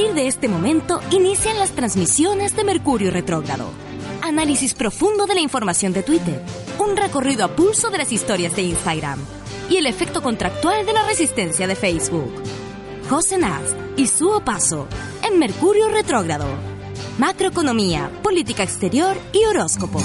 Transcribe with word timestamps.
Partir 0.00 0.14
de 0.14 0.28
este 0.28 0.48
momento 0.48 0.98
inician 1.10 1.58
las 1.58 1.72
transmisiones 1.72 2.56
de 2.56 2.64
Mercurio 2.64 3.10
Retrógrado. 3.10 3.70
Análisis 4.22 4.72
profundo 4.72 5.26
de 5.26 5.34
la 5.34 5.40
información 5.40 5.92
de 5.92 6.02
Twitter. 6.02 6.42
Un 6.78 6.96
recorrido 6.96 7.44
a 7.44 7.54
pulso 7.54 7.90
de 7.90 7.98
las 7.98 8.10
historias 8.10 8.56
de 8.56 8.62
Instagram. 8.62 9.18
Y 9.68 9.76
el 9.76 9.86
efecto 9.86 10.22
contractual 10.22 10.86
de 10.86 10.94
la 10.94 11.06
resistencia 11.06 11.66
de 11.66 11.74
Facebook. 11.74 12.32
José 13.10 13.36
Nast 13.36 13.76
y 13.98 14.06
su 14.06 14.30
opaso 14.30 14.86
en 15.22 15.38
Mercurio 15.38 15.90
Retrógrado. 15.90 16.46
Macroeconomía, 17.18 18.10
política 18.22 18.62
exterior 18.62 19.18
y 19.34 19.44
horóscopo. 19.44 20.00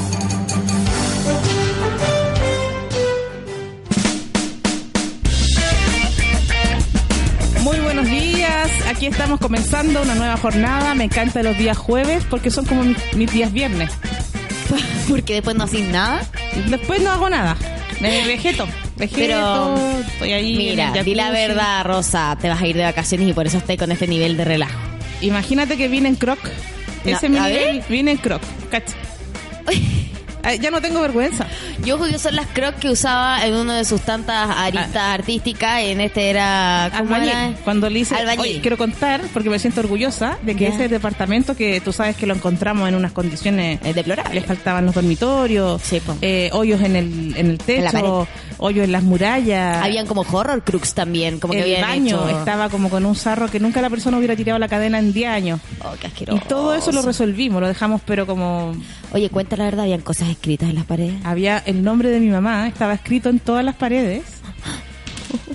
Días, 8.66 8.88
aquí 8.88 9.05
estamos 9.08 9.40
comenzando 9.40 10.02
una 10.02 10.16
nueva 10.16 10.38
jornada. 10.38 10.94
Me 10.96 11.05
encantan 11.05 11.44
los 11.44 11.58
días 11.58 11.77
jueves 11.77 12.24
porque 12.30 12.52
son 12.52 12.66
como 12.66 12.84
mis, 12.84 12.98
mis 13.16 13.32
días 13.32 13.52
viernes. 13.52 13.91
Porque 15.10 15.35
después 15.35 15.55
no 15.55 15.66
haces 15.66 15.88
nada. 15.90 16.27
Después 16.68 16.99
no 17.02 17.12
hago 17.12 17.30
nada, 17.30 17.55
me 18.02 18.26
vegeto. 18.27 18.68
Vegeto, 18.98 19.18
Pero, 19.18 19.99
estoy 19.99 20.34
ahí. 20.34 20.58
Mira, 20.58 20.91
di 21.04 21.13
la 21.13 21.30
verdad, 21.30 21.86
Rosa. 21.86 22.36
Te 22.41 22.49
vas 22.49 22.62
a 22.62 22.68
ir 22.68 22.76
de 22.76 22.84
vacaciones 22.84 23.30
y 23.30 23.34
por 23.34 23.46
eso 23.46 23.60
estoy 23.60 23.77
con 23.77 23.91
este 23.91 24.08
nivel 24.08 24.36
de 24.36 24.46
relajo. 24.46 24.80
Imagínate 25.21 25.77
que 25.77 25.88
vine 25.88 26.10
en 26.10 26.16
croc. 26.16 26.40
No, 27.04 27.12
Ese 27.12 27.27
es 27.27 27.32
mi 27.32 27.40
nivel, 27.40 27.84
vine 27.88 28.12
en 28.12 28.18
croc. 28.18 28.41
Cacha. 28.71 28.96
Ay, 30.46 30.60
ya 30.60 30.71
no 30.71 30.79
tengo 30.82 31.01
vergüenza. 31.01 31.46
Yo 31.84 31.98
juzgué 31.98 32.20
son 32.20 32.35
las 32.35 32.46
crocs 32.48 32.77
que 32.79 32.90
usaba 32.90 33.46
en 33.46 33.55
una 33.55 33.77
de 33.77 33.84
sus 33.85 34.01
tantas 34.01 34.49
aristas 34.55 34.96
artísticas. 35.04 35.82
En 35.82 35.99
este 36.02 36.29
era. 36.29 36.90
¿cómo 36.98 37.15
Albañil. 37.15 37.29
era? 37.29 37.54
Cuando 37.63 37.90
le 37.90 37.99
hice, 37.99 38.15
Albañil. 38.15 38.40
oye, 38.41 38.62
quiero 38.62 38.77
contar, 38.77 39.21
porque 39.34 39.49
me 39.49 39.60
siento 39.60 39.82
orgullosa 39.82 40.37
de 40.43 40.55
que 40.55 40.68
ese 40.68 40.87
departamento 40.87 41.55
que 41.55 41.82
tú 41.82 41.91
sabes 41.91 42.15
que 42.15 42.26
lo 42.27 42.34
encontramos 42.35 42.87
en 42.87 42.96
unas 42.96 43.12
condiciones 43.12 43.79
Es 43.84 43.96
deplorable. 43.96 44.34
les 44.35 44.46
faltaban 44.46 44.85
los 44.85 44.96
dormitorios, 44.96 45.82
Sí, 45.82 46.02
eh, 46.21 46.49
hoyos 46.54 46.82
en 46.82 46.96
el, 46.96 47.05
en 47.37 47.46
el 47.48 47.52
En 47.52 47.57
techo, 47.57 48.27
hoyos 48.58 48.86
en 48.86 48.92
las 48.92 49.04
murallas. 49.04 49.84
Habían 49.84 50.06
como 50.08 50.22
horror 50.22 50.64
crux 50.64 50.94
también. 50.94 51.40
Como 51.40 51.54
que 51.54 51.60
el 51.60 51.64
habían 51.66 51.82
baño 51.82 52.28
hecho. 52.30 52.40
estaba 52.40 52.70
como 52.70 52.90
con 52.90 53.06
un 53.06 53.16
sarro 53.16 53.48
que 53.50 53.60
nunca 53.60 53.82
la 53.82 53.90
persona 53.90 54.18
hubiera 54.18 54.36
tirado 54.36 54.60
la 54.60 54.68
cadena 54.68 55.00
en 55.00 55.14
10 55.14 55.30
años. 55.30 55.60
Oh, 55.84 55.92
qué 56.00 56.08
Y 56.08 56.10
asqueroso. 56.12 56.44
todo 56.48 56.76
eso 56.76 56.92
lo 56.92 57.02
resolvimos, 57.02 57.62
lo 57.62 57.68
dejamos 57.68 58.02
pero 58.06 58.26
como 58.26 58.74
Oye, 59.14 59.30
cuenta 59.30 59.56
la 59.56 59.66
verdad, 59.66 59.82
habían 59.84 60.02
cosas 60.02 60.30
escritas 60.30 60.70
en 60.70 60.76
las 60.76 60.86
paredes. 60.86 61.16
había 61.24 61.58
el 61.60 61.84
nombre 61.84 62.10
de 62.10 62.20
mi 62.20 62.28
mamá, 62.30 62.68
estaba 62.68 62.94
escrito 62.94 63.30
en 63.30 63.40
todas 63.40 63.64
las 63.64 63.76
paredes, 63.76 64.24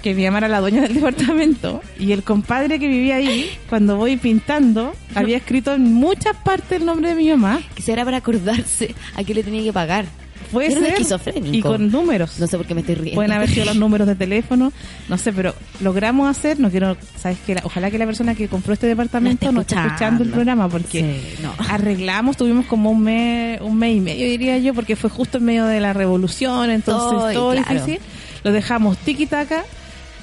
que 0.03 0.15
mi 0.15 0.25
mamá 0.25 0.39
era 0.39 0.49
la 0.49 0.61
dueña 0.61 0.83
del 0.83 0.95
departamento, 1.01 1.83
y 1.99 2.13
el 2.13 2.23
compadre 2.23 2.79
que 2.79 2.89
vivía 2.89 3.17
ahí, 3.17 3.51
cuando 3.69 3.97
voy 3.97 4.17
pintando, 4.17 4.95
había 5.15 5.37
escrito 5.37 5.75
en 5.75 5.93
muchas 5.93 6.37
partes 6.37 6.81
el 6.81 6.87
nombre 6.87 7.11
de 7.11 7.15
mi 7.15 7.29
mamá. 7.31 7.61
Quizá 7.75 7.93
era 7.93 8.05
para 8.05 8.19
acordarse 8.19 8.95
a 9.17 9.25
qué 9.25 9.35
le 9.35 9.43
tenía 9.43 9.63
que 9.63 9.73
pagar. 9.73 10.07
Puede 10.53 10.71
ser. 10.73 10.85
esquizofrénico. 10.85 11.57
Y 11.57 11.61
con 11.63 11.91
números. 11.91 12.39
No 12.39 12.47
sé 12.47 12.57
por 12.57 12.67
qué 12.67 12.75
me 12.75 12.81
estoy 12.81 12.97
riendo. 12.97 13.15
Pueden 13.17 13.33
haber 13.33 13.49
sido 13.49 13.67
los 13.67 13.77
números 13.77 14.07
de 14.09 14.15
teléfono, 14.17 14.73
no 15.09 15.19
sé, 15.19 15.33
pero 15.33 15.55
logramos 15.81 16.29
hacer, 16.29 16.59
no 16.59 16.71
quiero, 16.71 16.97
sabes 17.17 17.39
que 17.47 17.55
la- 17.55 17.63
ojalá 17.65 17.91
que 17.91 17.99
la 17.99 18.07
persona 18.07 18.35
que 18.35 18.49
compró 18.49 18.73
este 18.75 18.87
departamento 18.87 19.47
No 19.47 19.53
no 19.53 19.61
esté 19.63 19.77
escuchando 19.77 20.25
el 20.25 20.31
programa 20.31 20.69
porque 20.69 21.01
Sí, 21.37 21.43
no. 21.43 21.53
arreglamos, 21.69 22.37
tuvimos 22.37 22.67
como 22.67 22.91
un 22.91 23.03
mes, 23.03 23.61
un 23.61 23.77
mes 23.79 23.97
y 23.97 24.01
medio 24.01 24.27
diría 24.27 24.59
yo, 24.59 24.75
porque 24.75 24.97
fue 24.97 25.11
justo 25.11 25.39
en 25.39 25.45
medio 25.45 25.65
de 25.67 25.81
la 25.81 25.93
revolución, 25.93 26.71
entonces 26.71 27.23
Ay, 27.25 27.35
todo 27.35 27.53
claro. 27.53 27.69
difícil. 27.73 27.99
Lo 28.43 28.53
dejamos 28.53 28.97
tiki 28.99 29.27
taka 29.27 29.65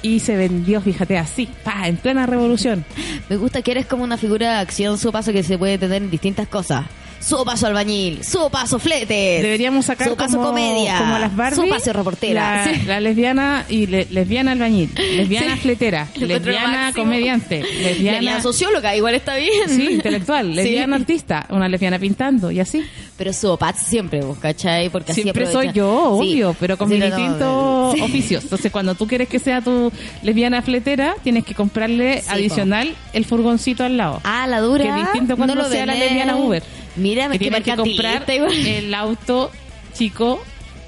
y 0.02 0.20
se 0.20 0.36
vendió, 0.36 0.80
fíjate, 0.80 1.18
así, 1.18 1.48
pa, 1.64 1.88
en 1.88 1.96
plena 1.96 2.26
revolución. 2.26 2.84
Me 3.28 3.36
gusta 3.36 3.62
que 3.62 3.70
eres 3.72 3.86
como 3.86 4.04
una 4.04 4.16
figura 4.16 4.52
de 4.54 4.58
acción, 4.58 4.98
su 4.98 5.10
paso 5.10 5.32
que 5.32 5.42
se 5.42 5.58
puede 5.58 5.78
tener 5.78 6.02
en 6.02 6.10
distintas 6.10 6.46
cosas. 6.48 6.84
Su 7.20 7.44
paso 7.44 7.66
albañil, 7.66 8.24
su 8.24 8.48
paso 8.50 8.78
fletes. 8.78 9.42
Deberíamos 9.42 9.84
sacar 9.86 10.08
su 10.08 10.16
paso 10.16 10.36
como, 10.36 10.48
comedia. 10.48 10.98
como 10.98 11.18
las 11.18 11.34
Barbie, 11.36 11.56
Su 11.56 11.68
paso 11.68 11.92
reportera. 11.92 12.64
La, 12.66 12.72
Sí. 12.74 12.82
la 12.86 13.00
lesbiana 13.00 13.64
y 13.68 13.86
le- 13.86 14.06
lesbiana 14.10 14.52
albañil, 14.52 14.90
lesbiana 15.16 15.54
Sí. 15.56 15.60
fletera, 15.62 16.08
lesbiana 16.16 16.92
comediante, 16.94 17.62
lesbiana, 17.82 18.40
socióloga, 18.40 18.94
igual 18.96 19.14
está 19.14 19.36
bien. 19.36 19.68
sí, 19.68 19.88
intelectual, 19.90 20.54
lesbiana 20.54 20.96
Sí. 20.96 21.02
artista, 21.02 21.46
una 21.50 21.68
lesbiana 21.68 21.98
pintando 21.98 22.50
y 22.50 22.60
así. 22.60 22.84
Pero 23.16 23.32
su 23.32 23.48
opaz 23.48 23.82
siempre, 23.84 24.20
vos, 24.20 24.38
¿cachai? 24.38 24.88
Porque 24.90 25.10
así 25.10 25.22
Siempre 25.22 25.46
soy 25.50 25.72
yo, 25.72 25.90
obvio, 25.90 26.54
pero 26.60 26.78
con 26.78 26.88
mis 26.88 27.00
no, 27.00 27.06
distintos 27.06 28.00
oficios. 28.00 28.44
Entonces, 28.44 28.70
cuando 28.70 28.94
tú 28.94 29.08
quieres 29.08 29.28
que 29.28 29.40
sea 29.40 29.60
tu 29.60 29.90
lesbiana 30.22 30.62
fletera, 30.62 31.16
tienes 31.24 31.44
que 31.44 31.54
comprarle 31.54 32.22
adicional 32.28 32.94
el 33.12 33.24
furgoncito 33.24 33.82
al 33.82 33.96
lado. 33.96 34.20
Ah, 34.22 34.46
la 34.46 34.60
dura. 34.60 34.84
Que 34.84 34.90
es 34.90 34.96
distinto 34.96 35.36
cuando 35.36 35.56
no 35.56 35.62
lo 35.62 35.68
sea 35.68 35.84
la 35.84 35.94
lesbiana 35.94 36.36
Uber. 36.36 36.62
Mira, 36.98 37.26
que 37.28 37.32
qué 37.32 37.38
tienes 37.38 37.62
que 37.64 37.76
comprar 37.76 38.24
el 38.28 38.92
auto 38.94 39.50
chico, 39.94 40.42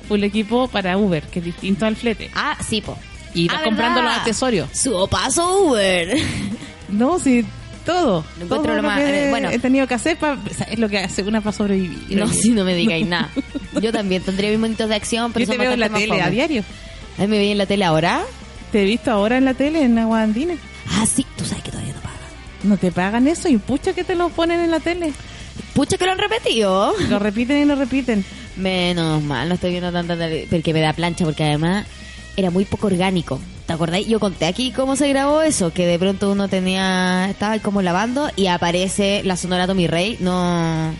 full 0.09 0.23
equipo 0.25 0.69
para 0.69 0.97
Uber, 0.99 1.23
que 1.25 1.39
es 1.39 1.45
distinto 1.45 1.87
al 1.87 1.97
flete. 1.97 2.31
Ah, 2.35 2.57
sí, 2.67 2.81
po. 2.81 2.99
Y 3.35 3.47
vas 3.49 3.59
Ah, 3.61 3.65
comprando 3.65 4.03
los 4.03 4.13
accesorios. 4.13 4.69
Su 4.73 5.09
paso 5.09 5.67
Uber. 5.69 6.17
No, 6.89 7.19
sí, 7.21 7.45
todo. 7.87 8.25
Encuentro 8.35 8.57
todo 8.63 8.69
lo 8.69 8.83
lo 8.83 8.83
más- 8.89 8.99
que 8.99 9.27
eh, 9.27 9.31
bueno. 9.31 9.51
he 9.51 9.59
tenido 9.61 9.87
que 9.87 9.95
hacer 9.95 10.17
pa- 10.17 10.33
o 10.51 10.55
sea, 10.55 10.67
es 10.67 10.79
lo 10.81 10.89
que 10.89 10.99
hace 10.99 11.23
una 11.23 11.41
para 11.41 11.57
sobrevivir. 11.57 12.19
No, 12.19 12.27
si 12.29 12.51
no 12.51 12.65
me 12.65 12.75
digáis 12.75 13.07
nada. 13.07 13.31
Yo 13.81 13.93
también 13.93 14.23
tendría 14.23 14.51
mis 14.51 14.59
momentos 14.59 14.89
de 14.89 14.95
acción, 14.97 15.33
pero 15.33 15.47
Yo 15.47 15.53
te 15.53 15.59
veo 15.59 15.73
en 15.73 15.81
la 15.81 15.89
tele 15.89 16.21
a 16.21 16.29
diario. 16.31 16.65
Ay, 17.19 17.29
me 17.29 17.39
veía 17.39 17.53
en 17.53 17.59
la 17.59 17.67
tele 17.67 17.85
ahora. 17.85 18.23
Te 18.73 18.83
he 18.83 18.85
visto 18.85 19.11
ahora 19.13 19.37
en 19.39 19.45
la 19.45 19.55
tele 19.55 19.83
en 19.85 19.97
Aguadandina. 19.99 20.55
Ah, 20.91 21.07
sí, 21.07 21.25
tú 21.37 21.45
sabes 21.45 21.63
que 21.63 21.71
todavía 21.71 21.93
no 21.95 22.01
pagan. 22.01 22.19
No 22.65 22.77
te 22.77 22.91
pagan 22.91 23.29
eso 23.29 23.49
y 23.49 23.57
pucha 23.59 23.93
que 23.93 24.03
te 24.05 24.17
lo 24.17 24.29
ponen 24.31 24.59
en 24.61 24.71
la 24.73 24.81
tele. 24.81 25.13
Pucha 25.81 25.97
que 25.97 26.05
lo 26.05 26.13
han 26.13 26.19
repetido. 26.19 26.93
Lo 27.09 27.19
repiten 27.19 27.57
y 27.57 27.65
lo 27.65 27.75
repiten. 27.75 28.23
Menos 28.57 29.23
mal, 29.23 29.49
no 29.49 29.55
estoy 29.55 29.71
viendo 29.71 29.91
tanta 29.91 30.15
porque 30.51 30.75
me 30.75 30.81
da 30.83 30.93
plancha, 30.93 31.25
porque 31.25 31.43
además 31.43 31.87
era 32.37 32.51
muy 32.51 32.67
poco 32.67 32.89
orgánico. 32.89 33.41
¿Te 33.67 33.73
acordáis? 33.73 34.07
Yo 34.07 34.21
conté 34.21 34.45
aquí 34.45 34.73
cómo 34.73 34.95
se 34.95 35.09
grabó 35.09 35.41
eso, 35.41 35.73
que 35.73 35.87
de 35.87 35.99
pronto 35.99 36.33
uno 36.33 36.49
tenía, 36.49 37.31
estaba 37.31 37.59
como 37.61 37.81
lavando 37.81 38.31
y 38.37 38.49
aparece 38.49 39.23
la 39.25 39.39
sonora 39.39 39.67
Tommy 39.67 39.87
Rey. 39.87 40.19
No, 40.21 40.93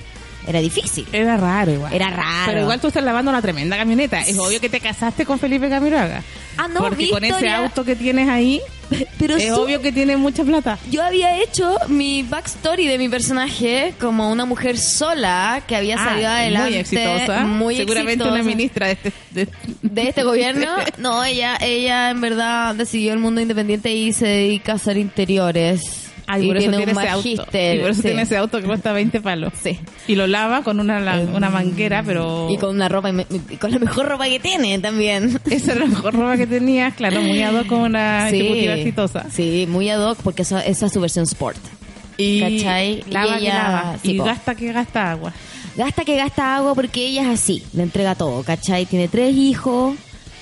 era 0.47 0.61
difícil. 0.63 1.07
Era 1.13 1.37
raro 1.37 1.73
igual. 1.73 1.93
Era 1.93 2.09
raro. 2.09 2.47
Pero 2.47 2.61
igual 2.63 2.81
tú 2.81 2.87
estás 2.87 3.05
lavando 3.05 3.31
una 3.31 3.43
tremenda 3.43 3.77
camioneta. 3.77 4.23
Es 4.23 4.39
obvio 4.39 4.63
que 4.63 4.71
te 4.71 4.81
casaste 4.81 5.27
con 5.27 5.39
Felipe 5.39 5.69
Camiroaga. 5.69 6.23
Ah, 6.57 6.69
no, 6.69 6.81
Porque 6.81 7.05
mi 7.05 7.11
con 7.11 7.23
ese 7.23 7.51
auto 7.51 7.85
que 7.85 7.97
tienes 7.97 8.31
ahí, 8.31 8.63
Pero 9.19 9.37
es 9.37 9.47
su- 9.49 9.55
obvio 9.61 9.81
que 9.81 9.93
tiene 9.93 10.17
mucha 10.17 10.45
plata. 10.45 10.79
Yo 10.91 11.03
había 11.03 11.41
hecho 11.43 11.77
mi 11.89 12.23
backstory 12.23 12.87
de 12.87 12.99
mi 12.99 13.09
personaje 13.09 13.95
como 14.01 14.31
una 14.31 14.45
mujer 14.45 14.79
sola 14.79 15.63
que 15.67 15.77
había 15.77 15.97
salido 15.97 16.29
Ah, 16.29 16.39
adelante. 16.39 16.71
Muy 16.71 16.79
exitosa. 16.79 17.41
Muy 17.47 17.77
Seguramente 17.77 18.13
exitosa. 18.25 18.35
una 18.35 18.43
ministra 18.43 18.87
de 18.87 18.93
este... 18.93 19.13
de- 19.31 19.49
de 19.83 20.03
este 20.09 20.23
gobierno. 20.23 20.67
No, 20.99 21.25
ella, 21.25 21.57
ella 21.61 22.11
en 22.11 22.21
verdad 22.21 22.75
decidió 22.75 23.13
el 23.13 23.19
mundo 23.19 23.41
independiente 23.41 23.93
y 23.93 24.13
se 24.13 24.27
dedica 24.27 24.73
a 24.73 24.75
hacer 24.77 24.97
interiores. 24.99 26.00
Ah, 26.33 26.39
y 26.39 26.45
y 26.45 26.47
por 26.49 26.57
eso 26.59 26.71
tiene 26.71 26.85
un 26.85 26.99
ese 26.99 27.09
auto. 27.09 27.29
Y 27.29 27.37
por 27.79 27.91
eso 27.91 27.95
sí. 27.95 28.03
tiene 28.03 28.23
ese 28.23 28.37
auto 28.37 28.61
que 28.61 28.67
cuesta 28.67 28.93
20 28.93 29.21
palos. 29.21 29.53
Sí. 29.63 29.79
Y 30.07 30.15
lo 30.15 30.27
lava 30.27 30.63
con 30.63 30.79
una, 30.81 31.01
la- 31.01 31.21
una 31.21 31.51
manguera, 31.51 32.03
pero... 32.05 32.49
Y 32.51 32.57
con 32.57 32.71
una 32.71 32.89
ropa, 32.89 33.11
y 33.11 33.57
con 33.57 33.71
la 33.71 33.79
mejor 33.79 34.07
ropa 34.09 34.27
que 34.27 34.39
tiene 34.41 34.79
también. 34.79 35.41
Esa 35.51 35.73
era 35.73 35.81
la 35.83 35.87
mejor 35.87 36.15
ropa 36.15 36.37
que 36.37 36.47
tenías, 36.47 36.95
claro, 36.95 37.21
muy 37.23 37.43
ad 37.43 37.55
hoc 37.55 37.67
como 37.67 37.85
una 37.85 38.29
ejecutiva 38.31 38.75
exitosa. 38.75 39.27
Sí, 39.31 39.67
muy 39.69 39.89
ad 39.91 40.01
hoc 40.11 40.19
porque 40.23 40.43
esa, 40.43 40.65
esa 40.65 40.87
es 40.87 40.93
su 40.93 41.01
versión 41.01 41.25
sport. 41.25 41.59
Y 42.17 42.41
¿Cachai? 42.59 43.03
Y 43.07 43.11
lava 43.11 43.39
que 43.39 43.49
lava. 43.49 43.97
sí, 44.03 44.13
y 44.13 44.19
po. 44.19 44.25
gasta 44.25 44.55
que 44.55 44.73
gasta 44.73 45.11
agua. 45.11 45.33
Gasta 45.77 46.05
que 46.05 46.17
gasta 46.17 46.57
agua 46.57 46.75
porque 46.75 47.07
ella 47.07 47.23
es 47.23 47.29
así, 47.41 47.63
le 47.73 47.83
entrega 47.85 48.15
todo, 48.15 48.43
¿cachai? 48.43 48.87
Tiene 48.87 49.09
tres 49.09 49.35
hijos. 49.35 49.95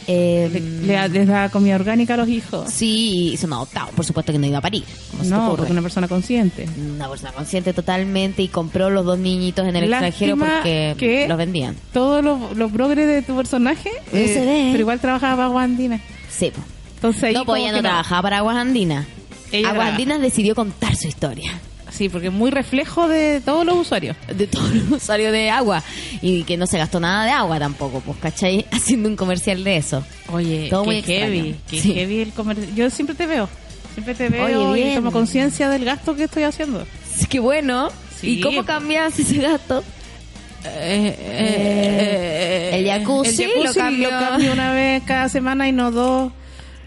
Eh, 0.08 0.49
Le, 0.52 0.60
le- 0.87 1.08
les 1.10 1.26
da 1.28 1.49
comida 1.50 1.75
orgánica 1.76 2.14
a 2.14 2.16
los 2.16 2.28
hijos. 2.28 2.70
Sí, 2.72 3.37
son 3.38 3.52
adoptados, 3.52 3.90
por 3.90 4.05
supuesto 4.05 4.32
que 4.32 4.38
no 4.38 4.46
iba 4.46 4.58
a 4.58 4.62
parir. 4.62 4.82
No, 5.25 5.55
porque 5.55 5.70
una 5.72 5.82
persona 5.82 6.08
consciente. 6.08 6.66
Una 6.96 7.08
persona 7.08 7.31
consciente 7.32 7.72
totalmente 7.75 8.43
y 8.43 8.49
compró 8.49 8.88
los 8.90 9.05
dos 9.05 9.19
niñitos 9.19 9.66
en 9.69 9.76
el 9.76 9.84
extranjero 9.84 10.37
porque 10.38 10.94
que 10.99 11.28
los 11.28 11.37
vendían. 11.38 11.76
Todo 11.93 12.22
lo, 12.22 12.55
lo 12.55 12.69
progre 12.70 13.06
de 13.06 13.22
tu 13.22 13.37
personaje. 13.37 13.90
Ve. 14.12 14.69
Pero 14.72 14.81
igual 14.81 14.99
trabajaba 14.99 15.37
para 15.37 15.49
Guandina. 15.49 16.00
Sí, 16.31 16.50
po. 16.55 16.60
Entonces 16.96 17.22
ahí 17.25 17.34
No, 17.34 17.44
pues 17.44 17.62
ella 17.62 17.72
no 17.72 17.81
trabajaba 17.81 18.22
para 18.22 18.38
Aguas 18.38 18.56
Andinas. 18.56 19.06
Aguas. 19.66 19.90
Andinas 19.90 20.20
decidió 20.20 20.55
contar 20.55 20.96
su 20.96 21.06
historia. 21.06 21.52
Sí, 21.90 22.08
porque 22.08 22.29
es 22.29 22.32
muy 22.32 22.50
reflejo 22.50 23.08
de 23.08 23.40
todos 23.40 23.64
los 23.64 23.76
usuarios. 23.76 24.17
de 24.35 24.46
todo 24.46 24.67
el 24.69 24.93
usuario 24.93 25.32
de 25.32 25.50
agua 25.50 25.82
y 26.23 26.43
que 26.44 26.56
no 26.56 26.67
se 26.67 26.79
gastó 26.79 27.00
nada 27.00 27.25
de 27.25 27.31
agua 27.31 27.58
tampoco, 27.58 28.00
pues, 28.00 28.19
¿cachai? 28.19 28.67
Haciendo 28.73 29.08
un 29.08 29.17
comercial 29.17 29.64
de 29.64 29.76
eso. 29.79 30.05
Oye, 30.32 30.69
Todo 30.70 30.82
qué 30.82 30.87
muy 30.87 31.02
heavy, 31.02 31.56
qué 31.69 31.81
Sí. 31.81 31.94
heavy 31.94 32.20
el 32.20 32.32
comercio. 32.32 32.67
Yo 32.75 32.90
siempre 32.90 33.17
te 33.17 33.26
veo, 33.26 33.49
siempre 33.94 34.14
te 34.14 34.29
veo 34.29 34.70
Oye, 34.70 34.93
y 34.93 34.94
tomo 34.96 35.11
conciencia 35.12 35.69
del 35.70 35.85
gasto 35.85 36.14
que 36.14 36.25
estoy 36.25 36.43
haciendo. 36.44 36.87
Qué 37.29 37.40
bueno. 37.40 37.88
Sí. 38.20 38.38
¿Y 38.38 38.41
cómo 38.41 38.64
cambias 38.64 39.19
ese 39.19 39.38
gasto? 39.38 39.82
Eh, 40.64 42.70
el 42.75 42.87
jacuzzi 42.87 43.44
el 43.44 43.64
lo 43.64 43.73
cambio. 43.73 44.11
una 44.52 44.73
vez 44.73 45.02
cada 45.05 45.29
semana 45.29 45.69
y 45.69 45.73
no 45.73 45.91
dos, 45.91 46.32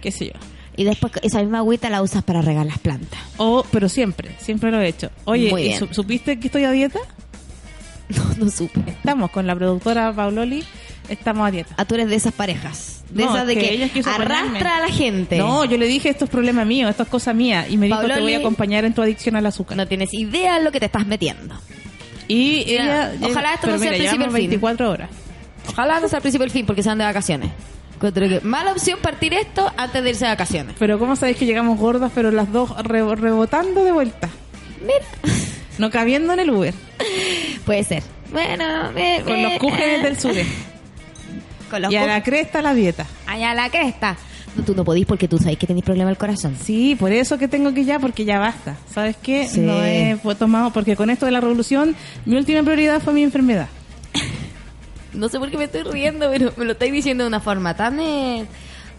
qué 0.02 0.12
sé 0.12 0.28
yo. 0.28 0.34
Y 0.76 0.84
después 0.86 1.12
esa 1.22 1.40
misma 1.42 1.60
agüita 1.60 1.90
la 1.90 2.02
usas 2.02 2.24
para 2.24 2.42
regar 2.42 2.66
las 2.66 2.80
plantas. 2.80 3.20
O, 3.38 3.66
pero 3.72 3.90
siempre, 3.90 4.36
siempre 4.40 4.72
lo 4.72 4.80
he 4.82 4.88
hecho. 4.88 5.10
Oye, 5.26 5.50
Muy 5.52 5.62
¿y 5.62 5.66
bien. 5.70 5.80
su- 5.80 5.94
¿supiste 5.94 6.40
que 6.40 6.48
estoy 6.48 6.64
a 6.64 6.72
dieta? 6.72 7.00
No, 8.10 8.46
no 8.46 8.52
supe. 8.52 8.82
Estamos 8.88 9.32
con 9.32 9.48
la 9.48 9.56
productora 9.56 10.12
Pauloli, 10.14 10.66
estamos 11.08 11.48
a 11.48 11.52
dieta. 11.52 11.74
Ah, 11.78 11.86
tú 11.86 11.96
eres 11.96 12.10
de 12.10 12.16
esas 12.16 12.34
parejas. 12.34 13.04
De 13.10 13.24
No, 13.24 13.34
esas 13.34 13.48
de 13.48 13.56
que 13.56 13.90
arrastra 14.06 14.78
a 14.78 14.80
la 14.82 14.90
gente. 14.90 15.38
No, 15.38 15.64
yo 15.64 15.78
le 15.78 15.86
dije 15.88 16.10
esto 16.10 16.26
es 16.26 16.32
problema 16.32 16.66
mío, 16.66 16.90
esto 16.90 17.04
es 17.04 17.10
cosa 17.10 17.34
mía. 17.34 17.68
Y 17.70 17.78
me 17.78 17.86
dijo 17.88 18.02
te 18.02 18.20
voy 18.20 18.34
a 18.34 18.40
acompañar 18.40 18.84
en 18.84 18.94
tu 18.94 19.02
adicción 19.02 19.38
al 19.38 19.46
azúcar. 19.46 19.78
No 19.78 19.88
tienes 19.88 20.14
idea 20.14 20.58
de 20.60 20.66
lo 20.66 20.72
que 20.74 20.80
te 20.82 20.88
estás 20.88 21.08
metiendo. 21.08 21.56
Y 22.28 22.66
ojalá 23.22 23.54
esto 23.54 23.68
no 23.68 23.78
sea 23.78 23.92
mira, 23.92 23.92
el 23.92 23.98
principio 24.00 24.26
del 24.26 24.36
fin. 24.36 24.50
24 24.50 24.90
horas. 24.92 25.10
Ojalá 25.70 26.00
no 26.02 26.08
sea 26.10 26.18
al 26.18 26.22
principio 26.22 26.44
del 26.46 26.52
fin 26.52 26.66
porque 26.66 26.84
se 26.84 26.90
van 26.90 26.98
de 26.98 27.06
vacaciones. 27.06 27.52
Encuentro 28.02 28.28
que 28.28 28.42
mala 28.42 28.72
opción 28.72 28.98
partir 29.00 29.34
esto 29.34 29.72
antes 29.78 30.04
de 30.04 30.10
irse 30.10 30.26
de 30.26 30.32
vacaciones. 30.32 30.76
Pero 30.80 30.98
¿cómo 30.98 31.16
sabéis 31.16 31.38
que 31.38 31.46
llegamos 31.46 31.78
gordas, 31.78 32.12
pero 32.16 32.32
las 32.32 32.52
dos 32.52 32.76
re- 32.84 33.16
rebotando 33.16 33.84
de 33.84 33.92
vuelta? 33.92 34.28
Mira, 34.82 35.06
No 35.78 35.90
cabiendo 35.92 36.34
en 36.34 36.40
el 36.40 36.50
Uber. 36.50 36.74
puede 37.66 37.84
ser. 37.84 38.02
Bueno, 38.32 38.92
me- 38.94 39.22
Con 39.24 39.34
me- 39.34 39.44
los 39.44 39.54
cúgenes 39.60 40.02
del 40.04 40.20
sur. 40.20 40.34
Con 41.70 41.82
los 41.84 41.92
Y 41.92 41.96
a 41.96 42.06
la 42.08 42.24
cresta 42.24 42.62
la 42.62 42.74
dieta. 42.74 43.06
allá 43.28 43.52
a 43.52 43.56
la 43.56 43.70
cresta. 43.70 44.18
No, 44.56 44.64
tú 44.64 44.74
no 44.76 44.84
podís 44.84 45.06
porque 45.06 45.28
tú 45.30 45.38
sabes 45.38 45.58
que 45.58 45.66
tenés 45.68 45.84
problema 45.84 46.10
al 46.10 46.18
corazón. 46.18 46.58
Sí, 46.62 46.96
por 47.00 47.12
eso 47.14 47.38
que 47.38 47.48
tengo 47.48 47.74
que 47.74 47.86
ya, 47.86 48.00
porque 48.00 48.26
ya 48.26 48.38
basta. 48.40 48.76
¿Sabes 48.94 49.16
qué? 49.22 49.48
Sí. 49.48 49.62
No 49.62 49.82
he 49.86 50.18
tomado, 50.38 50.72
porque 50.72 50.96
con 50.98 51.10
esto 51.10 51.26
de 51.26 51.32
la 51.32 51.40
revolución, 51.40 51.96
mi 52.26 52.36
última 52.36 52.62
prioridad 52.64 53.00
fue 53.02 53.14
mi 53.14 53.24
enfermedad. 53.24 53.68
No 55.14 55.30
sé 55.30 55.40
por 55.40 55.50
qué 55.50 55.58
me 55.58 55.66
estoy 55.66 55.84
riendo, 55.84 56.30
pero 56.30 56.54
me 56.58 56.66
lo 56.66 56.72
estáis 56.74 56.92
diciendo 56.92 57.24
de 57.24 57.28
una 57.28 57.40
forma 57.40 57.76
tan 57.76 58.00
eh, 58.00 58.46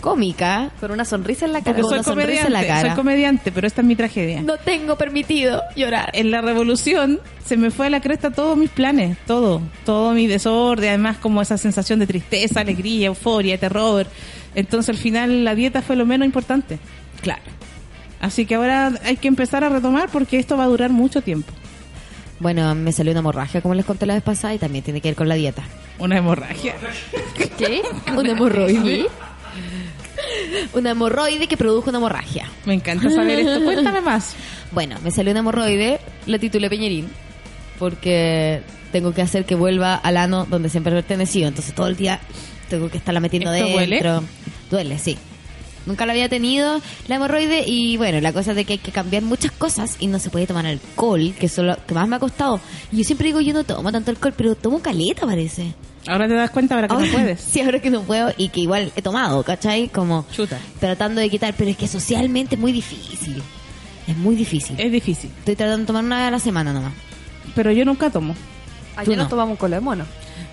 cómica. 0.00 0.70
Con 0.78 0.90
una 0.90 1.04
sonrisa 1.06 1.46
en 1.46 1.52
la 1.52 1.60
cara. 1.60 1.76
Porque 1.76 1.82
Con 1.82 1.90
soy 1.90 1.98
una 1.98 2.22
sonrisa 2.22 2.46
en 2.46 2.52
la 2.52 2.58
comediante, 2.58 2.68
cara. 2.68 2.88
soy 2.88 2.96
comediante, 2.96 3.52
pero 3.52 3.66
esta 3.66 3.80
es 3.80 3.86
mi 3.86 3.96
tragedia. 3.96 4.42
No 4.42 4.58
tengo 4.58 4.96
permitido 4.96 5.62
llorar. 5.74 6.10
En 6.12 6.30
la 6.30 6.42
revolución 6.42 7.20
se 7.44 7.56
me 7.56 7.70
fue 7.70 7.86
a 7.86 7.90
la 7.90 8.00
cresta 8.00 8.30
todos 8.30 8.58
mis 8.58 8.70
planes, 8.70 9.16
todo, 9.26 9.62
todo 9.86 10.12
mi 10.12 10.26
desorden, 10.26 10.88
además 10.90 11.16
como 11.16 11.40
esa 11.40 11.56
sensación 11.56 11.98
de 12.00 12.06
tristeza, 12.06 12.60
alegría, 12.60 13.06
euforia, 13.06 13.56
terror. 13.58 14.06
Entonces 14.54 14.90
al 14.90 14.98
final 14.98 15.44
la 15.44 15.54
dieta 15.54 15.80
fue 15.80 15.96
lo 15.96 16.04
menos 16.04 16.26
importante. 16.26 16.78
Claro. 17.22 17.42
Así 18.20 18.44
que 18.46 18.54
ahora 18.56 18.92
hay 19.04 19.16
que 19.16 19.28
empezar 19.28 19.64
a 19.64 19.68
retomar 19.68 20.08
porque 20.10 20.38
esto 20.38 20.56
va 20.56 20.64
a 20.64 20.68
durar 20.68 20.90
mucho 20.90 21.22
tiempo. 21.22 21.52
Bueno, 22.42 22.74
me 22.74 22.90
salió 22.90 23.12
una 23.12 23.20
hemorragia, 23.20 23.60
como 23.60 23.72
les 23.74 23.86
conté 23.86 24.04
la 24.04 24.14
vez 24.14 24.22
pasada, 24.24 24.52
y 24.52 24.58
también 24.58 24.82
tiene 24.82 25.00
que 25.00 25.08
ver 25.10 25.14
con 25.14 25.28
la 25.28 25.36
dieta. 25.36 25.62
Una 26.00 26.18
hemorragia. 26.18 26.74
¿Qué? 27.56 27.82
¿Una 28.16 28.32
hemorroide? 28.32 29.06
una 30.72 30.90
hemorroide 30.90 31.46
que 31.46 31.56
produjo 31.56 31.90
una 31.90 31.98
hemorragia. 31.98 32.50
Me 32.64 32.74
encanta 32.74 33.08
saber 33.10 33.38
esto. 33.38 33.62
Cuéntame 33.62 34.00
más. 34.00 34.34
Bueno, 34.72 34.96
me 35.04 35.12
salió 35.12 35.30
una 35.30 35.38
hemorroide, 35.38 36.00
la 36.26 36.40
titulé 36.40 36.68
Peñerín, 36.68 37.08
porque 37.78 38.62
tengo 38.90 39.14
que 39.14 39.22
hacer 39.22 39.44
que 39.44 39.54
vuelva 39.54 39.94
al 39.94 40.16
ano 40.16 40.44
donde 40.44 40.68
siempre 40.68 40.92
he 40.92 40.96
pertenecido. 40.96 41.46
Entonces 41.46 41.72
todo 41.76 41.86
el 41.86 41.96
día 41.96 42.18
tengo 42.68 42.90
que 42.90 42.98
estarla 42.98 43.20
metiendo 43.20 43.52
¿Esto 43.52 43.78
dentro. 43.78 44.24
Duele, 44.68 44.98
sí. 44.98 45.16
Nunca 45.86 46.06
la 46.06 46.12
había 46.12 46.28
tenido 46.28 46.80
la 47.08 47.16
hemorroide 47.16 47.64
y 47.66 47.96
bueno, 47.96 48.20
la 48.20 48.32
cosa 48.32 48.50
es 48.50 48.56
de 48.56 48.64
que 48.64 48.74
hay 48.74 48.78
que 48.78 48.92
cambiar 48.92 49.22
muchas 49.22 49.50
cosas 49.52 49.96
y 49.98 50.06
no 50.06 50.18
se 50.18 50.30
puede 50.30 50.46
tomar 50.46 50.64
alcohol, 50.66 51.34
que 51.38 51.46
es 51.46 51.58
lo 51.58 51.76
que 51.86 51.94
más 51.94 52.06
me 52.08 52.16
ha 52.16 52.18
costado. 52.20 52.60
Y 52.92 52.98
yo 52.98 53.04
siempre 53.04 53.26
digo, 53.28 53.40
yo 53.40 53.52
no 53.52 53.64
tomo 53.64 53.90
tanto 53.90 54.10
alcohol, 54.10 54.34
pero 54.36 54.54
tomo 54.54 54.80
caleta 54.80 55.26
parece. 55.26 55.74
Ahora 56.06 56.26
te 56.28 56.34
das 56.34 56.50
cuenta 56.50 56.74
ahora 56.74 56.88
que 56.88 56.94
Ahora- 56.94 57.06
no 57.06 57.12
puedes. 57.18 57.40
Sí, 57.40 57.60
ahora 57.60 57.80
que 57.80 57.90
no 57.90 58.02
puedo 58.02 58.32
y 58.36 58.48
que 58.48 58.60
igual 58.60 58.92
he 58.96 59.02
tomado, 59.02 59.42
¿cachai? 59.42 59.88
Como 59.88 60.24
Chuta. 60.32 60.58
tratando 60.80 61.20
de 61.20 61.28
quitar, 61.30 61.54
pero 61.56 61.70
es 61.70 61.76
que 61.76 61.88
socialmente 61.88 62.54
es 62.56 62.60
muy 62.60 62.72
difícil. 62.72 63.42
Es 64.06 64.16
muy 64.16 64.34
difícil. 64.34 64.74
Es 64.80 64.90
difícil. 64.90 65.30
Estoy 65.38 65.54
tratando 65.56 65.78
de 65.82 65.86
tomar 65.86 66.04
una 66.04 66.16
vez 66.18 66.26
a 66.26 66.30
la 66.32 66.38
semana 66.40 66.72
nomás. 66.72 66.92
Pero 67.54 67.70
yo 67.72 67.84
nunca 67.84 68.10
tomo. 68.10 68.34
Ayer 68.96 69.04
Tú 69.04 69.10
no. 69.12 69.16
nos 69.18 69.28
tomamos 69.28 69.58
cola 69.58 69.76
de 69.76 69.80
mono. 69.80 70.04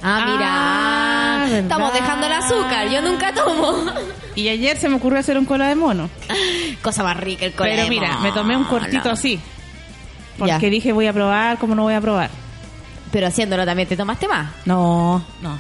Ah, 0.02 0.24
mira. 0.26 0.48
Ah. 0.50 1.60
Estamos 1.60 1.94
dejando 1.94 2.26
el 2.28 2.34
azúcar. 2.34 2.90
Yo 2.90 3.02
nunca 3.02 3.34
tomo. 3.34 3.74
Y 4.40 4.50
ayer 4.50 4.78
se 4.78 4.90
me 4.90 4.96
ocurrió 4.96 5.20
hacer 5.20 5.38
un 5.38 5.46
cola 5.46 5.68
de 5.68 5.76
mono. 5.76 6.10
Cosa 6.82 7.04
más 7.04 7.18
rica 7.18 7.46
el 7.46 7.54
cola 7.54 7.70
Pero 7.72 7.84
de 7.84 7.90
mira, 7.90 8.08
mono. 8.10 8.22
me 8.22 8.32
tomé 8.32 8.58
un 8.58 8.64
cortito 8.66 9.10
así. 9.10 9.40
Porque 10.38 10.54
Ya. 10.54 10.70
dije 10.70 10.92
voy 10.94 11.08
a 11.08 11.14
probar, 11.14 11.58
como 11.58 11.76
no 11.76 11.84
voy 11.84 11.94
a 11.94 12.02
probar? 12.02 12.30
Pero 13.12 13.28
haciéndolo 13.28 13.66
también 13.66 13.88
te 13.88 13.98
tomaste 13.98 14.28
más. 14.28 14.52
No, 14.66 15.24
no. 15.42 15.58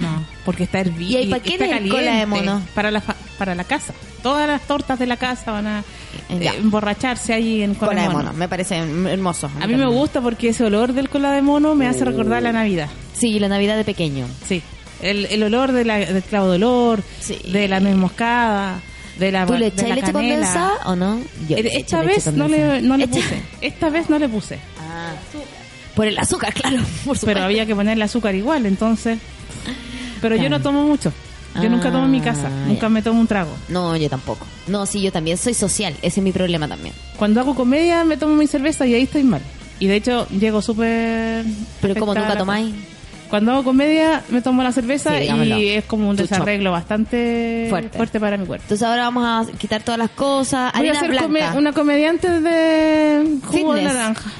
No, 0.00 0.24
porque 0.44 0.64
está 0.64 0.80
hervido. 0.80 1.12
¿Y 1.12 1.16
ahí 1.16 1.30
para 1.30 1.40
qué 1.42 1.52
está 1.52 1.66
es 1.66 1.72
el 1.82 1.88
cola 1.88 2.16
de 2.16 2.26
mono? 2.26 2.60
Para 2.74 2.90
la, 2.90 3.00
fa- 3.00 3.14
para 3.38 3.54
la 3.54 3.62
casa. 3.62 3.94
Todas 4.24 4.48
las 4.48 4.62
tortas 4.62 4.98
de 4.98 5.06
la 5.06 5.16
casa 5.16 5.52
van 5.52 5.66
a 5.68 5.78
eh, 6.30 6.38
Ya. 6.40 6.54
emborracharse 6.54 7.32
ahí 7.32 7.62
en 7.62 7.74
cola, 7.76 7.90
Cola 7.92 8.02
de 8.02 8.08
mono. 8.08 8.32
Me 8.32 8.48
parece 8.48 8.76
hermoso. 8.76 9.48
A 9.60 9.66
mí 9.68 9.76
me 9.76 9.86
gusta 9.86 10.20
porque 10.20 10.48
ese 10.48 10.64
olor 10.64 10.92
del 10.94 11.08
cola 11.08 11.30
de 11.30 11.42
mono 11.42 11.76
me 11.76 11.86
hace 11.86 12.04
recordar 12.04 12.40
Uh. 12.40 12.44
la 12.46 12.52
Navidad. 12.52 12.88
Sí, 13.12 13.38
la 13.38 13.46
Navidad 13.48 13.76
de 13.76 13.84
pequeño. 13.84 14.26
Sí. 14.44 14.62
El, 15.04 15.26
el 15.26 15.42
olor 15.42 15.72
de 15.72 15.84
la, 15.84 15.98
del 15.98 16.22
clavo 16.22 16.48
de 16.50 16.56
olor, 16.56 17.02
Sí. 17.20 17.38
de 17.50 17.68
la 17.68 17.78
nuez 17.80 17.94
moscada, 17.96 18.80
de 19.18 19.30
la 19.30 19.46
¿Tú 19.46 19.54
le 19.54 19.66
echas 19.68 19.88
leche 19.90 20.12
condensada 20.12 20.72
o 20.86 20.96
no? 20.96 21.20
Yo 21.48 21.56
Eh, 21.56 21.62
le 21.62 21.76
Esta 21.78 22.02
vez 22.02 22.32
no 22.32 22.48
le, 22.48 22.80
no 22.82 22.96
le 22.96 23.06
puse. 23.08 23.40
Esta 23.60 23.90
vez 23.90 24.08
no 24.10 24.18
le 24.18 24.28
puse. 24.28 24.58
Ah. 24.80 25.12
Por 25.94 26.06
el 26.08 26.18
azúcar, 26.18 26.52
claro. 26.54 26.78
Por 27.04 27.18
Pero 27.20 27.42
había 27.44 27.66
que 27.66 27.74
ponerle 27.76 28.04
azúcar 28.04 28.34
igual, 28.34 28.66
entonces. 28.66 29.18
Pero 30.20 30.36
yo 30.36 30.48
no 30.48 30.60
tomo 30.60 30.82
mucho. 30.84 31.12
Yo 31.62 31.68
nunca 31.70 31.92
tomo 31.92 32.06
en 32.06 32.10
mi 32.10 32.20
casa. 32.20 32.48
Ah, 32.48 32.64
Nunca 32.66 32.82
ya. 32.82 32.88
me 32.88 33.00
tomo 33.02 33.20
un 33.20 33.28
trago. 33.28 33.54
No, 33.68 33.94
yo 33.96 34.08
tampoco. 34.10 34.44
No, 34.66 34.86
sí, 34.86 35.00
yo 35.00 35.12
también 35.12 35.36
soy 35.38 35.54
social. 35.54 35.94
Ese 36.02 36.18
es 36.18 36.24
mi 36.24 36.32
problema 36.32 36.66
también. 36.66 36.92
Cuando 37.16 37.40
hago 37.40 37.54
comedia 37.54 38.02
me 38.04 38.16
tomo 38.16 38.34
mi 38.34 38.48
cerveza 38.48 38.84
y 38.86 38.94
ahí 38.94 39.02
estoy 39.02 39.22
mal. 39.22 39.40
Y 39.78 39.86
de 39.86 39.94
hecho 39.96 40.26
llego 40.30 40.60
súper... 40.62 41.44
Pero 41.80 41.94
como 41.94 42.12
nunca 42.12 42.36
tomáis. 42.36 42.74
Cuando 43.34 43.50
hago 43.50 43.64
comedia 43.64 44.22
me 44.28 44.40
tomo 44.42 44.62
la 44.62 44.70
cerveza 44.70 45.18
Sí, 45.18 45.24
y 45.26 45.68
es 45.70 45.84
como 45.86 46.08
un 46.08 46.14
Tu 46.14 46.22
desarreglo 46.22 46.70
bastante 46.70 47.66
Fuerte. 47.68 48.20
para 48.20 48.36
mi 48.36 48.46
cuerpo. 48.46 48.62
Entonces 48.62 48.86
ahora 48.86 49.02
vamos 49.10 49.24
a 49.48 49.50
quitar 49.58 49.82
todas 49.82 49.98
las 49.98 50.10
cosas. 50.10 50.72
Voy 50.72 50.88
a 50.88 51.00
ser 51.00 51.16
come- 51.16 51.50
una 51.56 51.72
comediante 51.72 52.28
de 52.40 53.38
jugo 53.44 53.74
de 53.74 53.82
naranja. 53.82 54.30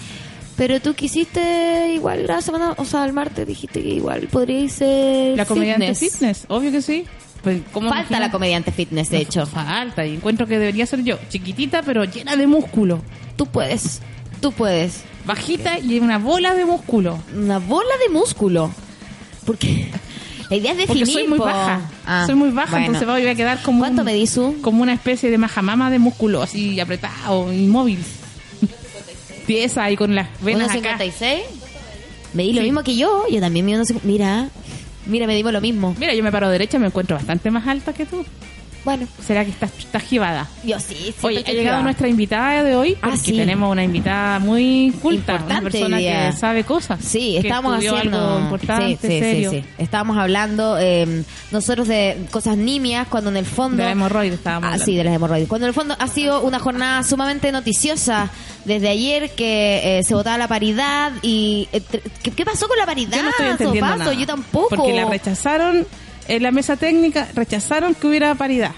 Pero 0.56 0.78
tú 0.80 0.94
quisiste 0.94 1.90
igual 1.92 2.28
la 2.28 2.40
semana, 2.40 2.74
o 2.76 2.84
sea, 2.84 3.04
el 3.04 3.12
martes 3.12 3.44
dijiste 3.48 3.82
que 3.82 3.88
igual 3.88 4.28
podría 4.30 4.68
ser 4.68 5.36
La 5.36 5.44
comediante 5.44 5.92
fitness. 5.96 6.12
fitness, 6.12 6.44
obvio 6.46 6.70
que 6.70 6.80
sí. 6.80 7.04
Pues, 7.42 7.62
¿cómo 7.72 7.88
Falta 7.88 8.02
imaginas? 8.02 8.20
la 8.20 8.30
comediante 8.30 8.70
fitness, 8.70 9.10
de 9.10 9.18
hecho. 9.22 9.44
Falta, 9.44 10.06
y 10.06 10.14
encuentro 10.14 10.46
que 10.46 10.56
debería 10.60 10.86
ser 10.86 11.02
yo. 11.02 11.18
Chiquitita, 11.30 11.82
pero 11.82 12.04
llena 12.04 12.36
de 12.36 12.46
músculo. 12.46 13.02
Tú 13.34 13.46
puedes, 13.46 14.00
tú 14.40 14.52
puedes. 14.52 15.02
Bajita 15.26 15.80
y 15.80 15.98
una 15.98 16.18
bola 16.18 16.54
de 16.54 16.64
músculo. 16.64 17.18
Una 17.36 17.58
bola 17.58 17.90
de 18.06 18.12
músculo. 18.14 18.70
Porque 19.44 19.88
la 20.50 20.56
idea 20.56 20.72
es 20.72 20.78
definir. 20.78 21.04
Porque 21.04 21.12
soy 21.12 21.28
muy 21.28 21.38
po. 21.38 21.44
baja. 21.44 21.80
Ah, 22.06 22.24
soy 22.26 22.34
muy 22.34 22.50
baja, 22.50 22.70
bueno. 22.72 22.86
entonces 22.86 23.08
voy 23.08 23.26
a 23.26 23.34
quedar 23.34 23.62
como 23.62 23.80
¿Cuánto 23.80 24.02
un- 24.02 24.06
tú? 24.06 24.56
como 24.62 24.82
una 24.82 24.92
especie 24.92 25.30
de 25.30 25.38
majamama 25.38 25.90
de 25.90 25.98
músculo, 25.98 26.42
así 26.42 26.78
apretado, 26.80 27.52
inmóvil. 27.52 27.98
Tiesa 29.46 29.90
y 29.90 29.96
con 29.96 30.14
las 30.14 30.28
venas 30.40 30.70
acá. 30.70 30.96
1.56. 30.98 31.40
Medí 32.32 32.52
lo 32.52 32.60
Sí. 32.60 32.64
mismo 32.64 32.82
que 32.82 32.96
yo. 32.96 33.24
Yo 33.30 33.40
también 33.40 33.66
cincu- 33.84 34.00
Mira, 34.02 34.48
mira, 35.06 35.26
medimos 35.26 35.52
lo 35.52 35.60
mismo. 35.60 35.94
Mira, 35.98 36.14
yo 36.14 36.22
me 36.24 36.32
paro 36.32 36.48
derecha, 36.48 36.78
me 36.78 36.86
encuentro 36.86 37.16
bastante 37.16 37.50
más 37.50 37.66
alta 37.66 37.92
que 37.92 38.06
tú. 38.06 38.24
Bueno, 38.84 39.06
¿Será 39.26 39.44
que 39.44 39.50
estás, 39.50 39.70
estás 39.78 40.02
jibada? 40.02 40.46
yo 40.62 40.78
sí. 40.78 41.14
Oye, 41.22 41.42
ha 41.46 41.50
llegado 41.52 41.82
nuestra 41.82 42.06
invitada 42.06 42.62
de 42.62 42.76
hoy 42.76 42.96
Ah, 43.00 43.08
porque 43.10 43.18
sí. 43.30 43.32
tenemos 43.36 43.72
una 43.72 43.82
invitada 43.82 44.38
muy 44.40 44.92
culta, 45.00 45.32
una 45.32 45.40
Importante 45.40 45.70
persona 45.70 45.96
hoy 45.96 46.02
día. 46.02 46.30
que 46.30 46.36
sabe 46.36 46.64
cosas. 46.64 47.00
Sí, 47.02 47.36
estudió 47.38 47.72
haciendo 47.94 48.18
algo 48.18 48.38
importante, 48.40 48.96
sí, 49.00 49.08
sí, 49.08 49.18
serio. 49.20 49.50
sí, 49.52 49.60
sí. 49.62 49.68
Estábamos 49.78 50.18
hablando 50.18 50.76
eh, 50.78 51.24
nosotros 51.50 51.88
de 51.88 52.26
cosas 52.30 52.56
nimias 52.58 53.06
cuando 53.08 53.30
en 53.30 53.38
el 53.38 53.46
fondo 53.46 53.78
De 53.78 53.84
la 53.84 53.92
hemorroide 53.92 54.34
estábamos 54.34 54.64
Ah, 54.64 54.72
hablando. 54.74 54.84
sí, 54.84 54.96
de 54.96 55.04
las 55.04 55.14
hemorroides. 55.14 55.48
Cuando 55.48 55.64
en 55.66 55.68
el 55.68 55.74
fondo 55.74 55.96
ha 55.98 56.06
sido 56.08 56.42
una 56.42 56.58
jornada 56.58 57.02
sumamente 57.04 57.50
noticiosa 57.52 58.30
desde 58.66 58.88
ayer 58.88 59.30
que 59.30 59.98
eh, 59.98 60.02
se 60.04 60.14
votaba 60.14 60.36
la 60.36 60.48
paridad 60.48 61.12
y 61.22 61.68
eh, 61.72 61.80
¿qué, 62.22 62.30
qué 62.32 62.44
pasó 62.44 62.68
con 62.68 62.76
la 62.76 62.84
paridad? 62.86 63.16
Yo 63.16 63.22
no 63.22 63.30
estoy 63.30 63.46
entendiendo 63.46 63.96
nada. 63.96 64.12
Yo 64.12 64.26
tampoco. 64.26 64.68
Porque 64.76 64.92
la 64.92 65.06
rechazaron, 65.06 65.86
en 66.28 66.42
la 66.42 66.50
mesa 66.50 66.76
técnica 66.76 67.28
rechazaron 67.34 67.94
que 67.94 68.06
hubiera 68.06 68.34
paridad. 68.34 68.72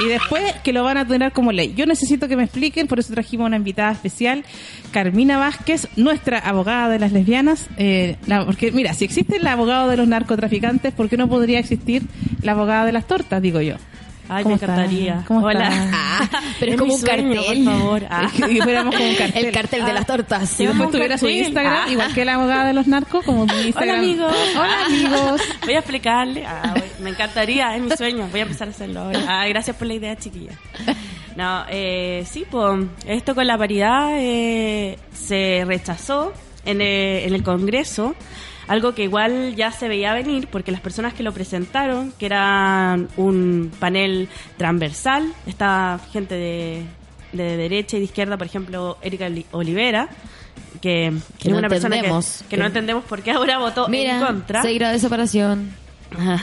Y 0.00 0.08
después 0.08 0.42
que 0.64 0.72
lo 0.72 0.82
van 0.82 0.96
a 0.96 1.06
tener 1.06 1.32
como 1.32 1.52
ley. 1.52 1.74
Yo 1.76 1.86
necesito 1.86 2.26
que 2.26 2.36
me 2.36 2.44
expliquen, 2.44 2.88
por 2.88 2.98
eso 2.98 3.12
trajimos 3.12 3.46
una 3.46 3.56
invitada 3.56 3.92
especial, 3.92 4.44
Carmina 4.90 5.38
Vázquez, 5.38 5.86
nuestra 5.96 6.38
abogada 6.38 6.88
de 6.88 6.98
las 6.98 7.12
lesbianas. 7.12 7.68
Eh, 7.76 8.16
porque 8.46 8.72
mira, 8.72 8.94
si 8.94 9.04
existe 9.04 9.36
el 9.36 9.46
abogado 9.46 9.88
de 9.88 9.96
los 9.96 10.08
narcotraficantes, 10.08 10.92
¿por 10.94 11.08
qué 11.08 11.16
no 11.16 11.28
podría 11.28 11.58
existir 11.58 12.02
la 12.42 12.52
abogada 12.52 12.86
de 12.86 12.92
las 12.92 13.06
tortas, 13.06 13.42
digo 13.42 13.60
yo? 13.60 13.76
Ay, 14.28 14.44
¿Cómo 14.44 14.56
me 14.56 14.62
encantaría. 14.62 15.24
¿Cómo 15.26 15.46
Hola. 15.46 15.70
Ah, 15.92 16.28
pero 16.60 16.72
es 16.72 16.74
Es 16.74 16.80
como 16.80 16.94
un 16.94 17.00
sueño, 17.00 17.34
cartel. 17.34 17.64
por 17.64 17.74
favor. 17.74 18.02
Ah. 18.08 18.30
Y 18.50 18.60
fuéramos 18.60 18.94
como 18.94 19.08
un 19.08 19.14
cartel. 19.16 19.44
El 19.46 19.52
cartel 19.52 19.84
de 19.84 19.92
las 19.92 20.06
tortas. 20.06 20.48
Si 20.48 20.66
después 20.66 20.90
tuviera 20.90 21.18
su. 21.18 21.28
Instagram, 21.28 21.84
Ah. 21.86 21.90
igual 21.90 22.14
que 22.14 22.24
la 22.24 22.34
abogada 22.34 22.66
de 22.66 22.72
los 22.72 22.86
narcos, 22.86 23.24
como 23.24 23.46
mi 23.46 23.52
Instagram. 23.66 23.98
amigos. 23.98 24.34
Hola 24.56 24.86
amigos. 24.86 25.40
Voy 25.64 25.74
a 25.74 25.78
explicarle. 25.78 26.46
Ah, 26.46 26.72
voy- 26.74 26.82
me 27.04 27.10
encantaría, 27.10 27.74
es 27.76 27.82
mi 27.82 27.90
sueño. 27.90 28.28
Voy 28.30 28.40
a 28.40 28.42
empezar 28.44 28.68
a 28.68 28.70
hacerlo 28.70 29.00
ahora. 29.00 29.20
Ah, 29.28 29.46
gracias 29.48 29.76
por 29.76 29.86
la 29.88 29.94
idea, 29.94 30.16
chiquilla. 30.16 30.52
No, 31.36 31.64
eh, 31.70 32.24
sí, 32.30 32.44
pues 32.50 32.84
esto 33.06 33.34
con 33.34 33.46
la 33.46 33.56
paridad 33.58 34.10
eh, 34.18 34.98
se 35.12 35.64
rechazó 35.66 36.32
en 36.64 36.80
el, 36.80 37.24
en 37.26 37.34
el 37.34 37.42
Congreso. 37.42 38.14
Algo 38.72 38.94
que 38.94 39.02
igual 39.02 39.54
ya 39.54 39.70
se 39.70 39.86
veía 39.86 40.14
venir 40.14 40.48
porque 40.50 40.72
las 40.72 40.80
personas 40.80 41.12
que 41.12 41.22
lo 41.22 41.32
presentaron, 41.32 42.10
que 42.18 42.24
eran 42.24 43.08
un 43.18 43.70
panel 43.78 44.30
transversal, 44.56 45.30
esta 45.46 46.00
gente 46.10 46.36
de, 46.36 46.82
de 47.34 47.56
derecha 47.58 47.96
y 47.96 48.00
de 48.00 48.04
izquierda, 48.06 48.38
por 48.38 48.46
ejemplo, 48.46 48.96
Erika 49.02 49.26
Oli- 49.26 49.44
Olivera, 49.50 50.08
que, 50.80 51.12
Que 51.38 51.48
es 51.48 51.52
no 51.52 51.58
una 51.58 51.68
persona 51.68 52.00
que, 52.48 52.56
no 52.56 52.64
entendemos 52.64 53.04
por 53.04 53.20
qué 53.22 53.32
ahora 53.32 53.58
votó 53.58 53.88
Mira, 53.88 54.18
en 54.18 54.24
contra. 54.24 54.62
seis 54.62 54.78
grados 54.78 54.94
de 54.94 55.00
separación. 55.00 55.70
Ajá. 56.18 56.42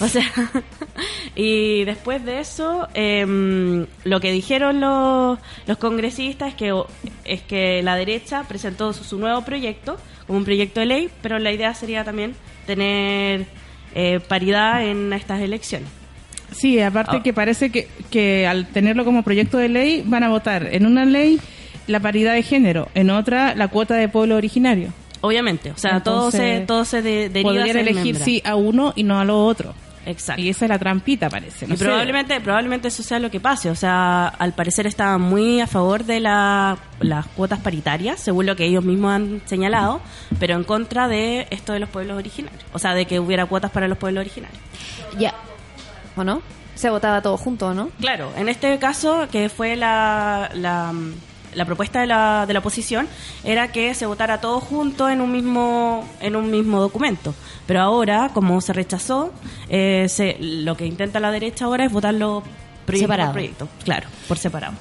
O 0.00 0.06
sea, 0.06 0.24
y 1.34 1.84
después 1.84 2.24
de 2.24 2.38
eso, 2.40 2.86
em, 2.94 3.86
lo 4.04 4.20
que 4.20 4.30
dijeron 4.30 4.80
los, 4.80 5.38
los 5.66 5.78
congresistas 5.78 6.50
es 6.50 6.54
que, 6.54 6.82
es 7.24 7.42
que 7.42 7.82
la 7.82 7.96
derecha 7.96 8.44
presentó 8.46 8.92
su, 8.92 9.02
su 9.02 9.18
nuevo 9.18 9.42
proyecto 9.44 9.96
como 10.26 10.38
un 10.38 10.44
proyecto 10.44 10.80
de 10.80 10.86
ley, 10.86 11.08
pero 11.22 11.38
la 11.38 11.52
idea 11.52 11.74
sería 11.74 12.04
también 12.04 12.34
tener 12.66 13.46
eh, 13.94 14.20
paridad 14.26 14.84
en 14.84 15.12
estas 15.12 15.40
elecciones. 15.40 15.88
Sí, 16.52 16.80
aparte 16.80 17.16
Ah. 17.18 17.22
que 17.22 17.32
parece 17.32 17.70
que, 17.70 17.88
que 18.10 18.46
al 18.46 18.66
tenerlo 18.68 19.04
como 19.04 19.22
proyecto 19.22 19.58
de 19.58 19.68
ley 19.68 20.02
van 20.06 20.22
a 20.22 20.28
votar 20.28 20.68
en 20.72 20.86
una 20.86 21.04
ley 21.04 21.40
la 21.86 22.00
paridad 22.00 22.34
de 22.34 22.42
género, 22.42 22.88
en 22.94 23.10
otra 23.10 23.54
la 23.54 23.68
cuota 23.68 23.94
de 23.94 24.08
pueblo 24.08 24.36
originario. 24.36 24.92
Obviamente, 25.20 25.70
o 25.70 25.76
sea, 25.78 26.02
todo 26.02 26.26
Entonces, 26.26 26.60
se, 26.60 26.66
todo 26.66 26.84
se 26.84 27.02
de, 27.02 27.28
deriva 27.28 27.54
Podrían 27.54 27.78
elegir 27.78 28.16
sí 28.16 28.42
a 28.44 28.56
uno 28.56 28.92
y 28.94 29.04
no 29.04 29.18
a 29.18 29.24
lo 29.24 29.44
otro. 29.46 29.74
Exacto. 30.06 30.42
Y 30.42 30.48
esa 30.50 30.64
es 30.64 30.68
la 30.68 30.78
trampita, 30.78 31.28
parece. 31.30 31.66
No 31.66 31.74
y 31.74 31.76
sé. 31.76 31.84
probablemente, 31.84 32.40
probablemente 32.40 32.88
eso 32.88 33.02
sea 33.02 33.18
lo 33.18 33.30
que 33.30 33.40
pase. 33.40 33.70
O 33.70 33.74
sea, 33.74 34.26
al 34.28 34.52
parecer 34.52 34.86
estaban 34.86 35.20
muy 35.20 35.60
a 35.60 35.66
favor 35.66 36.04
de 36.04 36.20
la- 36.20 36.76
las 37.00 37.26
cuotas 37.28 37.60
paritarias, 37.60 38.20
según 38.20 38.46
lo 38.46 38.56
que 38.56 38.64
ellos 38.66 38.84
mismos 38.84 39.12
han 39.12 39.42
señalado, 39.46 40.00
pero 40.38 40.54
en 40.56 40.64
contra 40.64 41.08
de 41.08 41.46
esto 41.50 41.72
de 41.72 41.80
los 41.80 41.88
pueblos 41.88 42.16
originarios. 42.18 42.62
O 42.72 42.78
sea, 42.78 42.94
de 42.94 43.06
que 43.06 43.18
hubiera 43.20 43.46
cuotas 43.46 43.70
para 43.70 43.88
los 43.88 43.98
pueblos 43.98 44.20
originarios. 44.22 44.60
Ya. 45.18 45.34
¿O 46.16 46.24
no? 46.24 46.42
Se 46.74 46.90
votaba 46.90 47.22
todo 47.22 47.36
junto, 47.36 47.72
¿no? 47.72 47.90
Claro, 48.00 48.32
en 48.36 48.48
este 48.48 48.78
caso, 48.78 49.28
que 49.30 49.48
fue 49.48 49.76
la, 49.76 50.50
la, 50.54 50.92
la 51.54 51.64
propuesta 51.64 52.00
de 52.00 52.06
la, 52.06 52.44
de 52.46 52.52
la 52.52 52.58
oposición, 52.60 53.08
era 53.44 53.72
que 53.72 53.94
se 53.94 54.06
votara 54.06 54.40
todo 54.40 54.60
junto 54.60 55.08
en 55.08 55.20
un 55.20 55.32
mismo, 55.32 56.08
en 56.20 56.36
un 56.36 56.50
mismo 56.50 56.80
documento. 56.80 57.34
Pero 57.66 57.80
ahora, 57.80 58.30
como 58.34 58.60
se 58.60 58.72
rechazó, 58.72 59.32
eh, 59.68 60.06
se, 60.08 60.36
lo 60.40 60.76
que 60.76 60.86
intenta 60.86 61.20
la 61.20 61.30
derecha 61.30 61.64
ahora 61.64 61.84
es 61.84 61.92
votarlo 61.92 62.42
proyecto 62.84 63.04
Separado. 63.04 63.28
por 63.30 63.34
proyecto. 63.34 63.68
Claro, 63.84 64.08
por 64.28 64.38
separado. 64.38 64.74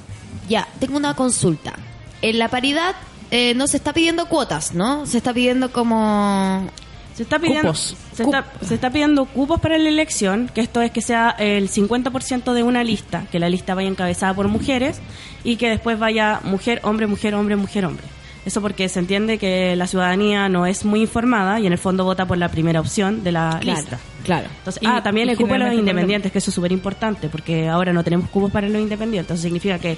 Ya, 0.50 0.68
tengo 0.80 0.98
una 0.98 1.16
consulta. 1.16 1.74
En 2.22 2.40
la 2.40 2.50
paridad 2.50 2.96
eh, 3.32 3.54
no 3.56 3.68
se 3.68 3.78
está 3.78 3.94
pidiendo 3.94 4.28
cuotas, 4.28 4.74
¿no? 4.74 5.06
Se 5.06 5.18
está 5.18 5.34
pidiendo 5.34 5.72
como... 5.72 6.68
Se 7.14 7.24
está 7.24 7.38
pidiendo 7.40 7.70
Cupos. 7.70 7.96
Se, 8.14 8.24
está, 8.24 8.46
se 8.62 8.74
está 8.76 8.90
pidiendo 8.90 9.26
cupos 9.26 9.60
para 9.60 9.78
la 9.78 9.88
elección, 9.90 10.50
que 10.54 10.62
esto 10.62 10.82
es 10.82 10.92
que 10.92 11.02
sea 11.02 11.30
el 11.38 11.70
50% 11.70 12.54
de 12.54 12.64
una 12.64 12.84
lista, 12.84 13.26
que 13.32 13.40
la 13.40 13.50
lista 13.50 13.76
vaya 13.76 13.88
encabezada 13.88 14.34
por 14.34 14.48
mujeres 14.48 15.00
y 15.44 15.58
que 15.58 15.70
después 15.70 16.00
vaya 16.00 16.40
mujer, 16.44 16.80
hombre, 16.84 17.06
mujer, 17.08 17.36
hombre, 17.36 17.56
mujer, 17.56 17.86
hombre. 17.86 18.04
Eso 18.46 18.62
porque 18.62 18.90
se 18.90 19.00
entiende 19.00 19.38
que 19.38 19.76
la 19.78 19.88
ciudadanía 19.88 20.50
no 20.50 20.66
es 20.66 20.84
muy 20.84 21.02
informada 21.02 21.60
y 21.62 21.66
en 21.68 21.72
el 21.72 21.78
fondo 21.78 22.04
vota 22.04 22.26
por 22.26 22.38
la 22.38 22.50
primera 22.50 22.80
opción 22.82 23.24
de 23.24 23.32
la 23.32 23.58
Claro, 23.62 23.80
lista. 23.80 24.00
claro. 24.26 24.48
Entonces, 24.58 24.84
Y- 24.84 24.86
ah, 24.86 25.02
también 25.02 25.30
el 25.30 25.38
cupo 25.38 25.54
de 25.54 25.60
los 25.60 25.74
independientes, 25.74 26.30
que 26.32 26.40
eso 26.40 26.50
es 26.52 26.56
súper 26.56 26.72
importante, 26.74 27.30
porque 27.30 27.70
ahora 27.70 27.94
no 27.94 28.04
tenemos 28.04 28.30
cupos 28.30 28.52
para 28.52 28.68
los 28.68 28.82
independientes. 28.82 29.36
Eso 29.36 29.44
significa 29.44 29.80
que 29.80 29.98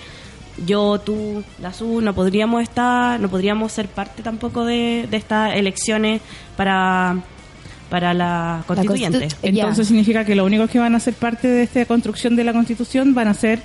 yo, 0.66 1.00
tú, 1.00 1.44
la 1.62 1.74
SU, 1.74 2.02
no 2.02 2.14
podríamos 2.14 2.62
estar, 2.64 3.20
no 3.20 3.30
podríamos 3.30 3.72
ser 3.72 3.88
parte 3.88 4.24
tampoco 4.24 4.64
de, 4.66 5.08
de 5.10 5.18
estas 5.18 5.56
elecciones 5.56 6.22
para, 6.56 7.18
para 7.90 8.14
la 8.14 8.64
constituyente. 8.68 9.18
constitu- 9.36 9.40
Entonces 9.62 9.88
significa 9.88 10.24
que 10.26 10.36
los 10.36 10.46
únicos 10.46 10.70
que 10.70 10.80
van 10.80 10.96
a 10.96 11.00
ser 11.00 11.14
parte 11.16 11.48
de 11.48 11.64
esta 11.64 11.86
construcción 11.86 12.36
de 12.36 12.44
la 12.44 12.54
constitución 12.54 13.14
van 13.14 13.28
a 13.28 13.34
ser 13.34 13.60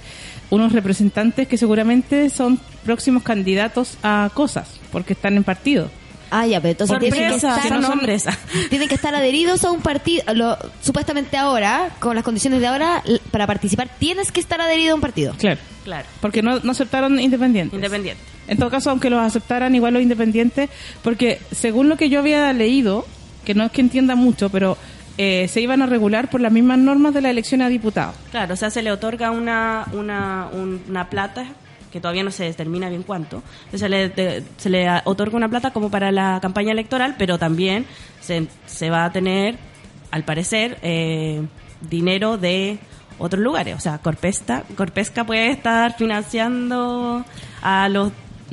unos 0.50 0.72
representantes 0.72 1.46
que 1.46 1.56
seguramente 1.56 2.28
son 2.28 2.58
próximos 2.84 3.22
candidatos 3.22 3.96
a 4.02 4.30
cosas, 4.34 4.80
porque 4.90 5.12
están 5.12 5.36
en 5.36 5.44
partido. 5.44 5.90
Ah, 6.30 6.46
ya, 6.46 6.60
pero 6.60 6.70
entonces 6.72 6.98
tienen 7.00 7.28
que, 7.30 7.34
estar, 7.36 7.62
son 7.82 8.00
tienen 8.70 8.88
que 8.88 8.94
estar 8.94 9.14
adheridos 9.14 9.64
a 9.64 9.70
un 9.70 9.80
partido. 9.80 10.22
Lo, 10.34 10.56
supuestamente 10.80 11.36
ahora, 11.36 11.90
con 11.98 12.14
las 12.14 12.24
condiciones 12.24 12.60
de 12.60 12.66
ahora, 12.68 13.02
para 13.30 13.46
participar 13.46 13.88
tienes 13.98 14.30
que 14.30 14.40
estar 14.40 14.60
adherido 14.60 14.92
a 14.92 14.94
un 14.94 15.00
partido. 15.00 15.34
Claro. 15.38 15.60
Claro, 15.84 16.06
Porque 16.20 16.42
no, 16.42 16.60
no 16.60 16.72
aceptaron 16.72 17.18
independientes. 17.18 17.74
independiente. 17.74 18.22
En 18.48 18.58
todo 18.58 18.68
caso, 18.70 18.90
aunque 18.90 19.08
los 19.10 19.20
aceptaran 19.20 19.74
igual 19.74 19.94
los 19.94 20.02
independientes, 20.02 20.68
porque 21.02 21.40
según 21.52 21.88
lo 21.88 21.96
que 21.96 22.08
yo 22.10 22.20
había 22.20 22.52
leído, 22.52 23.06
que 23.44 23.54
no 23.54 23.64
es 23.64 23.72
que 23.72 23.80
entienda 23.80 24.14
mucho, 24.14 24.50
pero 24.50 24.76
eh, 25.18 25.48
se 25.48 25.60
iban 25.62 25.80
a 25.82 25.86
regular 25.86 26.28
por 26.30 26.40
las 26.42 26.52
mismas 26.52 26.78
normas 26.78 27.14
de 27.14 27.22
la 27.22 27.30
elección 27.30 27.62
a 27.62 27.68
diputados. 27.68 28.14
Claro, 28.30 28.54
o 28.54 28.56
sea, 28.56 28.70
se 28.70 28.82
le 28.82 28.92
otorga 28.92 29.30
una, 29.30 29.86
una, 29.92 30.48
un- 30.52 30.82
una 30.88 31.08
plata 31.08 31.46
que 31.90 32.00
todavía 32.00 32.22
no 32.22 32.30
se 32.30 32.44
determina 32.44 32.88
bien 32.88 33.02
cuánto. 33.02 33.42
Entonces, 33.64 33.80
se 33.80 33.88
le, 33.88 34.08
de- 34.08 34.44
se 34.56 34.70
le 34.70 34.86
otorga 35.04 35.36
una 35.36 35.48
plata 35.48 35.72
como 35.72 35.90
para 35.90 36.12
la 36.12 36.38
campaña 36.40 36.72
electoral, 36.72 37.16
pero 37.18 37.38
también 37.38 37.86
se, 38.20 38.46
se 38.66 38.90
va 38.90 39.04
a 39.04 39.12
tener, 39.12 39.56
al 40.10 40.24
parecer, 40.24 40.78
eh, 40.82 41.42
dinero 41.88 42.36
de 42.38 42.78
otros 43.18 43.42
lugares. 43.42 43.76
O 43.76 43.80
sea, 43.80 43.98
Corpesta, 43.98 44.64
Corpesca 44.76 45.24
puede 45.24 45.50
estar 45.50 45.96
financiando 45.96 47.24
a 47.62 47.88
los... 47.88 48.12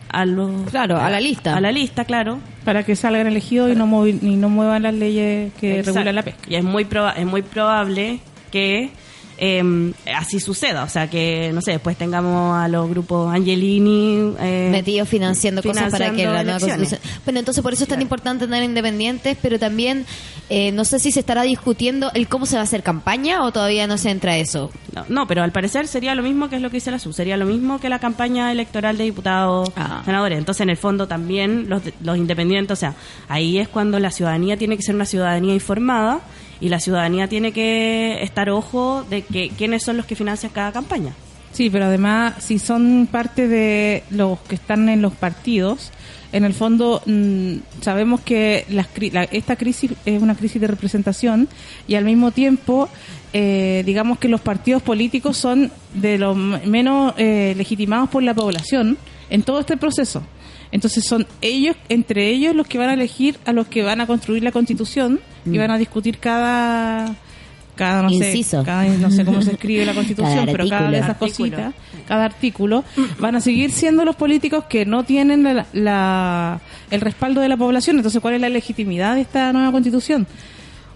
A 0.09 0.25
los 0.25 0.69
Claro, 0.69 0.97
a 1.01 1.09
la 1.09 1.19
lista. 1.19 1.55
A 1.57 1.59
la 1.59 1.71
lista, 1.71 2.05
claro. 2.05 2.39
para 2.63 2.83
que 2.83 2.95
salgan 2.95 3.27
elegidos 3.27 3.69
y 3.71 3.75
no, 3.75 3.85
movi- 3.87 4.19
y 4.21 4.35
no 4.37 4.47
muevan 4.47 4.83
las 4.83 4.93
leyes 4.93 5.51
que 5.59 5.79
Exacto. 5.79 5.91
regulan 5.99 6.15
la 6.15 6.21
pesca. 6.23 6.41
Y 6.47 6.55
es 6.55 6.63
muy, 6.63 6.85
proba- 6.85 7.13
es 7.17 7.25
muy 7.25 7.41
probable 7.41 8.19
que 8.51 8.89
eh, 9.37 9.93
así 10.15 10.39
suceda. 10.39 10.83
O 10.83 10.89
sea, 10.89 11.09
que, 11.09 11.51
no 11.53 11.61
sé, 11.61 11.71
después 11.71 11.97
tengamos 11.97 12.57
a 12.57 12.67
los 12.67 12.89
grupos 12.89 13.33
Angelini. 13.33 14.33
Eh, 14.39 14.69
metidos 14.71 15.07
financiando, 15.07 15.61
cosas 15.63 15.91
para 15.91 16.11
que 16.11 16.25
la 16.25 16.43
nueva 16.43 16.59
constitución. 16.59 16.99
Bueno, 17.25 17.39
entonces 17.39 17.61
por 17.61 17.73
eso 17.73 17.83
es 17.83 17.89
tan 17.89 18.01
importante 18.01 18.45
tener 18.45 18.63
independientes, 18.63 19.37
pero 19.41 19.59
también 19.59 20.05
eh, 20.49 20.71
no 20.71 20.85
sé 20.85 20.99
si 20.99 21.11
se 21.11 21.19
estará 21.19 21.43
discutiendo 21.43 22.11
el 22.13 22.27
cómo 22.27 22.45
se 22.45 22.55
va 22.55 22.61
a 22.61 22.63
hacer 22.63 22.83
campaña 22.83 23.43
o 23.43 23.51
todavía 23.51 23.87
no 23.87 23.97
se 23.97 24.09
entra 24.09 24.37
eso. 24.37 24.71
No, 24.93 25.05
no, 25.09 25.27
pero 25.27 25.43
al 25.43 25.51
parecer 25.51 25.87
sería 25.87 26.15
lo 26.15 26.23
mismo 26.23 26.49
que 26.49 26.55
es 26.55 26.61
lo 26.61 26.69
que 26.69 26.77
dice 26.77 26.91
la 26.91 26.99
SU. 26.99 27.13
Sería 27.13 27.37
lo 27.37 27.45
mismo 27.45 27.79
que 27.79 27.89
la 27.89 27.99
campaña 27.99 28.51
electoral 28.51 28.97
de 28.97 29.03
diputados, 29.03 29.69
Ah. 29.75 30.01
senadores. 30.05 30.37
Entonces, 30.37 30.61
en 30.61 30.69
el 30.69 30.77
fondo, 30.77 31.07
también 31.07 31.69
los, 31.69 31.81
los 32.01 32.17
independientes, 32.17 32.71
o 32.77 32.79
sea, 32.79 32.95
ahí 33.27 33.59
es 33.59 33.67
cuando 33.67 33.99
la 33.99 34.11
ciudadanía 34.11 34.57
tiene 34.57 34.77
que 34.77 34.83
ser 34.83 34.95
una 34.95 35.05
ciudadanía 35.05 35.53
informada 35.53 36.21
y 36.61 36.69
la 36.69 36.79
ciudadanía 36.79 37.27
tiene 37.27 37.51
que 37.51 38.21
estar 38.23 38.49
ojo 38.49 39.03
de 39.09 39.21
que 39.21 39.49
quiénes 39.49 39.83
son 39.83 39.97
los 39.97 40.05
que 40.05 40.15
financian 40.15 40.51
cada 40.51 40.71
campaña. 40.71 41.13
Sí, 41.51 41.69
pero 41.69 41.85
además, 41.85 42.35
si 42.39 42.59
son 42.59 43.07
parte 43.09 43.47
de 43.47 44.03
los 44.11 44.37
que 44.41 44.55
están 44.55 44.89
en 44.89 45.01
los 45.01 45.13
partidos, 45.13 45.91
en 46.33 46.43
el 46.43 46.53
fondo 46.53 47.01
mm, 47.05 47.53
sabemos 47.81 48.21
que 48.21 48.65
las 48.69 48.87
la- 49.13 49.23
esta 49.23 49.55
crisis 49.55 49.91
es 50.05 50.21
una 50.21 50.35
crisis 50.35 50.59
de 50.61 50.67
representación 50.67 51.47
y 51.87 51.95
al 51.95 52.03
mismo 52.03 52.31
tiempo, 52.31 52.89
eh, 53.33 53.81
digamos 53.85 54.19
que 54.19 54.27
los 54.27 54.41
partidos 54.41 54.81
políticos 54.83 55.37
son 55.37 55.71
de 55.93 56.17
los 56.17 56.35
menos 56.35 57.13
eh, 57.17 57.53
legitimados 57.57 58.09
por 58.09 58.23
la 58.23 58.33
población 58.33 58.97
en 59.29 59.41
todo 59.43 59.59
este 59.61 59.77
proceso. 59.77 60.21
Entonces 60.77 61.03
son 61.05 61.25
ellos, 61.41 61.75
entre 61.89 62.29
ellos, 62.29 62.55
los 62.55 62.67
que 62.67 62.77
van 62.77 62.89
a 62.89 62.93
elegir 62.93 63.37
a 63.45 63.51
los 63.51 63.65
que 63.65 63.81
van 63.81 63.99
a 63.99 64.05
construir 64.05 64.43
la 64.43 64.51
constitución 64.51 65.19
y 65.45 65.57
van 65.57 65.71
a 65.71 65.77
discutir 65.79 66.19
cada 66.19 67.15
cada 67.75 68.01
no 68.03 68.09
Inciso. 68.11 68.59
sé 68.61 68.65
cada, 68.65 68.85
no 68.85 69.09
sé 69.11 69.23
cómo 69.25 69.41
se 69.41 69.51
escribe 69.51 69.85
la 69.85 69.93
constitución 69.99 70.33
Cada 70.35 70.51
pero 70.51 70.67
cada 70.69 70.89
de 70.91 70.97
esas 70.99 71.17
cositas 71.17 71.73
cada 72.07 72.25
artículo 72.25 72.83
van 73.19 73.35
a 73.35 73.41
seguir 73.41 73.71
siendo 73.71 74.05
los 74.05 74.15
políticos 74.15 74.65
que 74.69 74.85
no 74.85 75.03
tienen 75.03 75.43
la, 75.43 75.65
la- 75.73 76.59
el 76.91 77.01
respaldo 77.01 77.41
de 77.41 77.49
la 77.49 77.57
población. 77.57 77.95
Entonces 77.97 78.21
cuál 78.21 78.35
es 78.35 78.41
la 78.41 78.49
legitimidad 78.49 79.15
de 79.15 79.21
esta 79.21 79.51
nueva 79.53 79.71
constitución 79.71 80.25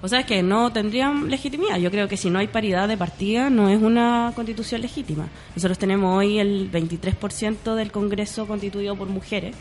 O 0.03 0.07
sea, 0.07 0.21
es 0.21 0.25
que 0.25 0.41
no 0.41 0.71
tendrían 0.71 1.29
legitimidad. 1.29 1.77
Yo 1.77 1.91
creo 1.91 2.07
que 2.07 2.17
si 2.17 2.29
no 2.29 2.39
hay 2.39 2.47
paridad 2.47 2.87
de 2.87 2.97
partida, 2.97 3.49
no 3.49 3.69
es 3.69 3.81
una 3.81 4.31
constitución 4.35 4.81
legítima. 4.81 5.27
Nosotros 5.55 5.77
tenemos 5.77 6.17
hoy 6.17 6.39
el 6.39 6.71
23% 6.71 7.75
del 7.75 7.91
Congreso 7.91 8.47
constituido 8.47 8.95
por 8.95 9.07
mujeres, 9.09 9.55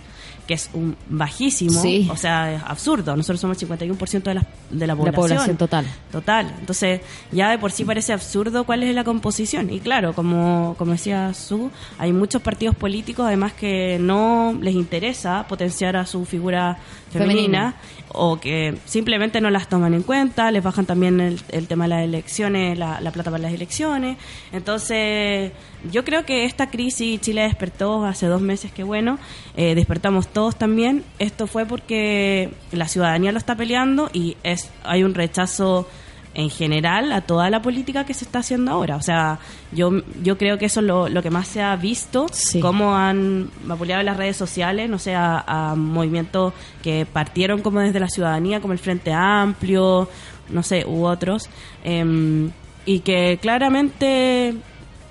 que 0.46 0.54
es 0.54 0.70
un 0.72 0.96
bajísimo, 1.08 1.82
Sí. 1.82 2.08
o 2.10 2.16
sea, 2.16 2.54
es 2.54 2.62
absurdo. 2.64 3.14
Nosotros 3.16 3.40
somos 3.40 3.60
el 3.62 3.68
51% 3.68 4.22
de 4.30 4.34
la, 4.34 4.46
de 4.70 4.86
la 4.86 4.94
La 4.94 4.96
población. 4.96 5.14
población 5.14 5.56
total. 5.58 5.86
Total. 6.10 6.54
Entonces, 6.58 7.02
ya 7.30 7.50
de 7.50 7.58
por 7.58 7.70
sí 7.70 7.84
parece 7.84 8.12
absurdo 8.12 8.64
cuál 8.64 8.82
es 8.82 8.94
la 8.94 9.04
composición. 9.04 9.70
Y 9.70 9.80
claro, 9.80 10.14
como, 10.14 10.74
como 10.78 10.92
decía 10.92 11.34
Su, 11.34 11.70
hay 11.98 12.12
muchos 12.12 12.40
partidos 12.42 12.74
políticos 12.76 13.26
además 13.26 13.52
que 13.52 13.98
no 14.00 14.56
les 14.60 14.74
interesa 14.74 15.46
potenciar 15.46 15.96
a 15.96 16.06
su 16.06 16.24
figura 16.24 16.78
femenina, 17.10 17.76
o 18.12 18.40
que 18.40 18.76
simplemente 18.84 19.40
no 19.40 19.50
las 19.50 19.68
toman 19.68 19.94
en 19.94 20.02
cuenta, 20.02 20.50
les 20.50 20.62
bajan 20.62 20.86
también 20.86 21.20
el, 21.20 21.40
el 21.50 21.66
tema 21.66 21.84
de 21.84 21.88
las 21.90 22.04
elecciones, 22.04 22.78
la, 22.78 23.00
la 23.00 23.10
plata 23.12 23.30
para 23.30 23.42
las 23.42 23.52
elecciones. 23.52 24.16
Entonces, 24.52 25.52
yo 25.90 26.04
creo 26.04 26.24
que 26.24 26.44
esta 26.44 26.70
crisis 26.70 27.20
Chile 27.20 27.42
despertó 27.42 28.04
hace 28.04 28.26
dos 28.26 28.40
meses, 28.40 28.72
que 28.72 28.82
bueno, 28.82 29.18
eh, 29.56 29.74
despertamos 29.74 30.28
todos 30.28 30.56
también. 30.56 31.04
Esto 31.18 31.46
fue 31.46 31.66
porque 31.66 32.50
la 32.72 32.88
ciudadanía 32.88 33.32
lo 33.32 33.38
está 33.38 33.54
peleando 33.54 34.10
y 34.12 34.36
es 34.42 34.70
hay 34.82 35.04
un 35.04 35.14
rechazo 35.14 35.88
en 36.34 36.48
general 36.48 37.10
a 37.12 37.22
toda 37.22 37.50
la 37.50 37.60
política 37.60 38.04
que 38.06 38.14
se 38.14 38.24
está 38.24 38.38
haciendo 38.38 38.70
ahora. 38.70 38.96
O 38.96 39.02
sea, 39.02 39.38
yo, 39.72 39.90
yo 40.22 40.38
creo 40.38 40.58
que 40.58 40.66
eso 40.66 40.78
es 40.80 40.86
lo, 40.86 41.08
lo 41.08 41.22
que 41.22 41.30
más 41.30 41.48
se 41.48 41.60
ha 41.60 41.74
visto, 41.76 42.26
Sí. 42.32 42.60
cómo 42.60 42.94
han 42.96 43.50
vapuleado 43.64 44.02
las 44.04 44.16
redes 44.16 44.36
sociales, 44.36 44.88
no 44.88 44.98
sé, 45.00 45.14
a, 45.14 45.42
a 45.46 45.74
movimientos 45.74 46.52
que 46.82 47.04
partieron 47.04 47.62
como 47.62 47.80
desde 47.80 47.98
la 47.98 48.08
ciudadanía, 48.08 48.60
como 48.60 48.72
el 48.72 48.78
Frente 48.78 49.12
Amplio, 49.12 50.08
no 50.50 50.62
sé, 50.62 50.84
u 50.86 51.04
otros, 51.04 51.50
em, 51.84 52.50
y 52.86 53.00
que 53.00 53.38
claramente 53.42 54.54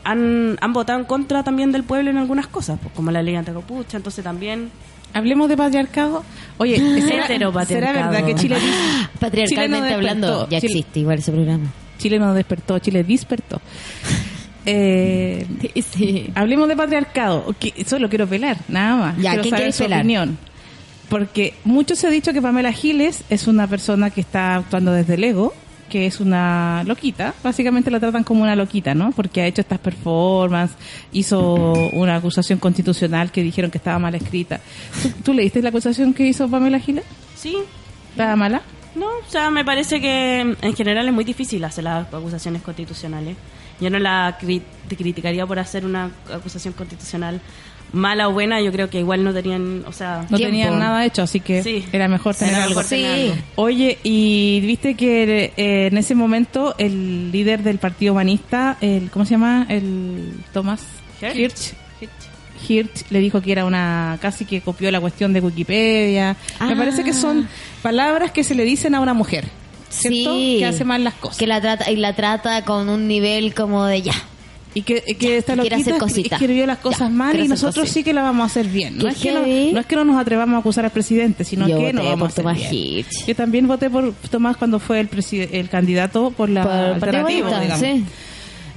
han, 0.03 0.57
han 0.61 0.73
votado 0.73 0.99
en 0.99 1.05
contra 1.05 1.43
también 1.43 1.71
del 1.71 1.83
pueblo 1.83 2.09
en 2.09 2.17
algunas 2.17 2.47
cosas, 2.47 2.79
pues, 2.81 2.93
como 2.95 3.11
la 3.11 3.21
ley 3.21 3.35
anticapucha, 3.35 3.97
entonces 3.97 4.23
también... 4.23 4.71
Hablemos 5.13 5.49
de 5.49 5.57
patriarcado. 5.57 6.23
Oye, 6.57 6.77
¿será. 7.01 7.27
¿será 7.65 7.91
verdad 7.93 8.25
que 8.25 8.35
Chile, 8.35 8.57
Patriarcalmente 9.19 9.87
Chile 9.87 9.95
hablando, 9.95 10.47
ya 10.49 10.59
Chile- 10.61 10.73
existe 10.79 10.99
igual 10.99 11.19
ese 11.19 11.31
programa. 11.31 11.71
Chile 11.97 12.19
no 12.19 12.33
despertó, 12.33 12.79
Chile 12.79 13.03
despertó. 13.03 13.61
Eh, 14.65 15.47
Sí. 15.89 16.29
hablemos 16.35 16.67
de 16.67 16.75
patriarcado. 16.75 17.55
Solo 17.87 18.09
quiero 18.09 18.27
pelar, 18.27 18.57
nada 18.67 18.95
más. 18.97 19.17
Ya, 19.17 19.29
quiero 19.31 19.41
¿quién 19.43 19.55
saber 19.55 19.73
su 19.73 19.83
pelar? 19.83 19.99
opinión. 20.01 20.37
Porque 21.07 21.55
mucho 21.63 21.95
se 21.95 22.05
ha 22.05 22.11
dicho 22.11 22.33
que 22.33 22.41
Pamela 22.41 22.71
Giles 22.71 23.23
es 23.31 23.47
una 23.47 23.65
persona 23.67 24.11
que 24.11 24.21
está 24.21 24.55
actuando 24.57 24.91
desde 24.91 25.15
el 25.15 25.23
ego, 25.23 25.53
que 25.89 26.05
es 26.05 26.19
una 26.21 26.83
loquita. 26.85 27.33
Básicamente 27.43 27.91
la 27.91 27.99
tratan 27.99 28.23
como 28.23 28.43
una 28.43 28.55
loquita, 28.55 28.93
¿no? 28.95 29.11
Porque 29.11 29.41
ha 29.41 29.47
hecho 29.47 29.61
estas 29.61 29.79
performances, 29.79 30.77
hizo 31.11 31.73
una 31.93 32.15
acusación 32.15 32.59
constitucional 32.59 33.31
que 33.31 33.43
dijeron 33.43 33.69
que 33.71 33.77
estaba 33.79 33.99
mal 33.99 34.15
escrita. 34.15 34.61
¿Tú, 35.01 35.09
tú 35.23 35.33
leíste 35.33 35.61
la 35.61 35.69
acusación 35.69 36.13
que 36.13 36.25
hizo 36.27 36.47
Pamela 36.47 36.79
Giles? 36.79 37.03
Sí, 37.35 37.57
¿Estaba 38.11 38.35
mala? 38.35 38.61
No, 38.95 39.05
o 39.05 39.29
sea, 39.29 39.51
me 39.51 39.63
parece 39.63 40.01
que 40.01 40.39
en 40.41 40.75
general 40.75 41.07
es 41.07 41.13
muy 41.13 41.23
difícil 41.23 41.63
hacer 41.63 41.83
las 41.83 42.07
acusaciones 42.13 42.61
constitucionales. 42.61 43.37
Yo 43.79 43.89
no 43.89 43.99
la 43.99 44.37
cri- 44.39 44.63
criticaría 44.89 45.45
por 45.45 45.57
hacer 45.59 45.85
una 45.85 46.11
acusación 46.33 46.73
constitucional 46.73 47.39
mala 47.93 48.27
o 48.29 48.31
buena. 48.33 48.61
Yo 48.61 48.71
creo 48.71 48.89
que 48.89 48.99
igual 48.99 49.23
no 49.23 49.33
tenían, 49.33 49.83
o 49.87 49.91
sea, 49.91 50.25
No 50.29 50.37
Tiempo. 50.37 50.45
tenían 50.51 50.79
nada 50.79 51.05
hecho, 51.05 51.21
así 51.23 51.39
que 51.39 51.63
Sí. 51.63 51.83
era 51.91 52.07
mejor 52.07 52.35
tener 52.35 52.53
Era 52.53 52.63
algo. 52.63 52.75
mejor 52.75 52.89
tener 52.89 53.15
Sí. 53.17 53.31
algo. 53.31 53.43
Oye, 53.55 53.97
y 54.03 54.61
viste 54.61 54.95
que 54.95 55.53
eh, 55.57 55.87
en 55.87 55.97
ese 55.97 56.15
momento 56.15 56.75
el 56.77 57.31
líder 57.31 57.63
del 57.63 57.77
Partido 57.79 58.13
Humanista, 58.13 58.77
el 58.81 59.09
¿cómo 59.11 59.25
se 59.25 59.31
llama? 59.31 59.65
El 59.69 60.33
Tomás 60.53 60.81
Hirsch. 61.21 61.73
Hirsch, 62.67 63.05
le 63.09 63.19
dijo 63.19 63.41
que 63.41 63.51
era 63.53 63.63
una 63.65 64.17
casi 64.21 64.43
que 64.45 64.59
copió 64.61 64.91
la 64.91 64.99
cuestión 64.99 65.31
de 65.33 65.39
Wikipedia. 65.39 66.35
Me 66.59 66.73
Ah. 66.73 66.75
parece 66.77 67.03
que 67.03 67.13
son 67.13 67.47
palabras 67.81 68.31
que 68.31 68.43
se 68.43 68.53
le 68.53 68.65
dicen 68.65 68.95
a 68.95 68.99
una 68.99 69.13
mujer, 69.13 69.45
¿cierto? 69.89 70.35
Sí. 70.35 70.57
Que 70.59 70.65
hace 70.65 70.83
mal 70.83 71.03
las 71.05 71.13
cosas. 71.15 71.37
Que 71.37 71.47
la 71.47 71.61
trata, 71.61 71.89
y 71.89 71.95
la 71.95 72.15
trata 72.15 72.65
con 72.65 72.89
un 72.89 73.07
nivel 73.07 73.53
como 73.53 73.85
de 73.85 74.01
ya. 74.01 74.13
Y 74.73 74.83
que, 74.83 75.01
que 75.01 75.37
esta 75.37 75.55
loquita 75.55 75.77
hacer 75.77 75.97
cositas. 75.97 76.39
escribió 76.41 76.65
las 76.67 76.77
cosas 76.77 77.09
Ya, 77.09 77.15
mal 77.15 77.39
y 77.39 77.47
nosotros 77.47 77.89
sí 77.89 78.03
que 78.03 78.13
la 78.13 78.21
vamos 78.21 78.43
a 78.43 78.45
hacer 78.45 78.67
bien. 78.67 78.97
No 78.97 79.07
es, 79.07 79.17
que 79.17 79.31
no, 79.31 79.41
no 79.41 79.79
es 79.79 79.85
que 79.85 79.95
no 79.95 80.05
nos 80.05 80.19
atrevamos 80.21 80.55
a 80.55 80.59
acusar 80.59 80.85
al 80.85 80.91
presidente, 80.91 81.43
sino 81.43 81.67
Yo 81.67 81.77
que 81.79 81.91
no 81.93 82.03
vamos 82.03 82.19
por 82.19 82.25
a 82.25 82.27
hacer 82.29 82.43
Tomás 82.43 82.57
bien. 82.57 82.73
Hirsch. 82.99 83.25
Yo 83.27 83.35
también 83.35 83.67
voté 83.67 83.89
por 83.89 84.13
Tomás 84.29 84.57
cuando 84.57 84.79
fue 84.79 84.99
el, 84.99 85.09
el 85.51 85.69
candidato 85.69 86.31
por 86.31 86.49
la 86.49 86.63
Por 86.63 86.71
alternativa, 86.71 87.59
digamos. 87.61 87.79
sí. 87.79 88.05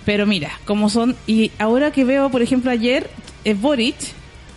Pero 0.04 0.26
mira, 0.26 0.50
como 0.64 0.88
son... 0.90 1.14
Y 1.28 1.52
ahora 1.58 1.92
que 1.92 2.04
veo, 2.04 2.28
por 2.30 2.42
ejemplo, 2.42 2.70
ayer, 2.72 3.08
eh, 3.44 3.54
Boric 3.54 3.94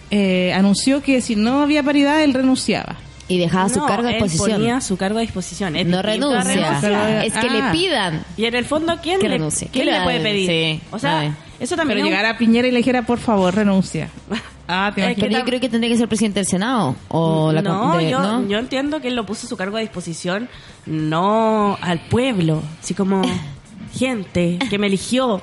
eh, 0.09 0.51
anunció 0.53 1.03
que 1.03 1.21
si 1.21 1.35
no 1.35 1.61
había 1.61 1.83
paridad, 1.83 2.23
él 2.23 2.33
renunciaba. 2.33 2.95
Y 3.27 3.39
dejaba 3.39 3.69
su 3.69 3.79
no, 3.79 3.87
cargo 3.87 4.07
a 4.07 4.11
él 4.11 4.21
disposición. 4.21 4.59
ponía 4.59 4.81
su 4.81 4.97
cargo 4.97 5.17
a 5.17 5.21
disposición. 5.21 5.75
Es 5.75 5.85
No 5.87 6.01
renuncia. 6.01 7.23
Es 7.23 7.33
que 7.33 7.47
Ah. 7.47 7.71
le 7.71 7.71
pidan. 7.77 8.23
Y 8.37 8.45
en 8.45 8.53
el 8.55 8.65
fondo, 8.65 8.97
¿quién, 9.01 9.19
Que 9.19 9.27
le, 9.29 9.35
renuncie. 9.37 9.67
¿quién 9.71 9.85
Que 9.85 9.91
le 9.91 10.01
puede 10.03 10.19
pedir? 10.19 10.47
sí. 10.49 10.81
O 10.91 10.99
sea, 10.99 11.21
Ay. 11.21 11.33
eso 11.59 11.75
también 11.75 11.97
Pero 11.97 12.05
es 12.07 12.11
un- 12.11 12.17
llegar 12.17 12.25
a 12.35 12.37
Piñera 12.37 12.67
y 12.67 12.71
le 12.71 12.77
dijera, 12.77 13.01
por 13.01 13.17
favor, 13.19 13.53
renuncia. 13.55 14.09
Ah, 14.67 14.91
te 14.95 15.01
Es 15.01 15.05
imaginas. 15.09 15.27
Pero 15.29 15.39
yo 15.41 15.45
creo 15.45 15.59
que 15.59 15.69
tendría 15.69 15.91
que 15.93 15.97
ser 15.99 16.07
presidente 16.07 16.39
del 16.39 16.47
Senado. 16.47 16.95
O 17.09 17.51
la 17.51 17.61
no, 17.61 17.97
de- 17.97 18.09
yo, 18.09 18.19
¿no? 18.19 18.47
yo 18.47 18.57
entiendo 18.57 18.99
que 18.99 19.09
él 19.09 19.15
lo 19.15 19.23
puso 19.23 19.45
su 19.45 19.55
cargo 19.57 19.77
a 19.77 19.79
disposición, 19.79 20.49
no 20.87 21.77
al 21.81 21.99
pueblo, 21.99 22.63
así 22.81 22.95
como 22.95 23.21
gente 23.93 24.57
que 24.69 24.79
me 24.79 24.87
eligió, 24.87 25.39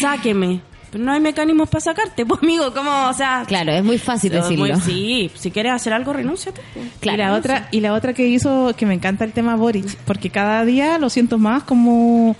sáqueme. 0.00 0.60
Pero 0.94 1.04
no 1.06 1.10
hay 1.10 1.18
mecanismos 1.18 1.68
para 1.68 1.80
sacarte, 1.80 2.24
pues 2.26 2.40
amigo, 2.40 2.72
como, 2.72 3.08
o 3.08 3.12
sea... 3.14 3.42
Claro, 3.48 3.72
es 3.72 3.82
muy 3.82 3.98
fácil 3.98 4.32
es 4.32 4.48
muy- 4.56 4.68
decirlo. 4.70 4.80
sí, 4.80 5.28
si 5.34 5.50
quieres 5.50 5.72
hacer 5.72 5.92
algo, 5.92 6.12
renúnciate. 6.12 6.60
pues. 6.72 6.86
Claro, 7.00 7.16
y 7.16 7.26
la 7.26 7.34
otra 7.34 7.68
y 7.72 7.80
la 7.80 7.92
otra 7.94 8.12
que 8.14 8.28
hizo 8.28 8.72
que 8.76 8.86
me 8.86 8.94
encanta 8.94 9.24
el 9.24 9.32
tema 9.32 9.56
Boric 9.56 9.96
porque 10.04 10.30
cada 10.30 10.64
día 10.64 10.98
lo 11.00 11.10
siento 11.10 11.36
más 11.36 11.64
como 11.64 12.36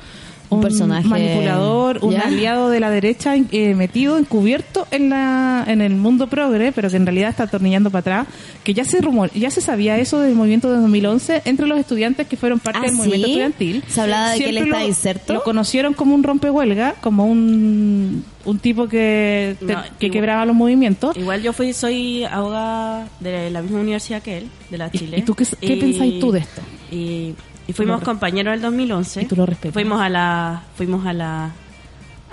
Un 0.56 0.60
personaje- 0.62 1.08
manipulador 1.08 1.98
un 2.02 2.12
¿Ya? 2.12 2.22
aliado 2.22 2.70
de 2.70 2.80
la 2.80 2.90
derecha 2.90 3.34
eh, 3.36 3.74
metido 3.74 4.18
encubierto 4.18 4.86
en 4.90 5.10
la 5.10 5.64
en 5.66 5.80
el 5.80 5.94
mundo 5.94 6.26
progre 6.28 6.72
pero 6.72 6.88
que 6.90 6.96
en 6.96 7.06
realidad 7.06 7.30
está 7.30 7.44
atornillando 7.44 7.90
para 7.90 8.00
atrás 8.00 8.26
que 8.62 8.74
ya 8.74 8.84
se 8.84 9.00
rumor 9.00 9.30
ya 9.32 9.50
se 9.50 9.60
sabía 9.60 9.98
eso 9.98 10.18
del 10.20 10.34
movimiento 10.34 10.70
de 10.72 10.78
2011 10.80 11.42
entre 11.44 11.66
los 11.66 11.78
estudiantes 11.78 12.26
que 12.26 12.36
fueron 12.36 12.58
parte 12.58 12.80
¿Ah, 12.82 12.86
del 12.86 12.94
movimiento 12.94 13.26
estudiantil 13.26 13.84
Se 13.88 14.00
hablaba 14.00 14.30
de 14.30 14.38
que 14.38 14.48
él 14.50 14.56
está 14.58 14.84
inserto. 14.84 15.32
lo 15.34 15.42
conocieron 15.42 15.94
como 15.94 16.14
un 16.14 16.22
rompehuelga 16.22 16.94
como 17.00 17.26
un 17.26 18.24
un 18.46 18.58
tipo 18.58 18.86
que, 18.88 19.56
te- 19.58 19.64
No, 19.72 19.82
que 19.98 20.06
igual- 20.06 20.12
quebraba 20.12 20.44
los 20.44 20.54
movimientos 20.54 21.16
Igual 21.16 21.42
yo 21.42 21.54
fui, 21.54 21.72
soy 21.72 22.24
abogada 22.24 23.08
de 23.20 23.50
la 23.50 23.62
misma 23.62 23.80
universidad 23.80 24.20
que 24.20 24.36
él, 24.38 24.48
de 24.70 24.76
la 24.78 24.90
¿Y- 24.92 24.98
Chile. 24.98 25.18
y 25.18 25.22
tú 25.22 25.34
qué- 25.34 25.46
qué 25.60 25.76
pensáis 25.78 26.20
tú 26.20 26.30
de 26.30 26.40
esto? 26.40 26.60
Y, 26.92 27.32
y 27.68 27.72
fuimos 27.72 28.00
Lo- 28.00 28.05
compañeros 28.07 28.50
en 28.53 28.55
el 28.57 28.62
2011. 28.62 29.22
Y 29.22 29.24
tú 29.27 29.37
lo 29.37 29.46
respetas. 29.46 29.72
Fuimos 29.74 30.00
a 30.00 30.09
la... 30.09 30.62
Fuimos 30.77 31.07
a 31.07 31.12
la 31.12 31.53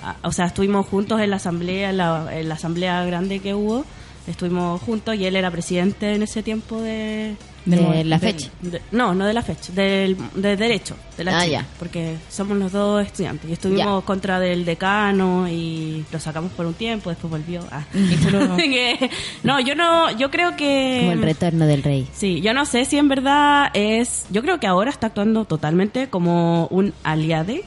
a- 0.03 0.15
o 0.23 0.31
sea, 0.31 0.45
estuvimos 0.45 0.87
juntos 0.87 1.19
en 1.21 1.29
la 1.29 1.35
asamblea, 1.37 1.89
en 1.91 1.97
la, 1.97 2.27
en 2.39 2.49
la 2.49 2.55
asamblea 2.55 3.03
grande 3.05 3.39
que 3.39 3.53
hubo. 3.53 3.85
Estuvimos 4.27 4.81
juntos 4.81 5.15
y 5.15 5.25
él 5.25 5.35
era 5.35 5.49
presidente 5.51 6.13
en 6.15 6.23
ese 6.23 6.43
tiempo 6.43 6.81
de... 6.81 7.35
De 7.63 7.77
Del- 7.77 8.09
la 8.09 8.17
fecha. 8.17 8.49
de- 8.61 8.81
no, 8.91 9.13
no 9.13 9.25
de 9.25 9.33
la 9.33 9.43
fecha, 9.43 9.71
del, 9.73 10.17
de 10.33 10.57
Derecho, 10.57 10.95
de 11.15 11.23
la 11.23 11.39
Ah, 11.41 11.45
ya. 11.45 11.65
porque 11.77 12.15
somos 12.27 12.57
los 12.57 12.71
dos 12.71 13.05
estudiantes 13.05 13.47
y 13.49 13.53
estuvimos 13.53 14.01
Ya. 14.01 14.05
contra 14.05 14.39
del 14.39 14.65
decano 14.65 15.47
y 15.47 16.03
lo 16.11 16.19
sacamos 16.19 16.51
por 16.53 16.65
un 16.65 16.73
tiempo, 16.73 17.11
después 17.11 17.29
volvió. 17.29 17.63
Ah. 17.71 17.83
No, 19.43 19.59
yo 19.59 19.75
no, 19.75 20.11
yo 20.17 20.31
creo 20.31 20.55
que... 20.55 20.99
Como 21.01 21.11
el 21.13 21.21
retorno 21.21 21.65
del 21.67 21.83
rey. 21.83 22.07
Sí, 22.13 22.41
yo 22.41 22.53
no 22.53 22.65
sé 22.65 22.85
si 22.85 22.97
en 22.97 23.07
verdad 23.07 23.69
es. 23.73 24.25
Yo 24.29 24.41
creo 24.41 24.59
que 24.59 24.67
ahora 24.67 24.89
está 24.89 25.07
actuando 25.07 25.45
totalmente 25.45 26.07
como 26.09 26.67
un 26.67 26.93
aliade, 27.03 27.63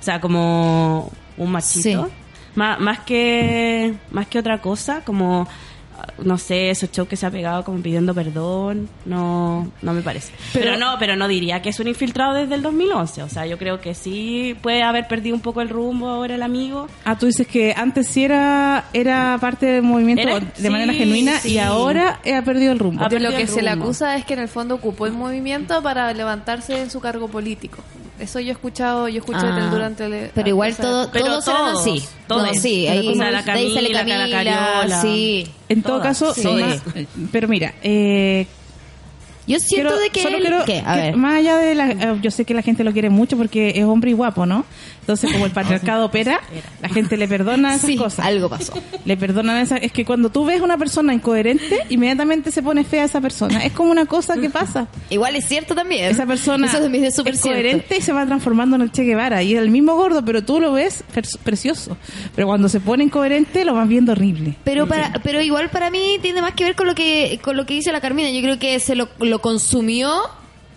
o 0.00 0.02
sea, 0.04 0.20
como 0.20 1.10
un 1.36 1.50
machito, 1.50 2.04
Sí. 2.06 2.12
más, 2.54 2.78
más 2.80 3.00
que 3.00 3.94
más 4.10 4.26
que 4.26 4.38
otra 4.38 4.60
cosa, 4.60 5.02
como 5.04 5.48
no 6.22 6.38
sé, 6.38 6.70
esos 6.70 6.90
shows 6.90 7.08
que 7.08 7.16
se 7.16 7.26
ha 7.26 7.30
pegado 7.30 7.64
como 7.64 7.80
pidiendo 7.82 8.14
perdón, 8.14 8.88
no 9.04 9.70
no 9.82 9.92
me 9.92 10.02
parece. 10.02 10.32
Pero, 10.52 10.64
Pero- 10.66 10.76
no, 10.78 10.96
pero 10.98 11.16
no 11.16 11.28
diría 11.28 11.62
que 11.62 11.70
es 11.70 11.80
un 11.80 11.88
infiltrado 11.88 12.34
desde 12.34 12.54
el 12.54 12.62
2011, 12.62 13.22
o 13.22 13.28
sea, 13.28 13.46
yo 13.46 13.58
creo 13.58 13.80
que 13.80 13.94
sí 13.94 14.56
puede 14.62 14.82
haber 14.82 15.08
perdido 15.08 15.34
un 15.36 15.42
poco 15.42 15.60
el 15.60 15.68
rumbo 15.68 16.08
ahora 16.08 16.34
el 16.34 16.42
amigo. 16.42 16.88
Ah, 17.04 17.18
tú 17.18 17.26
dices 17.26 17.46
que 17.46 17.74
antes 17.76 18.06
sí 18.08 18.24
era, 18.24 18.84
era 18.92 19.36
parte 19.40 19.66
del 19.66 19.82
movimiento 19.82 20.22
Era- 20.28 20.40
de 20.40 20.46
sí, 20.54 20.70
manera 20.70 20.92
genuina 20.92 21.38
sí. 21.40 21.52
y 21.54 21.58
ahora 21.58 22.20
ha 22.34 22.42
perdido 22.42 22.72
el 22.72 22.78
rumbo. 22.78 23.08
De 23.08 23.20
lo 23.20 23.30
que 23.30 23.46
se 23.46 23.62
le 23.62 23.70
acusa 23.70 24.16
es 24.16 24.24
que 24.24 24.34
en 24.34 24.40
el 24.40 24.48
fondo 24.48 24.74
ocupó 24.76 25.06
el 25.06 25.12
movimiento 25.12 25.82
para 25.82 26.12
levantarse 26.12 26.80
en 26.80 26.90
su 26.90 27.00
cargo 27.00 27.28
político. 27.28 27.78
Eso 28.22 28.40
yo 28.40 28.48
he 28.48 28.52
escuchado, 28.52 29.08
yo 29.08 29.18
escuché 29.20 29.40
Ah, 29.42 29.68
durante 29.70 30.04
el... 30.06 30.30
pero 30.34 30.48
igual 30.48 30.72
o 30.72 30.74
sea, 30.74 30.84
todo, 30.84 31.10
Pero 31.12 31.24
todos 31.26 31.48
eran 31.48 31.58
todos, 31.60 31.80
así. 31.80 32.04
todos. 32.26 32.42
Todos, 32.46 32.58
sí. 32.62 32.86
Ahí, 32.86 33.14
la 33.14 33.42
sale 33.42 33.44
Camila, 33.44 33.98
Camila, 33.98 34.26
la 34.26 34.36
Cariola. 34.36 35.02
sí. 35.02 35.46
En 35.68 35.82
todo 35.82 35.98
Todas, 35.98 36.18
caso, 36.18 36.34
sí. 36.34 36.46
más- 36.48 36.82
pero 37.32 37.48
mira, 37.48 37.74
eh, 37.82 38.46
Yo 39.44 39.58
siento 39.58 39.88
Quiero- 39.88 40.00
de 40.02 40.10
que, 40.10 40.22
solo 40.22 40.36
él- 40.36 40.42
quiero 40.42 40.64
¿qué? 40.64 40.82
A 40.86 40.94
que 40.94 41.00
ver. 41.00 41.16
más 41.16 41.34
allá 41.34 41.56
de 41.58 41.74
la 41.74 41.90
eh, 41.90 42.18
yo 42.22 42.30
sé 42.30 42.44
que 42.44 42.54
la 42.54 42.62
gente 42.62 42.84
lo 42.84 42.92
quiere 42.92 43.10
mucho 43.10 43.36
porque 43.36 43.72
es 43.74 43.84
hombre 43.84 44.12
y 44.12 44.14
guapo, 44.14 44.46
¿no? 44.46 44.64
Entonces, 45.02 45.32
como 45.32 45.46
el 45.46 45.50
patriarcado 45.52 46.06
opera, 46.06 46.40
la 46.80 46.88
gente 46.88 47.16
le 47.16 47.26
perdona 47.26 47.74
esas 47.74 47.86
Sí, 47.88 47.96
cosas. 47.96 48.24
algo 48.24 48.48
pasó. 48.48 48.72
Le 49.04 49.16
perdonan 49.16 49.56
esas 49.58 49.80
es 49.82 49.90
que 49.90 50.04
cuando 50.04 50.30
tú 50.30 50.44
ves 50.44 50.60
una 50.60 50.78
persona 50.78 51.12
incoherente, 51.12 51.80
inmediatamente 51.88 52.52
se 52.52 52.62
pone 52.62 52.84
fea 52.84 53.04
esa 53.04 53.20
persona. 53.20 53.64
Es 53.64 53.72
como 53.72 53.90
una 53.90 54.06
cosa 54.06 54.36
que 54.36 54.48
pasa. 54.48 54.86
Igual 55.10 55.34
es 55.34 55.46
cierto 55.48 55.74
también. 55.74 56.04
Esa 56.04 56.24
persona 56.24 56.66
Eso 56.66 56.78
es 56.86 57.12
cierto. 57.12 57.40
coherente 57.42 57.96
y 57.98 58.00
se 58.00 58.12
va 58.12 58.24
transformando 58.26 58.76
en 58.76 58.82
el 58.82 58.92
Che 58.92 59.02
Guevara. 59.02 59.42
Y 59.42 59.54
es 59.54 59.60
el 59.60 59.70
mismo 59.70 59.96
gordo, 59.96 60.24
pero 60.24 60.42
tú 60.44 60.60
lo 60.60 60.72
ves 60.72 61.02
precioso. 61.42 61.96
Pero 62.36 62.46
cuando 62.46 62.68
se 62.68 62.78
pone 62.78 63.02
incoherente, 63.02 63.64
lo 63.64 63.74
vas 63.74 63.88
viendo 63.88 64.12
horrible. 64.12 64.54
Pero 64.62 64.86
para, 64.86 65.12
pero 65.24 65.40
igual 65.42 65.68
para 65.70 65.90
mí 65.90 66.18
tiene 66.22 66.40
más 66.42 66.52
que 66.54 66.62
ver 66.62 66.76
con 66.76 66.86
lo 66.86 66.94
que 66.94 67.40
con 67.42 67.56
lo 67.56 67.66
que 67.66 67.74
dice 67.74 67.90
la 67.90 68.00
Carmina. 68.00 68.30
Yo 68.30 68.40
creo 68.40 68.58
que 68.60 68.78
se 68.78 68.94
lo, 68.94 69.08
lo 69.18 69.40
consumió 69.40 70.12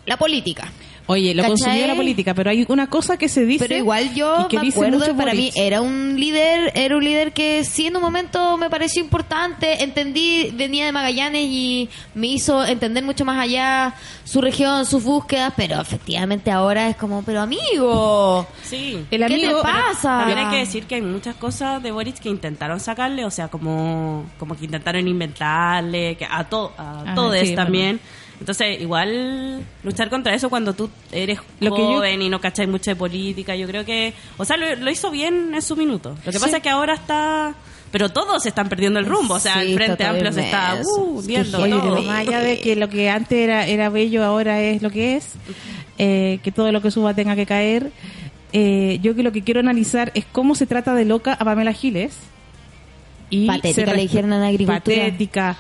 la 0.08 0.18
política. 0.18 0.72
Oye, 1.08 1.36
lo 1.36 1.44
¿Cachai? 1.44 1.58
consumió 1.58 1.88
la 1.88 1.96
política, 1.96 2.34
pero 2.34 2.50
hay 2.50 2.66
una 2.68 2.88
cosa 2.88 3.18
que 3.18 3.30
se 3.30 3.46
dice. 3.46 3.66
Pero 3.68 3.78
igual 3.78 4.14
yo 4.16 4.48
que 4.50 4.60
me 4.60 4.70
acuerdo 4.70 5.16
para 5.16 5.34
mí 5.34 5.52
era 5.56 5.82
un 5.82 6.20
líder, 6.20 6.72
era 6.74 6.98
un 6.98 7.04
líder 7.04 7.32
que 7.32 7.64
sí 7.64 7.88
en 7.88 7.96
un 7.96 8.02
momento 8.02 8.58
me 8.58 8.70
pareció 8.70 9.04
importante, 9.04 9.84
entendí, 9.84 10.52
venía 10.56 10.86
de 10.86 10.92
Magallanes 10.92 11.46
y 11.48 11.90
me 12.16 12.28
hizo 12.28 12.66
entender 12.66 13.04
mucho 13.04 13.24
más 13.24 13.40
allá 13.40 13.94
su 14.24 14.42
región, 14.42 14.86
sus 14.86 15.04
búsquedas, 15.04 15.54
pero 15.56 15.80
efectivamente 15.80 16.50
ahora 16.50 16.90
es 16.90 16.96
como, 16.96 17.22
pero 17.24 17.42
amigo, 17.42 18.48
Sí. 18.64 19.06
El 19.12 19.26
¿qué 19.28 19.40
te 19.40 19.52
pasa? 19.62 20.20
También 20.20 20.40
hay 20.40 20.50
que 20.50 20.58
decir 20.58 20.86
que 20.86 20.96
hay 20.96 21.02
muchas 21.02 21.36
cosas 21.36 21.84
de 21.84 21.92
Boric 21.92 22.20
que 22.20 22.30
intentaron 22.30 22.80
sacarle, 22.80 23.26
o 23.26 23.32
sea, 23.32 23.48
como, 23.48 24.26
como 24.40 24.58
que 24.58 24.66
intentaron 24.66 25.08
inventarle, 25.08 26.16
que 26.18 26.26
a, 26.26 26.44
to, 26.46 26.74
a 26.78 27.04
Ah, 27.08 27.14
todos 27.16 27.38
sí, 27.40 27.54
también. 27.56 28.00
Entonces, 28.40 28.82
igual 28.82 29.64
luchar 29.84 30.10
contra 30.10 30.34
eso 30.34 30.50
cuando 30.50 30.74
tú 30.74 30.90
eres 31.12 31.40
Lo 31.60 31.74
que 31.74 31.82
yo- 31.82 31.88
joven 31.96 32.22
y 32.22 32.30
no 32.30 32.40
cachai 32.42 32.68
mucho 32.68 32.92
de 32.92 32.96
política, 32.96 33.56
yo 33.56 33.66
creo 33.68 33.86
que, 33.86 34.14
o 34.38 34.44
sea, 34.46 34.58
lo, 34.58 34.76
lo 34.76 34.92
hizo 34.92 35.10
bien 35.12 35.54
en 35.56 35.62
su 35.62 35.76
minuto. 35.76 36.16
Lo 36.26 36.32
que 36.32 36.38
Sí. 36.38 36.44
pasa 36.44 36.58
es 36.58 36.64
que 36.64 36.70
ahora 36.70 36.96
está, 36.96 37.56
pero 37.92 38.10
todos 38.10 38.46
están 38.46 38.68
perdiendo 38.68 39.00
el 39.00 39.06
rumbo, 39.06 39.36
o 39.36 39.40
sea, 39.40 39.62
Sí, 39.62 39.72
el 39.72 39.76
Frente 39.76 40.04
Amplio 40.04 40.34
se 40.34 40.42
está 40.42 40.80
uh, 40.84 41.22
viendo 41.22 41.60
Oye, 41.62 41.72
todo. 41.72 41.82
pero 41.96 42.02
más 42.04 42.28
allá 42.28 42.42
de 42.42 42.60
que 42.60 42.76
lo 42.76 42.90
que 42.90 43.10
antes 43.10 43.38
era, 43.38 43.66
era 43.68 43.90
bello, 43.90 44.24
ahora 44.26 44.62
es 44.62 44.82
lo 44.82 44.90
que 44.90 45.16
es, 45.16 45.34
eh, 45.98 46.40
que 46.44 46.52
todo 46.52 46.72
lo 46.74 46.82
que 46.82 46.92
suba 46.92 47.14
tenga 47.14 47.36
que 47.38 47.46
caer, 47.46 47.92
eh, 48.52 49.00
yo 49.02 49.16
que 49.16 49.24
lo 49.24 49.32
que 49.32 49.44
quiero 49.44 49.62
analizar 49.62 50.12
es 50.14 50.26
cómo 50.30 50.56
se 50.56 50.66
trata 50.66 50.94
de 50.94 51.06
loca 51.06 51.34
a 51.34 51.46
Pamela 51.46 51.72
Giles. 51.74 52.18
Y 53.30 53.48
Patética, 53.48 53.90
se 53.92 53.96
le 53.96 54.02
dijeron 54.04 54.34
en 54.34 54.44
agricultura. 54.44 54.78
Patética. 54.98 55.58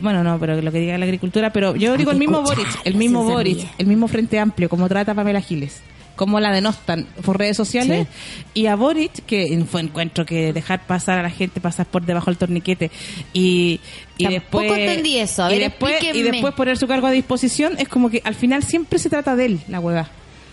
Bueno, 0.00 0.22
no, 0.22 0.38
pero 0.38 0.60
lo 0.60 0.72
que 0.72 0.78
diga 0.78 0.96
la 0.98 1.04
agricultura, 1.04 1.52
pero 1.52 1.74
yo 1.76 1.96
digo 1.96 2.10
el 2.12 2.18
mismo 2.18 2.42
Boric, 2.42 2.68
el 2.84 2.94
mismo 2.94 3.24
Boric, 3.24 3.66
el 3.78 3.86
mismo 3.86 4.08
Frente 4.08 4.38
Amplio, 4.38 4.68
como 4.68 4.88
trata 4.88 5.14
Pamela 5.14 5.40
Giles. 5.40 5.82
Cómo 6.14 6.40
la 6.40 6.52
denostan 6.52 7.06
por 7.24 7.38
redes 7.38 7.56
sociales. 7.56 8.06
Y 8.52 8.66
a 8.66 8.76
Boric, 8.76 9.24
que 9.24 9.64
fue 9.68 9.80
encuentro 9.80 10.26
que 10.26 10.52
dejar 10.52 10.86
pasar 10.86 11.18
a 11.18 11.22
la 11.22 11.30
gente, 11.30 11.60
pasar 11.60 11.86
por 11.86 12.04
debajo 12.04 12.30
del 12.30 12.36
torniquete. 12.36 12.90
Y, 13.32 13.80
y 14.18 14.24
Tampoco 14.24 14.62
después. 14.62 14.78
entendí 14.78 15.18
eso. 15.18 15.44
A 15.44 15.54
y 15.54 15.58
después, 15.58 15.94
y 16.12 16.22
después 16.22 16.52
poner 16.54 16.76
su 16.76 16.86
cargo 16.86 17.06
a 17.06 17.10
disposición, 17.10 17.76
es 17.78 17.88
como 17.88 18.10
que 18.10 18.20
al 18.24 18.34
final 18.34 18.62
siempre 18.62 18.98
se 18.98 19.08
trata 19.08 19.36
de 19.36 19.46
él, 19.46 19.60
la 19.68 19.80
hueá. 19.80 20.10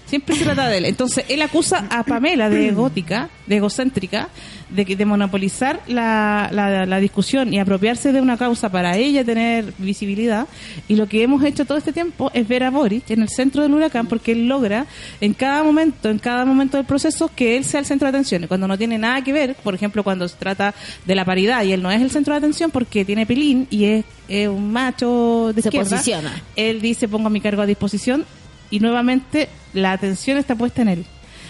Siempre 0.09 0.35
se 0.35 0.43
trata 0.43 0.67
de 0.67 0.79
él. 0.79 0.85
Entonces, 0.85 1.25
él 1.29 1.41
acusa 1.41 1.85
a 1.89 2.03
Pamela 2.03 2.49
de 2.49 2.69
egótica, 2.69 3.29
de 3.45 3.57
egocéntrica, 3.57 4.29
de, 4.69 4.85
que- 4.85 4.95
de 4.95 5.05
monopolizar 5.05 5.81
la, 5.87 6.49
la, 6.51 6.85
la 6.85 6.99
discusión 6.99 7.53
y 7.53 7.59
apropiarse 7.59 8.11
de 8.11 8.19
una 8.21 8.37
causa 8.37 8.69
para 8.69 8.97
ella 8.97 9.23
tener 9.23 9.73
visibilidad. 9.77 10.47
Y 10.87 10.95
lo 10.95 11.07
que 11.07 11.21
hemos 11.23 11.43
hecho 11.43 11.65
todo 11.65 11.77
este 11.77 11.93
tiempo 11.93 12.31
es 12.33 12.47
ver 12.47 12.63
a 12.63 12.69
Boric 12.71 13.09
en 13.11 13.21
el 13.21 13.29
centro 13.29 13.61
del 13.63 13.73
huracán 13.73 14.07
porque 14.07 14.31
él 14.31 14.47
logra 14.47 14.85
en 15.21 15.33
cada 15.33 15.63
momento, 15.63 16.09
en 16.09 16.19
cada 16.19 16.43
momento 16.45 16.77
del 16.77 16.85
proceso, 16.85 17.29
que 17.35 17.55
él 17.57 17.63
sea 17.63 17.79
el 17.79 17.85
centro 17.85 18.05
de 18.07 18.09
atención. 18.17 18.43
Y 18.43 18.47
cuando 18.47 18.67
no 18.67 18.77
tiene 18.77 18.97
nada 18.97 19.23
que 19.23 19.31
ver, 19.33 19.55
por 19.55 19.75
ejemplo, 19.75 20.03
cuando 20.03 20.27
se 20.27 20.35
trata 20.37 20.73
de 21.05 21.15
la 21.15 21.23
paridad 21.25 21.63
y 21.63 21.71
él 21.71 21.81
no 21.83 21.91
es 21.91 22.01
el 22.01 22.09
centro 22.11 22.33
de 22.33 22.39
atención 22.39 22.71
porque 22.71 23.05
tiene 23.05 23.25
pelín 23.25 23.67
y 23.69 23.85
es, 23.85 24.05
es 24.27 24.47
un 24.47 24.71
macho 24.71 25.51
de 25.53 25.61
Se 25.61 25.67
izquierda, 25.69 25.89
posiciona. 25.91 26.41
él 26.55 26.81
dice 26.81 27.07
pongo 27.07 27.29
mi 27.29 27.41
cargo 27.41 27.61
a 27.61 27.65
disposición 27.65 28.25
y 28.69 28.79
nuevamente 28.79 29.49
la 29.73 29.91
atención 29.91 30.37
está 30.37 30.55
puesta 30.55 30.81
en 30.81 30.89
él. 30.89 31.05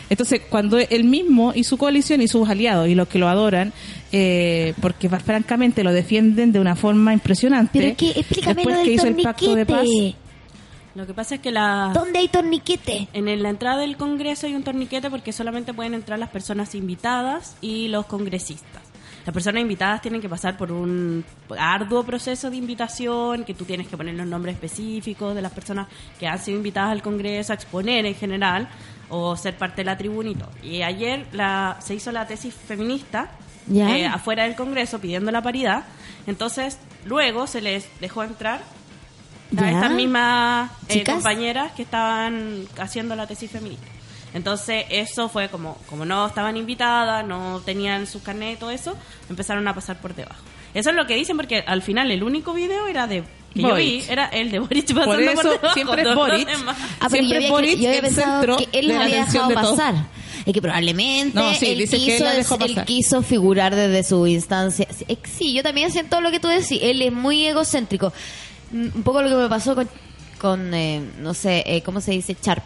Entonces, 0.10 0.42
cuando 0.50 0.78
él 0.80 1.04
mismo 1.04 1.54
y 1.54 1.64
su 1.64 1.78
coalición 1.78 2.22
y 2.22 2.28
sus 2.28 2.50
aliados 2.50 2.88
y 2.88 2.96
los 2.96 3.08
que 3.08 3.20
lo 3.20 3.30
adoran, 3.30 3.72
eh, 4.12 4.74
porque 4.82 5.08
francamente 5.08 5.84
lo 5.84 5.94
defienden 5.94 6.52
de 6.52 6.60
una 6.60 6.76
forma 6.76 7.14
impresionante, 7.14 7.80
Pero 7.80 7.96
que 7.96 8.20
explícame 8.20 8.56
después 8.56 8.76
lo 8.76 8.84
que 8.84 8.90
del 8.90 8.96
hizo 8.96 9.08
el 9.08 9.16
pacto 9.18 9.56
de 9.56 9.66
paz, 9.66 9.78
torniquete. 9.78 10.16
Lo 10.96 11.06
que 11.06 11.14
pasa 11.14 11.36
es 11.36 11.42
que 11.42 11.52
la... 11.52 11.92
¿Dónde 11.94 12.20
hay 12.20 12.28
torniquete? 12.28 13.08
En 13.14 13.44
la 13.44 13.50
entrada 13.50 13.78
del 13.82 13.96
Congreso 13.96 14.48
hay 14.48 14.56
un 14.56 14.64
torniquete 14.64 15.12
porque 15.12 15.32
solamente 15.32 15.74
pueden 15.74 15.94
entrar 15.94 16.18
las 16.18 16.30
personas 16.30 16.74
invitadas 16.74 17.56
y 17.62 17.88
los 17.90 18.08
congresistas. 18.08 18.89
Las 19.26 19.34
personas 19.34 19.62
invitadas 19.62 20.02
tienen 20.02 20.22
que 20.22 20.30
pasar 20.30 20.58
por 20.58 20.72
un 20.72 21.24
arduo 21.58 22.04
proceso 22.04 22.50
de 22.50 22.58
invitación, 22.58 23.44
que 23.44 23.54
tú 23.54 23.66
tienes 23.66 23.88
que 23.88 23.98
poner 23.98 24.16
los 24.16 24.26
nombres 24.26 24.56
específicos 24.56 25.36
de 25.36 25.42
las 25.42 25.52
personas 25.52 25.88
que 26.20 26.28
han 26.28 26.40
sido 26.40 26.58
invitadas 26.58 26.92
al 26.92 27.02
Congreso 27.02 27.54
a 27.54 27.56
exponer 27.56 28.06
en 28.06 28.16
general 28.16 28.70
o 29.10 29.36
ser 29.36 29.58
parte 29.58 29.78
de 29.78 29.86
la 29.86 29.98
tribuna 29.98 30.30
y 30.30 30.36
todo. 30.36 30.52
Y 30.64 30.82
ayer 30.82 31.28
la, 31.34 31.78
se 31.80 31.96
hizo 31.96 32.12
la 32.12 32.26
tesis 32.28 32.54
feminista 32.54 33.32
eh, 33.72 34.06
afuera 34.06 34.44
del 34.44 34.56
Congreso 34.56 35.00
pidiendo 35.00 35.32
la 35.32 35.42
paridad. 35.42 35.84
Entonces, 36.28 36.78
luego 37.06 37.48
se 37.48 37.62
les 37.62 37.88
dejó 38.00 38.24
entrar 38.24 38.62
a 39.58 39.72
estas 39.72 39.92
mismas 39.92 40.72
eh, 40.90 41.04
compañeras 41.04 41.72
que 41.74 41.84
estaban 41.84 42.66
haciendo 42.78 43.16
la 43.16 43.28
tesis 43.28 43.52
feminista. 43.52 43.88
Entonces, 44.34 44.86
eso 44.90 45.28
fue 45.30 45.50
como, 45.50 45.76
como 45.90 46.06
no 46.06 46.28
estaban 46.28 46.56
invitadas, 46.58 47.26
no 47.26 47.62
tenían 47.66 48.06
sus 48.08 48.22
carnet 48.22 48.56
y 48.56 48.60
todo 48.60 48.70
eso, 48.72 48.96
empezaron 49.30 49.68
a 49.68 49.74
pasar 49.74 50.00
por 50.00 50.14
debajo. 50.16 50.42
Eso 50.74 50.92
es 50.92 50.96
lo 50.96 51.08
que 51.08 51.16
dicen 51.16 51.36
porque 51.36 51.64
al 51.66 51.82
final 51.82 52.12
el 52.12 52.22
único 52.24 52.54
video 52.54 52.86
era 52.88 53.08
de 53.08 53.24
que 53.56 53.62
yo 53.64 53.74
vi 53.74 54.04
era 54.08 54.28
el 54.28 54.52
de 54.52 54.60
Boric 54.60 54.94
pasando 54.94 55.06
Por 55.06 55.16
por, 55.16 55.24
eso 55.24 55.50
debajo. 55.50 55.74
siempre 55.74 56.02
es 56.04 56.16
Boric. 56.16 56.48
Ah, 57.00 57.10
Siempre 57.10 57.30
yo 57.30 57.36
había, 57.38 57.50
Boric 57.50 57.80
yo 57.80 57.88
había 57.88 58.00
el 58.00 58.06
pensado 58.06 58.38
centro 58.42 58.58
que 58.58 58.70
él 58.80 58.88
de 58.90 58.96
había 58.96 59.26
dejado 59.26 59.48
de 59.48 59.56
pasar. 59.56 59.96
Es 60.46 60.54
que 60.54 60.62
probablemente 60.62 61.34
No, 61.40 61.54
sí, 61.56 61.66
él, 61.72 61.80
dice 61.80 61.98
que 61.98 62.04
quiso, 62.06 62.18
él 62.18 62.24
la 62.24 62.34
dejó 62.34 62.56
él 62.56 62.60
pasar. 62.68 62.86
quiso 62.86 63.22
figurar 63.24 63.76
desde 63.76 64.04
su 64.04 64.28
instancia. 64.28 64.88
Sí, 64.96 65.06
eh, 65.08 65.18
Sí, 65.24 65.54
yo 65.54 65.64
también 65.64 65.92
siento 65.92 66.22
lo 66.22 66.30
que 66.30 66.40
tú 66.40 66.48
decís. 66.48 66.80
Él 66.84 67.02
es 67.02 67.12
muy 67.12 67.44
egocéntrico. 67.48 68.14
Mm, 68.72 68.90
Un 68.98 69.04
poco 69.04 69.24
lo 69.24 69.30
que 69.30 69.36
me 69.36 69.50
pasó 69.50 69.74
con, 69.74 69.90
con 70.40 70.72
eh, 70.76 71.02
no 71.20 71.34
sé, 71.34 71.64
eh, 71.66 71.82
¿cómo 71.82 72.00
se 72.02 72.12
dice? 72.12 72.36
Charp. 72.40 72.64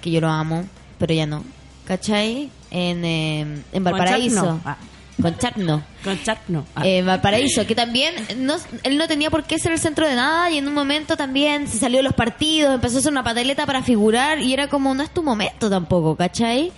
Que 0.00 0.10
yo 0.10 0.20
lo 0.20 0.28
amo, 0.28 0.64
pero 1.04 1.12
ya 1.12 1.26
no. 1.26 1.44
¿Cachai? 1.84 2.50
En, 2.70 3.04
eh, 3.04 3.62
en 3.74 3.84
Valparaíso. 3.84 4.58
Ah. 4.64 4.78
Con 5.20 5.36
Charp 5.36 5.58
no. 5.58 5.84
Con 6.02 6.22
chat 6.22 6.38
no. 6.48 6.64
Ah. 6.74 6.80
Eh, 6.86 7.02
Valparaíso, 7.02 7.66
que 7.66 7.74
también 7.74 8.14
no, 8.38 8.56
él 8.84 8.96
no 8.96 9.06
tenía 9.06 9.30
por 9.30 9.44
qué 9.44 9.58
ser 9.58 9.72
el 9.72 9.78
centro 9.78 10.08
de 10.08 10.14
nada 10.14 10.50
y 10.50 10.56
en 10.56 10.66
un 10.66 10.72
momento 10.72 11.18
también 11.18 11.68
se 11.68 11.76
salió 11.76 11.98
de 11.98 12.04
los 12.04 12.14
partidos, 12.14 12.74
empezó 12.74 12.96
a 12.96 13.00
hacer 13.00 13.12
una 13.12 13.22
pataleta 13.22 13.66
para 13.66 13.82
figurar 13.82 14.38
y 14.38 14.54
era 14.54 14.68
como, 14.68 14.94
no 14.94 15.02
es 15.02 15.12
tu 15.12 15.22
momento 15.22 15.68
tampoco, 15.68 16.16
¿cachai? 16.16 16.72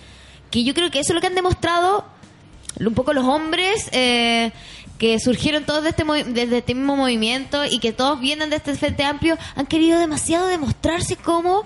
Que 0.51 0.65
yo 0.65 0.73
creo 0.73 0.91
que 0.91 0.99
eso 0.99 1.13
es 1.13 1.15
lo 1.15 1.21
que 1.21 1.27
han 1.27 1.35
demostrado 1.35 2.05
un 2.85 2.93
poco 2.93 3.13
los 3.13 3.23
hombres 3.23 3.87
eh, 3.93 4.51
que 4.97 5.19
surgieron 5.19 5.63
todos 5.63 5.83
de 5.83 5.89
este 5.91 6.03
desde 6.27 6.57
este 6.57 6.75
mismo 6.75 6.95
movimiento 6.95 7.65
y 7.65 7.79
que 7.79 7.93
todos 7.93 8.19
vienen 8.19 8.49
de 8.49 8.57
este 8.57 8.75
frente 8.75 9.03
amplio, 9.03 9.37
han 9.55 9.67
querido 9.67 9.99
demasiado 9.99 10.47
demostrarse 10.47 11.15
como 11.15 11.63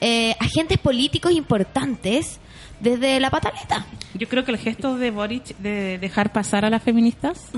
eh, 0.00 0.34
agentes 0.40 0.78
políticos 0.78 1.32
importantes 1.32 2.38
desde 2.80 3.20
la 3.20 3.30
pataleta. 3.30 3.84
Yo 4.14 4.28
creo 4.28 4.44
que 4.44 4.52
el 4.52 4.58
gesto 4.58 4.96
de 4.96 5.10
Boric 5.10 5.56
de 5.58 5.98
dejar 5.98 6.32
pasar 6.32 6.64
a 6.64 6.70
las 6.70 6.82
feministas 6.82 7.48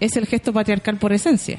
es 0.00 0.16
el 0.16 0.26
gesto 0.26 0.52
patriarcal 0.52 0.96
por 0.98 1.12
esencia. 1.12 1.58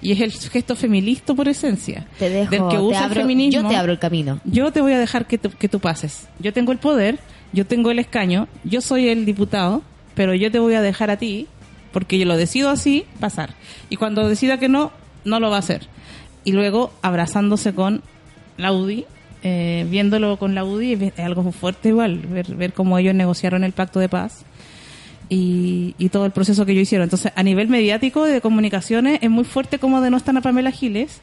Y 0.00 0.12
es 0.12 0.20
el 0.20 0.32
gesto 0.32 0.76
feminista 0.76 1.34
por 1.34 1.48
esencia. 1.48 2.06
Te 2.18 2.28
dejo, 2.28 2.50
del 2.50 2.60
que 2.68 2.76
te 2.92 2.96
abro- 2.96 3.06
el 3.14 3.20
feminismo. 3.22 3.62
yo 3.62 3.68
te 3.68 3.76
abro 3.76 3.92
el 3.92 3.98
camino. 3.98 4.40
Yo 4.44 4.70
te 4.70 4.80
voy 4.82 4.92
a 4.92 4.98
dejar 4.98 5.26
que 5.26 5.38
tú, 5.38 5.50
que 5.50 5.68
tú 5.68 5.80
pases. 5.80 6.28
Yo 6.38 6.52
tengo 6.52 6.72
el 6.72 6.78
poder, 6.78 7.18
yo 7.52 7.66
tengo 7.66 7.90
el 7.90 7.98
escaño, 7.98 8.46
yo 8.64 8.80
soy 8.82 9.08
el 9.08 9.24
diputado, 9.24 9.82
pero 10.14 10.34
yo 10.34 10.50
te 10.50 10.58
voy 10.58 10.74
a 10.74 10.82
dejar 10.82 11.10
a 11.10 11.16
ti, 11.16 11.46
porque 11.92 12.18
yo 12.18 12.26
lo 12.26 12.36
decido 12.36 12.68
así, 12.70 13.04
pasar. 13.18 13.54
Y 13.88 13.96
cuando 13.96 14.28
decida 14.28 14.58
que 14.58 14.68
no, 14.68 14.92
no 15.24 15.40
lo 15.40 15.48
va 15.50 15.56
a 15.56 15.60
hacer. 15.60 15.88
Y 16.44 16.52
luego 16.52 16.92
abrazándose 17.00 17.74
con 17.74 18.02
la 18.58 18.72
UDI, 18.72 19.06
eh, 19.44 19.86
viéndolo 19.88 20.38
con 20.38 20.54
la 20.54 20.64
UDI, 20.64 21.12
es 21.14 21.18
algo 21.20 21.52
fuerte 21.52 21.90
igual, 21.90 22.18
ver, 22.18 22.56
ver 22.56 22.72
cómo 22.72 22.98
ellos 22.98 23.14
negociaron 23.14 23.62
el 23.62 23.72
pacto 23.72 24.00
de 24.00 24.08
paz 24.08 24.44
y, 25.28 25.94
y 25.98 26.08
todo 26.08 26.26
el 26.26 26.32
proceso 26.32 26.66
que 26.66 26.72
ellos 26.72 26.82
hicieron. 26.82 27.04
Entonces, 27.04 27.30
a 27.36 27.42
nivel 27.42 27.68
mediático 27.68 28.24
de 28.24 28.40
comunicaciones, 28.40 29.18
es 29.22 29.30
muy 29.30 29.44
fuerte 29.44 29.78
cómo 29.78 30.00
denostan 30.00 30.38
a 30.38 30.40
Pamela 30.40 30.70
Giles 30.70 31.20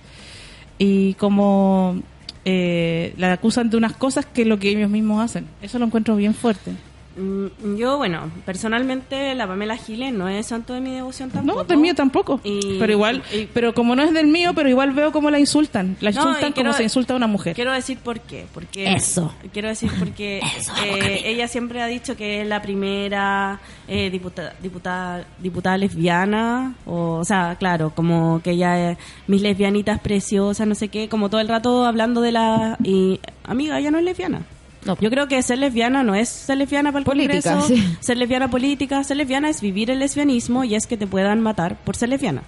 y 0.77 1.15
cómo 1.15 2.01
eh, 2.45 3.13
la 3.17 3.33
acusan 3.33 3.69
de 3.69 3.77
unas 3.77 3.93
cosas 3.93 4.25
que 4.25 4.43
es 4.43 4.47
lo 4.47 4.59
que 4.59 4.69
ellos 4.69 4.89
mismos 4.89 5.23
hacen. 5.23 5.47
Eso 5.61 5.79
lo 5.79 5.85
encuentro 5.85 6.15
bien 6.15 6.33
fuerte. 6.33 6.71
Mm, 7.17 7.75
Yo, 7.77 7.97
bueno, 7.97 8.31
personalmente 8.45 9.35
la 9.35 9.45
Pamela 9.47 9.75
Giles 9.75 10.13
no 10.13 10.29
es 10.29 10.47
santo 10.47 10.73
de 10.73 10.79
mi 10.81 10.91
devoción 10.93 11.29
tampoco. 11.29 11.59
No, 11.59 11.63
del 11.65 11.77
mío 11.77 11.93
tampoco. 11.93 12.39
Y- 12.43 12.77
pero 12.79 12.93
igual, 12.93 13.21
y- 13.33 13.47
pero 13.53 13.73
como 13.73 13.95
no 13.95 14.03
es 14.03 14.13
del 14.13 14.27
mío, 14.27 14.53
pero 14.55 14.69
igual 14.69 14.91
veo 14.91 15.11
cómo 15.11 15.29
la 15.29 15.39
insultan. 15.39 15.97
La 15.99 16.11
No, 16.11 16.21
insultan 16.21 16.53
quiero- 16.53 16.69
como 16.69 16.77
se 16.77 16.83
insulta 16.83 17.13
a 17.13 17.17
una 17.17 17.27
mujer. 17.27 17.53
Quiero 17.55 17.73
decir 17.73 17.97
por 17.97 18.19
qué. 18.21 18.45
Porque, 18.53 18.93
Eso. 18.93 19.33
Quiero 19.51 19.67
decir 19.67 19.91
porque 19.99 20.39
eh, 20.85 21.21
ella 21.25 21.47
siempre 21.47 21.81
ha 21.81 21.87
dicho 21.87 22.15
que 22.15 22.41
es 22.41 22.47
la 22.47 22.61
primera 22.61 23.59
eh, 23.87 24.09
diputada, 24.09 24.53
diputada, 24.61 25.25
diputada 25.39 25.77
lesbiana. 25.77 26.75
O, 26.85 27.15
o 27.19 27.25
sea, 27.25 27.55
claro, 27.59 27.91
como 27.95 28.41
que 28.41 28.51
ella 28.51 28.91
es 28.91 28.97
mis 29.27 29.41
lesbianitas 29.41 29.99
preciosas, 29.99 30.65
no 30.65 30.75
sé 30.75 30.87
qué. 30.87 31.09
Como 31.09 31.29
todo 31.29 31.41
el 31.41 31.47
rato 31.49 31.83
hablando 31.85 32.21
de 32.21 32.31
la. 32.31 32.77
Y, 32.83 33.19
amiga, 33.43 33.77
ella 33.79 33.91
no 33.91 33.97
es 33.97 34.05
lesbiana. 34.05 34.43
No. 34.85 34.97
Yo 34.99 35.09
creo 35.09 35.27
que 35.27 35.41
ser 35.43 35.59
lesbiana 35.59 36.03
no 36.03 36.15
es 36.15 36.27
ser 36.29 36.57
lesbiana 36.57 36.91
para 36.91 36.99
el 36.99 37.05
Política, 37.05 37.53
Congreso, 37.57 37.67
sí. 37.67 37.97
ser 37.99 38.17
lesbiana 38.17 38.49
política, 38.49 39.03
ser 39.03 39.17
lesbiana 39.17 39.49
es 39.49 39.61
vivir 39.61 39.91
el 39.91 39.99
lesbianismo 39.99 40.63
y 40.63 40.73
es 40.75 40.87
que 40.87 40.97
te 40.97 41.05
puedan 41.07 41.39
matar 41.41 41.77
por 41.83 41.95
ser 41.95 42.09
lesbiana. 42.09 42.41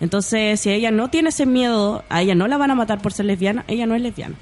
Entonces, 0.00 0.60
si 0.60 0.70
ella 0.70 0.90
no 0.90 1.08
tiene 1.10 1.28
ese 1.30 1.46
miedo, 1.46 2.04
a 2.08 2.22
ella 2.22 2.34
no 2.34 2.46
la 2.48 2.56
van 2.56 2.70
a 2.70 2.74
matar 2.74 3.00
por 3.02 3.12
ser 3.12 3.26
lesbiana, 3.26 3.64
ella 3.68 3.86
no 3.86 3.94
es 3.94 4.02
lesbiana. 4.02 4.34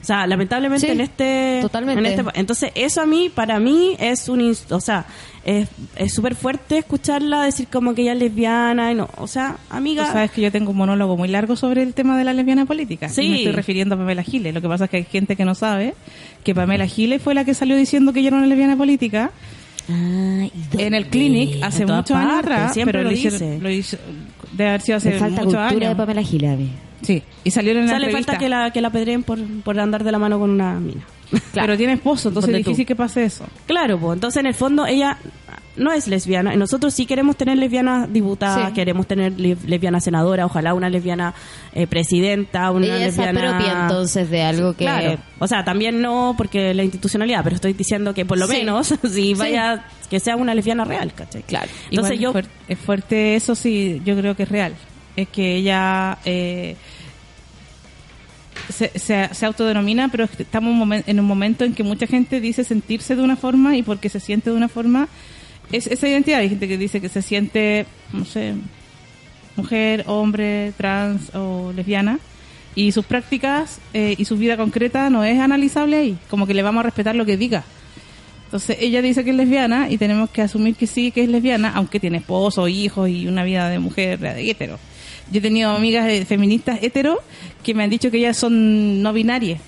O 0.00 0.04
sea, 0.04 0.26
lamentablemente 0.26 0.84
Sí, 0.86 0.92
en 0.92 1.00
este... 1.00 1.58
totalmente. 1.62 2.00
en 2.00 2.06
este- 2.06 2.40
entonces, 2.40 2.72
eso 2.74 3.02
a 3.02 3.06
mí, 3.06 3.28
para 3.32 3.60
mí, 3.60 3.94
es 4.00 4.28
un... 4.28 4.52
O 4.70 4.80
sea, 4.80 5.06
es 5.44 5.68
es 5.94 6.12
súper 6.12 6.34
fuerte 6.34 6.78
escucharla 6.78 7.44
decir 7.44 7.68
como 7.68 7.94
que 7.94 8.02
ella 8.02 8.14
es 8.14 8.18
lesbiana 8.18 8.90
y 8.90 8.96
no... 8.96 9.08
O 9.18 9.28
sea, 9.28 9.58
Tú 9.68 9.76
amiga... 9.76 10.06
sabes 10.06 10.32
que 10.32 10.40
yo 10.40 10.50
tengo 10.50 10.72
un 10.72 10.76
monólogo 10.78 11.16
muy 11.16 11.28
largo 11.28 11.54
sobre 11.54 11.82
el 11.84 11.94
tema 11.94 12.18
de 12.18 12.24
la 12.24 12.32
lesbiana 12.32 12.66
política. 12.66 13.08
Sí. 13.08 13.22
Y 13.22 13.28
me 13.30 13.36
estoy 13.36 13.52
refiriendo 13.52 13.94
a 13.94 13.98
Pamela 13.98 14.24
Giles. 14.24 14.52
Lo 14.52 14.60
que 14.60 14.66
pasa 14.68 14.84
es 14.86 14.90
que 14.90 14.96
hay 14.96 15.04
gente 15.04 15.36
que 15.36 15.44
no 15.44 15.54
sabe 15.54 15.94
que 16.44 16.54
Pamela 16.54 16.86
Giles 16.86 17.20
fue 17.22 17.34
la 17.34 17.44
que 17.44 17.54
salió 17.54 17.76
diciendo 17.76 18.12
que 18.12 18.20
ella 18.20 18.28
era 18.28 18.36
una 18.38 18.46
lesbiana 18.46 18.76
política 18.76 19.30
Ah, 19.88 20.46
en 20.78 20.94
el 20.94 21.06
clinic 21.06 21.62
hace 21.62 21.84
muchos 21.86 22.12
años 22.16 22.38
atrás. 22.38 22.72
siempre 22.72 22.98
pero 23.00 23.10
lo 23.10 23.14
hicieron- 23.16 23.38
dice. 23.40 23.58
lo 23.60 23.70
hizo- 23.70 23.96
debe 24.52 24.68
haber 24.70 24.80
sido 24.80 24.98
hace 24.98 25.10
falta 25.12 25.42
muchos 25.44 25.54
cultura 25.60 25.68
de 25.80 25.86
años. 25.86 25.96
Pamela 25.96 26.22
Giles. 26.22 26.58
Sí, 27.02 27.22
y 27.42 27.50
salieron 27.50 27.82
en 27.82 27.88
la 27.88 27.92
O 27.94 27.94
sea, 27.94 27.98
le 27.98 28.06
entrevista. 28.06 28.32
falta 28.32 28.44
que 28.44 28.48
la, 28.48 28.70
que 28.70 28.80
la 28.80 28.90
pedreen 28.90 29.24
por, 29.24 29.38
por 29.64 29.78
andar 29.80 30.04
de 30.04 30.12
la 30.12 30.18
mano 30.20 30.38
con 30.38 30.50
una 30.50 30.78
mina. 30.78 31.02
Pero 31.52 31.76
tiene 31.76 31.94
esposo, 31.94 32.28
entonces 32.28 32.48
Ponte 32.48 32.58
es 32.60 32.64
tú. 32.64 32.70
difícil 32.70 32.86
que 32.86 32.94
pase 32.94 33.24
eso. 33.24 33.44
Claro, 33.66 33.98
pues 33.98 34.14
entonces 34.14 34.38
en 34.40 34.46
el 34.46 34.54
fondo 34.54 34.86
ella 34.86 35.18
no 35.76 35.90
es 35.92 36.06
lesbiana. 36.06 36.54
Nosotros 36.56 36.92
sí 36.92 37.06
queremos 37.06 37.36
tener 37.36 37.56
lesbianas 37.56 38.12
diputadas, 38.12 38.68
Sí. 38.68 38.74
queremos 38.74 39.06
tener 39.06 39.38
le- 39.40 39.56
lesbiana 39.66 40.00
senadora, 40.00 40.44
ojalá 40.44 40.74
una 40.74 40.90
lesbiana 40.90 41.32
eh, 41.72 41.86
presidenta, 41.86 42.70
una 42.70 42.86
Ella 42.86 42.96
se 42.98 43.04
lesbiana... 43.06 43.48
apropia 43.56 43.82
entonces 43.82 44.28
de 44.30 44.42
algo 44.42 44.72
que... 44.74 44.84
Claro. 44.84 45.18
O 45.38 45.46
sea, 45.46 45.64
también 45.64 46.02
no 46.02 46.34
porque 46.36 46.74
la 46.74 46.82
institucionalidad, 46.84 47.42
pero 47.42 47.56
estoy 47.56 47.72
diciendo 47.72 48.12
que 48.12 48.24
por 48.26 48.38
lo 48.38 48.46
Sí. 48.46 48.58
menos 48.58 48.94
si 49.10 49.34
vaya 49.34 49.84
que 50.10 50.20
sea 50.20 50.36
una 50.36 50.54
lesbiana 50.54 50.84
real, 50.84 51.14
¿cachai? 51.14 51.42
Claro. 51.42 51.68
Entonces 51.90 52.20
Igual 52.20 52.34
yo 52.34 52.38
es, 52.40 52.46
fuer- 52.46 52.50
es 52.68 52.78
fuerte 52.78 53.34
eso, 53.36 53.54
sí, 53.54 54.02
yo 54.04 54.14
creo 54.16 54.36
que 54.36 54.42
es 54.42 54.48
real. 54.50 54.74
Es 55.16 55.28
que 55.28 55.56
ella 55.56 56.18
eh, 56.26 56.76
se, 58.68 58.90
se, 58.98 59.28
se 59.34 59.46
autodenomina, 59.46 60.08
pero 60.08 60.24
estamos 60.38 60.70
un 60.72 60.80
momen- 60.80 61.04
en 61.06 61.18
un 61.20 61.26
momento 61.26 61.64
en 61.64 61.74
que 61.74 61.82
mucha 61.82 62.06
gente 62.06 62.40
dice 62.40 62.64
sentirse 62.64 63.16
de 63.16 63.22
una 63.22 63.36
forma 63.36 63.76
y 63.76 63.82
porque 63.82 64.08
se 64.08 64.20
siente 64.20 64.50
de 64.50 64.56
una 64.56 64.68
forma 64.68 65.08
es 65.70 65.86
esa 65.86 66.08
identidad. 66.08 66.40
Hay 66.40 66.48
gente 66.48 66.68
que 66.68 66.78
dice 66.78 67.00
que 67.00 67.08
se 67.08 67.22
siente, 67.22 67.86
no 68.12 68.24
sé, 68.24 68.54
mujer, 69.56 70.04
hombre, 70.06 70.72
trans 70.76 71.34
o 71.34 71.72
lesbiana. 71.74 72.18
Y 72.74 72.92
sus 72.92 73.04
prácticas 73.04 73.80
eh, 73.92 74.14
y 74.16 74.24
su 74.24 74.36
vida 74.36 74.56
concreta 74.56 75.10
no 75.10 75.24
es 75.24 75.38
analizable 75.38 75.96
ahí. 75.96 76.18
Como 76.30 76.46
que 76.46 76.54
le 76.54 76.62
vamos 76.62 76.80
a 76.80 76.84
respetar 76.84 77.14
lo 77.14 77.26
que 77.26 77.36
diga. 77.36 77.64
Entonces 78.46 78.76
ella 78.80 79.00
dice 79.00 79.24
que 79.24 79.30
es 79.30 79.36
lesbiana 79.36 79.90
y 79.90 79.96
tenemos 79.96 80.30
que 80.30 80.42
asumir 80.42 80.74
que 80.74 80.86
sí, 80.86 81.10
que 81.10 81.22
es 81.22 81.28
lesbiana, 81.28 81.72
aunque 81.74 82.00
tiene 82.00 82.18
esposo, 82.18 82.68
hijos 82.68 83.08
y 83.08 83.26
una 83.26 83.44
vida 83.44 83.68
de 83.68 83.78
mujer 83.78 84.18
de 84.18 84.50
hetero. 84.50 84.78
Yo 85.30 85.38
he 85.38 85.40
tenido 85.40 85.70
amigas 85.70 86.06
eh, 86.08 86.24
feministas 86.26 86.78
hetero 86.82 87.20
que 87.62 87.74
me 87.74 87.84
han 87.84 87.90
dicho 87.90 88.10
que 88.10 88.18
ellas 88.18 88.36
son 88.36 89.02
no 89.02 89.12
binarias. 89.12 89.60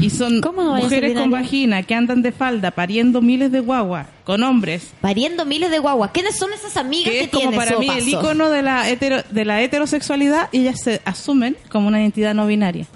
Y 0.00 0.10
son 0.10 0.40
¿Cómo 0.42 0.62
no 0.62 0.72
vaya 0.72 0.86
a 0.86 0.88
ser 0.88 1.02
mujeres 1.02 1.20
con 1.20 1.30
vagina 1.30 1.82
que 1.82 1.94
andan 1.94 2.22
de 2.22 2.32
falda 2.32 2.70
pariendo 2.70 3.20
miles 3.22 3.50
de 3.52 3.60
guaguas 3.60 4.06
con 4.24 4.42
hombres. 4.42 4.92
Pariendo 5.00 5.46
miles 5.46 5.70
de 5.70 5.78
guaguas. 5.78 6.10
¿Quiénes 6.12 6.36
son 6.36 6.52
esas 6.52 6.76
amigas 6.76 7.12
Que 7.12 7.18
que, 7.18 7.24
es 7.24 7.30
como 7.30 7.50
tienes, 7.50 7.66
para 7.66 7.78
mí 7.78 7.88
el 7.88 8.08
icono 8.08 8.50
de 8.50 8.62
la, 8.62 8.88
hetero, 8.90 9.22
de 9.30 9.44
la 9.46 9.62
heterosexualidad 9.62 10.50
y 10.52 10.60
ellas 10.60 10.80
se 10.82 11.00
asumen 11.04 11.56
como 11.70 11.88
una 11.88 12.00
identidad 12.00 12.34
no 12.34 12.46
binaria. 12.46 12.86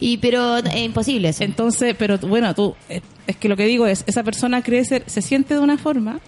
Y 0.00 0.18
pero 0.18 0.58
es 0.58 0.76
imposible 0.76 1.28
eso. 1.28 1.44
Entonces, 1.44 1.94
pero 1.98 2.18
bueno, 2.18 2.54
tú, 2.54 2.74
eh, 2.88 3.00
es 3.26 3.36
que 3.36 3.48
lo 3.48 3.56
que 3.56 3.66
digo 3.66 3.86
es, 3.86 4.04
esa 4.06 4.22
persona 4.22 4.62
cree 4.62 4.84
ser, 4.84 5.04
se 5.06 5.22
siente 5.22 5.54
de 5.54 5.60
una 5.60 5.78
forma, 5.78 6.20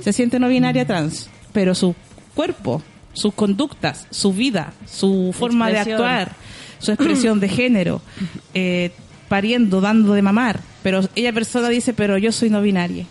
se 0.00 0.12
siente 0.12 0.38
no 0.38 0.48
binaria 0.48 0.86
trans, 0.86 1.28
pero 1.52 1.74
su 1.74 1.94
cuerpo, 2.34 2.82
sus 3.12 3.34
conductas, 3.34 4.06
su 4.10 4.32
vida, 4.32 4.72
su 4.86 5.34
forma 5.36 5.70
de 5.70 5.78
actuar, 5.78 6.32
su 6.78 6.92
expresión 6.92 7.40
de 7.40 7.48
género, 7.48 8.00
eh, 8.54 8.92
pariendo, 9.28 9.80
dando 9.80 10.12
de 10.14 10.22
mamar, 10.22 10.60
pero 10.82 11.00
ella 11.14 11.32
persona 11.32 11.68
dice, 11.68 11.92
pero 11.92 12.18
yo 12.18 12.32
soy 12.32 12.50
no 12.50 12.60
binaria. 12.62 13.04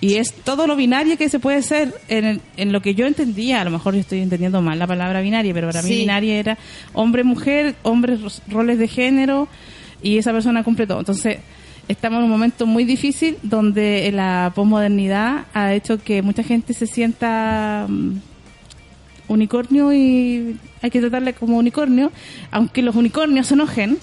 Y 0.00 0.16
es 0.16 0.34
todo 0.34 0.66
lo 0.66 0.76
binario 0.76 1.16
que 1.16 1.28
se 1.30 1.38
puede 1.38 1.62
ser 1.62 1.94
en, 2.08 2.24
el- 2.26 2.40
en 2.58 2.72
lo 2.72 2.82
que 2.82 2.94
yo 2.94 3.06
entendía, 3.06 3.60
a 3.62 3.64
lo 3.64 3.70
mejor 3.70 3.94
yo 3.94 4.00
estoy 4.00 4.20
entendiendo 4.20 4.60
mal 4.60 4.78
la 4.78 4.86
palabra 4.86 5.20
binaria, 5.22 5.54
pero 5.54 5.68
para 5.68 5.80
mí 5.82 5.88
Sí. 5.88 5.96
binaria 6.00 6.34
era 6.38 6.58
hombre-mujer, 6.92 7.74
hombres 7.82 8.42
roles 8.48 8.78
de 8.78 8.88
género, 8.88 9.48
y 10.02 10.18
esa 10.18 10.32
persona 10.32 10.62
cumple 10.62 10.86
todo. 10.86 10.98
Entonces, 10.98 11.38
estamos 11.88 12.18
en 12.18 12.24
un 12.24 12.30
momento 12.30 12.66
muy 12.66 12.84
difícil 12.84 13.38
donde 13.42 14.10
la 14.12 14.52
posmodernidad 14.54 15.46
ha 15.54 15.72
hecho 15.72 15.96
que 16.02 16.20
mucha 16.20 16.42
gente 16.42 16.74
se 16.74 16.86
sienta 16.86 17.86
mm, 17.88 18.12
unicornio 19.28 19.92
y 19.92 20.56
hay 20.82 20.90
que 20.90 21.00
tratarle 21.00 21.32
como 21.32 21.56
unicornio, 21.56 22.12
aunque 22.50 22.82
los 22.82 22.94
unicornios 22.96 23.46
se 23.46 23.54
enojen, 23.54 23.96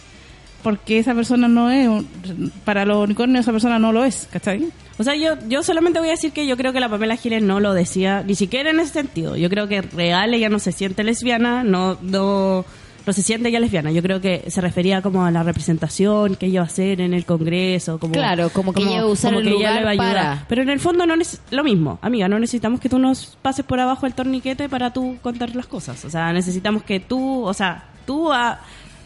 porque 0.61 0.99
esa 0.99 1.13
persona 1.13 1.47
no 1.47 1.69
es, 1.71 1.87
un- 1.87 2.51
para 2.63 2.85
los 2.85 3.03
unicornios 3.03 3.41
esa 3.41 3.51
persona 3.51 3.79
no 3.79 3.91
lo 3.91 4.03
es, 4.03 4.27
¿cachai? 4.31 4.67
O 4.97 5.03
sea, 5.03 5.15
yo, 5.15 5.33
yo 5.49 5.63
solamente 5.63 5.99
voy 5.99 6.09
a 6.09 6.11
decir 6.11 6.31
que 6.31 6.45
yo 6.45 6.55
creo 6.57 6.73
que 6.73 6.79
la 6.79 6.89
Pamela 6.89 7.15
Giles 7.15 7.41
no 7.43 7.59
lo 7.59 7.73
decía, 7.73 8.23
ni 8.25 8.35
siquiera 8.35 8.69
en 8.69 8.79
ese 8.79 8.93
sentido. 8.93 9.35
Yo 9.35 9.49
creo 9.49 9.67
que 9.67 9.81
real 9.81 10.33
ella 10.33 10.49
no 10.49 10.59
se 10.59 10.71
siente 10.71 11.03
lesbiana, 11.03 11.63
no, 11.63 11.97
no, 12.03 12.63
no 13.07 13.13
se 13.13 13.23
siente 13.23 13.51
ya 13.51 13.59
lesbiana. 13.59 13.91
Yo 13.91 14.03
creo 14.03 14.21
que 14.21 14.43
se 14.51 14.61
refería 14.61 15.01
como 15.01 15.25
a 15.25 15.31
la 15.31 15.41
representación 15.41 16.35
que 16.35 16.45
ella 16.47 16.59
va 16.59 16.65
a 16.65 16.69
hacer 16.69 17.01
en 17.01 17.15
el 17.15 17.25
Congreso. 17.25 17.97
Como, 17.97 18.13
Claro, 18.13 18.49
como 18.51 18.73
que 18.73 18.83
ella 18.83 18.97
va 18.97 19.01
a 19.01 19.05
usar 19.07 19.33
el 19.33 19.39
ella 19.47 19.49
lugar 19.51 19.75
le 19.75 19.83
va 19.83 19.89
a 19.89 19.91
ayudar. 19.93 20.13
para- 20.13 20.45
Pero 20.47 20.61
en 20.61 20.69
el 20.69 20.79
fondo 20.79 21.07
no 21.07 21.15
es 21.15 21.41
lo 21.49 21.63
mismo, 21.63 21.97
amiga. 22.03 22.27
No 22.27 22.37
necesitamos 22.37 22.79
que 22.79 22.89
tú 22.89 22.99
nos 22.99 23.37
pases 23.41 23.65
por 23.65 23.79
abajo 23.79 24.05
el 24.05 24.13
torniquete 24.13 24.69
para 24.69 24.93
tú 24.93 25.17
contar 25.23 25.55
las 25.55 25.65
cosas. 25.65 26.05
O 26.05 26.11
sea, 26.11 26.31
necesitamos 26.31 26.83
que 26.83 26.99
tú, 26.99 27.43
o 27.43 27.53
sea, 27.55 27.85
tú 28.05 28.31
ah, 28.31 28.59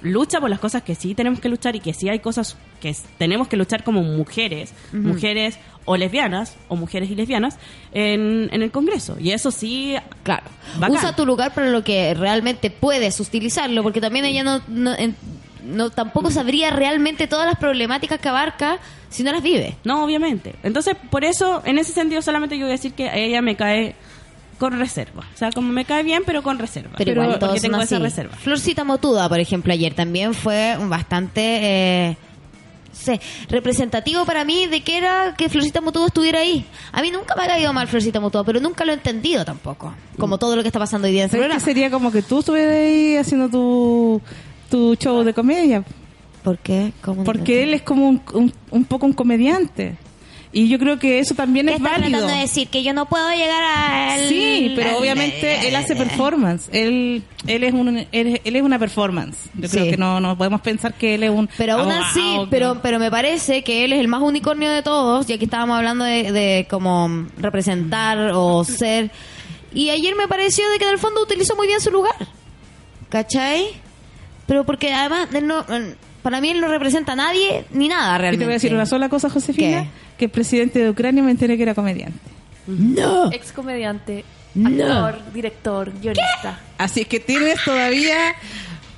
lucha 0.06 0.40
por 0.40 0.50
las 0.50 0.60
cosas 0.60 0.84
que 0.84 0.96
sí 0.96 1.14
tenemos 1.16 1.40
que 1.40 1.50
luchar 1.50 1.76
y 1.76 1.80
que 1.80 1.94
sí 1.94 2.08
hay 2.10 2.20
cosas 2.20 2.56
que 2.82 2.96
tenemos 3.18 3.48
que 3.48 3.58
luchar 3.58 3.84
como 3.84 4.02
mujeres, 4.04 4.74
mujeres 4.94 5.58
o 5.86 5.98
lesbianas 5.98 6.56
o 6.68 6.76
mujeres 6.76 7.10
y 7.12 7.16
lesbianas 7.16 7.58
en, 7.92 8.50
en 8.52 8.62
el 8.62 8.72
Congreso. 8.72 9.18
Y 9.20 9.32
eso 9.32 9.52
sí, 9.52 9.96
Claro. 10.24 10.44
Bacán. 10.80 10.96
Usa 10.98 11.16
tu 11.16 11.26
lugar 11.26 11.54
para 11.54 11.70
lo 11.70 11.84
que 11.84 12.14
realmente 12.14 12.70
puedes 12.72 13.20
utilizarlo, 13.20 13.84
porque 13.84 14.02
también 14.02 14.26
ella 14.26 14.44
no, 14.44 14.62
no, 14.68 14.96
en- 14.98 15.16
no 15.64 15.90
tampoco 15.90 16.30
sabría 16.32 16.70
realmente 16.70 17.28
todas 17.28 17.46
las 17.48 17.58
problemáticas 17.58 18.20
que 18.20 18.30
abarca 18.30 18.78
si 19.10 19.24
no 19.24 19.32
las 19.32 19.42
vive. 19.42 19.76
no, 19.84 20.04
obviamente. 20.04 20.56
Entonces, 20.64 20.96
por 21.10 21.24
eso, 21.24 21.62
en 21.66 21.78
ese 21.80 21.94
sentido, 21.94 22.22
solamente 22.22 22.58
yo 22.58 22.66
voy 22.66 22.72
a 22.72 22.78
decir 22.78 22.94
que 22.94 23.10
a 23.10 23.16
ella 23.18 23.42
me 23.42 23.56
cae 23.56 23.96
con 24.58 24.78
reserva. 24.80 25.24
O 25.34 25.38
sea, 25.38 25.52
como 25.52 25.70
me 25.70 25.86
cae 25.86 26.04
bien, 26.04 26.24
pero 26.26 26.42
con 26.44 26.58
reserva. 26.60 26.92
Pero, 26.98 27.12
igual 27.12 27.28
porque 27.28 27.46
todos 27.46 27.62
tengo 27.62 27.78
esa 27.78 27.96
así. 27.96 28.04
reserva. 28.04 28.36
Florcita 28.36 28.84
Motuda, 28.84 29.28
por 29.30 29.40
ejemplo, 29.40 29.74
ayer 29.74 29.94
también 29.94 30.34
fue 30.34 30.78
un 30.80 30.90
bastante 30.90 31.42
eh, 32.12 32.18
sé, 32.96 33.20
representativo 33.50 34.26
para 34.26 34.44
mí 34.46 34.68
de 34.68 34.82
que 34.82 34.98
era 34.98 35.36
que 35.38 35.50
Florcita 35.50 35.82
Motuda 35.82 36.08
estuviera 36.08 36.40
ahí. 36.40 36.66
A 36.92 37.02
mí 37.02 37.12
nunca 37.12 37.36
me 37.36 37.44
ha 37.44 37.48
caído 37.48 37.74
mal 37.74 37.88
Florcita 37.88 38.20
Motuda, 38.20 38.44
pero 38.44 38.60
nunca 38.60 38.86
lo 38.86 38.92
he 38.92 38.96
entendido 38.96 39.46
tampoco. 39.46 39.94
Como 40.18 40.38
todo 40.38 40.56
lo 40.56 40.62
que 40.62 40.70
está 40.70 40.80
pasando 40.80 41.08
hoy 41.08 41.14
día 41.14 41.24
en 41.26 41.30
¿Sabes 41.30 41.54
que 41.54 41.60
sería 41.60 41.92
como 41.92 42.12
que 42.12 42.22
tú 42.22 42.40
estuvieras 42.40 42.76
ahí 42.76 43.18
haciendo 43.18 43.50
tu, 43.50 44.22
tu 44.70 44.96
show 44.96 45.24
de 45.24 45.34
comedia? 45.34 45.84
¿Por 46.44 46.58
qué? 46.60 46.94
¿Cómo 47.02 47.22
no 47.22 47.24
Porque 47.24 47.64
él 47.64 47.74
es 47.74 47.82
como 47.82 48.08
un, 48.08 48.22
un, 48.34 48.54
un 48.72 48.86
poco 48.86 49.06
un 49.06 49.14
comediante. 49.14 49.98
Y 50.58 50.70
yo 50.70 50.80
creo 50.80 50.98
que 50.98 51.20
eso 51.20 51.36
también 51.36 51.66
¿Qué 51.68 51.74
es 51.74 51.82
válido. 51.82 52.12
tratando 52.12 52.34
de 52.34 52.40
decir? 52.40 52.70
Que 52.70 52.82
yo 52.82 52.94
no 52.94 53.08
puedo 53.10 53.30
llegar 53.32 53.62
a... 53.62 54.18
Sí, 54.30 54.72
pero 54.74 54.98
obviamente 54.98 55.68
él 55.68 55.76
hace 55.76 55.98
performance. 55.98 56.70
Él, 56.72 57.24
él 57.46 57.66
es 57.66 57.74
un, 57.74 57.98
él, 58.10 58.42
él 58.42 58.56
es 58.56 58.62
una 58.62 58.80
performance. 58.80 59.50
Yo 59.56 59.68
creo 59.68 59.84
que 59.92 59.98
no, 59.98 60.22
no 60.22 60.38
podemos 60.38 60.62
pensar 60.62 60.94
que 60.94 61.16
él 61.16 61.24
es 61.24 61.30
un. 61.30 61.50
Pero 61.58 61.74
aún 61.74 61.92
así, 61.92 62.38
pero, 62.50 62.80
pero 62.82 63.00
me 63.00 63.12
parece 63.12 63.66
que 63.66 63.84
él 63.84 63.92
es 63.92 64.00
el 64.00 64.08
más 64.08 64.22
unicornio 64.22 64.72
de 64.72 64.82
todos, 64.82 65.28
ya 65.28 65.38
que 65.38 65.44
estábamos 65.44 65.76
hablando 65.76 66.06
de, 66.06 66.32
de 66.32 66.68
como 66.70 67.28
representar 67.38 68.32
o 68.34 68.64
ser. 68.64 69.12
Y 69.74 69.90
ayer 69.90 70.16
me 70.16 70.30
pareció 70.30 70.64
de 70.70 70.78
que 70.78 70.86
en 70.86 70.92
el 70.92 71.00
fondo 71.00 71.22
utilizó 71.22 71.58
muy 71.58 71.68
bien 71.68 71.82
su 71.82 71.92
lugar. 71.92 72.16
¿Cachai? 73.10 73.74
Pero 74.48 74.66
porque 74.66 74.94
además, 74.94 75.30
de 75.32 75.42
no, 75.42 75.66
Para 76.26 76.42
mí 76.42 76.50
él 76.50 76.60
no 76.60 76.68
representa 76.68 77.12
a 77.12 77.16
nadie 77.16 77.66
ni 77.72 77.88
nada 77.88 78.16
Y 78.16 78.20
realmente. 78.20 78.40
te 78.40 78.46
voy 78.46 78.54
a 78.54 78.56
decir 78.56 78.74
una 78.74 78.88
sola 78.88 79.10
cosa, 79.10 79.30
Josefina, 79.30 79.84
¿Qué? 79.84 79.90
que 80.18 80.26
el 80.26 80.32
presidente 80.32 80.80
de 80.80 80.90
Ucrania 80.90 81.22
me 81.22 81.30
enteré 81.30 81.56
que 81.56 81.62
era 81.62 81.76
comediante. 81.76 82.18
No. 82.66 83.32
Ex 83.32 83.52
comediante, 83.52 84.26
No. 84.56 84.70
actor, 85.06 85.22
director, 85.36 85.92
guionista. 86.02 86.60
Así 86.80 87.02
es 87.02 87.08
que 87.08 87.20
tienes 87.20 87.64
todavía 87.64 88.34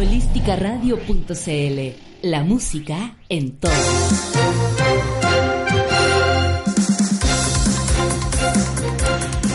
Holísticaradio.cl 0.00 1.78
La 2.22 2.42
música 2.42 3.16
en 3.28 3.58
todo. 3.58 3.70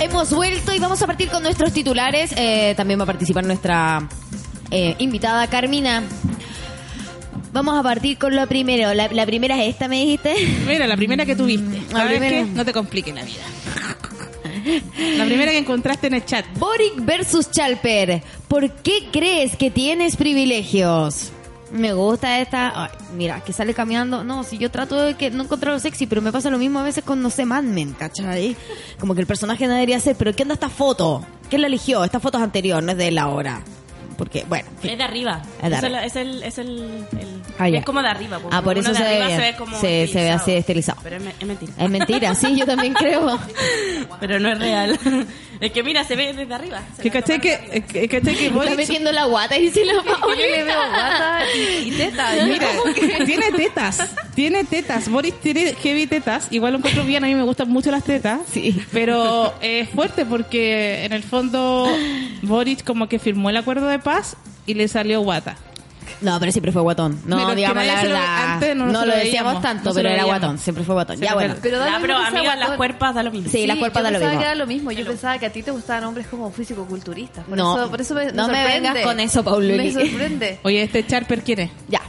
Hemos 0.02 0.32
vuelto 0.34 0.74
y 0.74 0.80
vamos 0.80 1.02
a 1.02 1.08
partir 1.08 1.30
con 1.30 1.42
nuestros 1.44 1.74
titulares. 1.74 2.32
Eh, 2.38 2.74
también 2.78 3.00
va 3.00 3.04
a 3.04 3.08
participar 3.08 3.44
nuestra 3.44 4.08
eh, 4.72 4.96
invitada 5.00 5.48
Carmina. 5.48 6.04
Vamos 7.52 7.78
a 7.80 7.84
partir 7.84 8.18
con 8.18 8.36
lo 8.36 8.46
primero. 8.48 8.94
La, 8.94 9.08
la 9.08 9.26
primera 9.26 9.62
es 9.64 9.70
esta, 9.74 9.88
me 9.88 10.02
dijiste. 10.02 10.36
Mira, 10.68 10.86
la 10.88 10.96
primera 10.98 11.26
que 11.26 11.36
tuviste. 11.36 11.82
La 11.92 12.00
¿Sabes 12.00 12.20
primera. 12.20 12.46
qué? 12.46 12.52
No 12.54 12.66
te 12.66 12.74
compliques 12.74 13.16
la 13.16 13.24
vida. 13.24 13.42
La 15.18 15.26
primera 15.26 15.52
que 15.52 15.60
encontraste 15.60 16.08
en 16.08 16.16
el 16.16 16.26
chat. 16.26 16.46
Boric 16.58 16.94
versus 17.06 17.52
Chalper. 17.52 18.22
¿Por 18.48 18.70
qué 18.72 19.10
crees 19.12 19.56
que 19.58 19.72
tienes 19.72 20.16
privilegios? 20.16 21.32
Me 21.72 21.94
gusta 21.94 22.40
esta. 22.40 22.84
Ay, 22.86 22.90
mira, 23.16 23.42
que 23.42 23.52
sale 23.52 23.74
caminando. 23.74 24.24
No, 24.24 24.44
si 24.44 24.58
yo 24.58 24.70
trato 24.72 25.02
de 25.02 25.16
que 25.16 25.32
no 25.32 25.44
encontrarlo 25.44 25.80
sexy, 25.80 26.06
pero 26.06 26.22
me 26.22 26.32
pasa 26.32 26.50
lo 26.50 26.58
mismo 26.58 26.80
a 26.80 26.84
veces 26.84 27.04
con, 27.04 27.22
no 27.22 27.30
sé, 27.30 27.46
Mad 27.46 27.64
Men, 27.64 27.94
¿cachai? 27.94 28.56
Como 29.00 29.14
que 29.16 29.22
el 29.22 29.28
personaje 29.28 29.68
no 29.68 29.74
debería 29.74 30.00
ser. 30.00 30.16
Pero 30.16 30.34
¿qué 30.34 30.44
onda 30.44 30.54
esta 30.54 30.70
foto? 30.70 31.26
¿Quién 31.50 31.62
la 31.62 31.68
eligió? 31.68 32.04
Esta 32.04 32.20
foto 32.20 32.38
es 32.38 32.44
anterior, 32.44 32.82
no 32.82 32.92
es 32.92 32.98
de 32.98 33.08
él 33.10 33.18
ahora. 33.18 33.62
Porque, 34.18 34.46
bueno. 34.48 34.66
en 34.76 34.78
fin. 34.78 34.92
Es 34.92 34.98
de 35.00 35.04
arriba. 35.04 35.42
Es 35.62 35.70
de 35.70 35.76
arriba. 35.76 36.06
Es 36.06 36.16
el, 36.16 36.44
es 36.44 36.58
el, 36.60 36.70
el- 37.20 37.42
Ah, 37.60 37.68
es 37.68 37.84
como 37.84 38.02
de 38.02 38.08
arriba. 38.10 38.40
Ah, 38.52 38.62
por 38.62 38.78
eso 38.78 38.94
se 38.94 39.04
de 39.04 39.10
ve 39.10 39.26
bien. 39.26 39.30
se 39.40 39.46
ve 39.52 39.56
como 39.58 39.78
Se- 39.78 40.08
se 40.08 40.20
ve 40.24 40.32
así 40.32 40.52
estilizado. 40.54 41.00
Pero 41.04 41.18
es, 41.18 41.24
me- 41.24 41.36
es 41.38 41.46
mentira. 41.46 41.74
Es 41.78 41.90
mentira, 41.90 42.36
sí, 42.36 42.56
yo 42.56 42.66
también 42.66 42.94
creo. 42.94 43.38
Pero 44.22 44.40
no 44.40 44.50
es 44.50 44.60
real. 44.60 45.00
Es 45.60 45.72
que 45.72 45.84
mira, 45.84 46.04
se 46.04 46.16
ve 46.16 46.34
desde 46.34 46.54
arriba. 46.54 46.82
Se 46.96 47.04
Que 47.04 47.12
caché 47.12 47.40
que, 47.40 47.54
arriba. 47.56 47.88
que, 47.88 48.08
caché 48.10 48.36
que 48.36 48.46
Está 48.48 48.58
Boric- 48.60 48.76
metiendo 48.76 49.12
la 49.12 49.26
guata 49.26 49.58
y 49.58 49.62
dice 49.64 49.86
la 49.86 49.94
Yo 50.04 50.36
le 50.36 50.64
veo 50.64 50.76
guata 50.90 51.40
y, 51.56 51.88
y 51.88 51.92
teta. 51.92 52.30
Mira, 52.46 52.68
tiene 53.26 53.52
tetas, 53.52 54.16
tiene 54.36 54.64
tetas. 54.64 55.10
Boris 55.10 55.34
tiene 55.42 55.74
heavy 55.76 56.08
tetas. 56.08 56.48
Igual 56.52 56.74
lo 56.74 56.78
encuentro 56.80 57.04
bien, 57.04 57.24
a 57.24 57.28
mí 57.28 57.36
me 57.36 57.44
gustan 57.44 57.70
mucho 57.70 57.92
las 57.92 58.04
tetas. 58.04 58.42
Sí. 58.52 58.80
Pero 58.92 59.54
es 59.62 59.90
fuerte 59.90 60.26
porque 60.26 61.06
en 61.06 61.14
el 61.14 61.24
fondo 61.24 61.88
Boris 62.42 62.84
como 62.84 63.08
que 63.08 63.20
firmó 63.20 63.50
el 63.50 63.58
acuerdo 63.58 63.88
de 63.88 64.00
paz 64.00 64.36
y 64.66 64.74
le 64.74 64.88
salió 64.88 65.22
guata. 65.22 65.56
No, 66.22 66.40
pero 66.40 66.52
siempre 66.52 66.72
fue 66.72 66.82
guatón. 66.82 67.20
No, 67.26 67.38
Pero 67.38 67.56
digamos 67.56 67.86
la 67.86 68.00
se 68.02 68.08
lo- 68.08 68.14
verdad. 68.16 68.54
antes 68.54 68.76
no 68.76 68.86
no, 68.88 68.92
lo 69.02 69.06
lo 69.06 69.16
decíamos 69.16 69.62
tanto, 69.62 69.90
no 69.90 69.96
pero 69.96 70.10
era 70.10 70.24
guatón. 70.24 70.58
Siempre 70.58 70.84
fue 70.84 70.96
guatón. 70.96 71.18
Se 71.18 71.26
Ya 71.26 71.34
bueno. 71.34 71.54
per- 71.56 71.62
Pero 71.64 71.78
lo 71.80 71.86
pero 72.02 72.16
que 72.16 72.20
sea 72.20 72.28
amiga, 72.40 72.56
las 72.56 72.72
cuerpas 72.72 73.16
da 73.16 73.24
lo 73.24 73.32
mismo. 73.32 73.50
Sí, 73.52 73.68
las 73.68 73.78
cuerpas 73.78 74.04
da 74.04 74.10
yo 74.10 74.14
lo 74.14 74.20
pensaba 74.20 74.32
mismo. 74.32 74.40
que 74.42 74.46
era 74.48 74.56
lo 74.56 74.68
mismo. 74.68 74.92
Yo 74.92 75.06
pensaba 75.06 75.38
que 75.38 75.46
a 75.46 75.52
ti 75.52 75.64
te 75.64 75.72
gustaban 75.72 76.04
hombres 76.06 76.28
como 76.28 76.52
físico-culturistas. 76.52 77.46
Por 77.46 77.58
No, 77.58 77.78
eso, 77.80 77.90
por 77.92 78.02
eso 78.02 78.14
me, 78.16 78.32
no 78.32 78.48
me 78.48 78.64
vengas 78.66 78.98
con 79.00 79.20
eso, 79.20 79.44
Paululi. 79.44 79.78
Me 79.78 79.92
sorprende. 79.94 80.60
Oye, 80.64 80.84
este 80.84 81.06
Charper 81.06 81.42
quién 81.44 81.60
es? 81.60 81.72
Ya. 81.88 82.02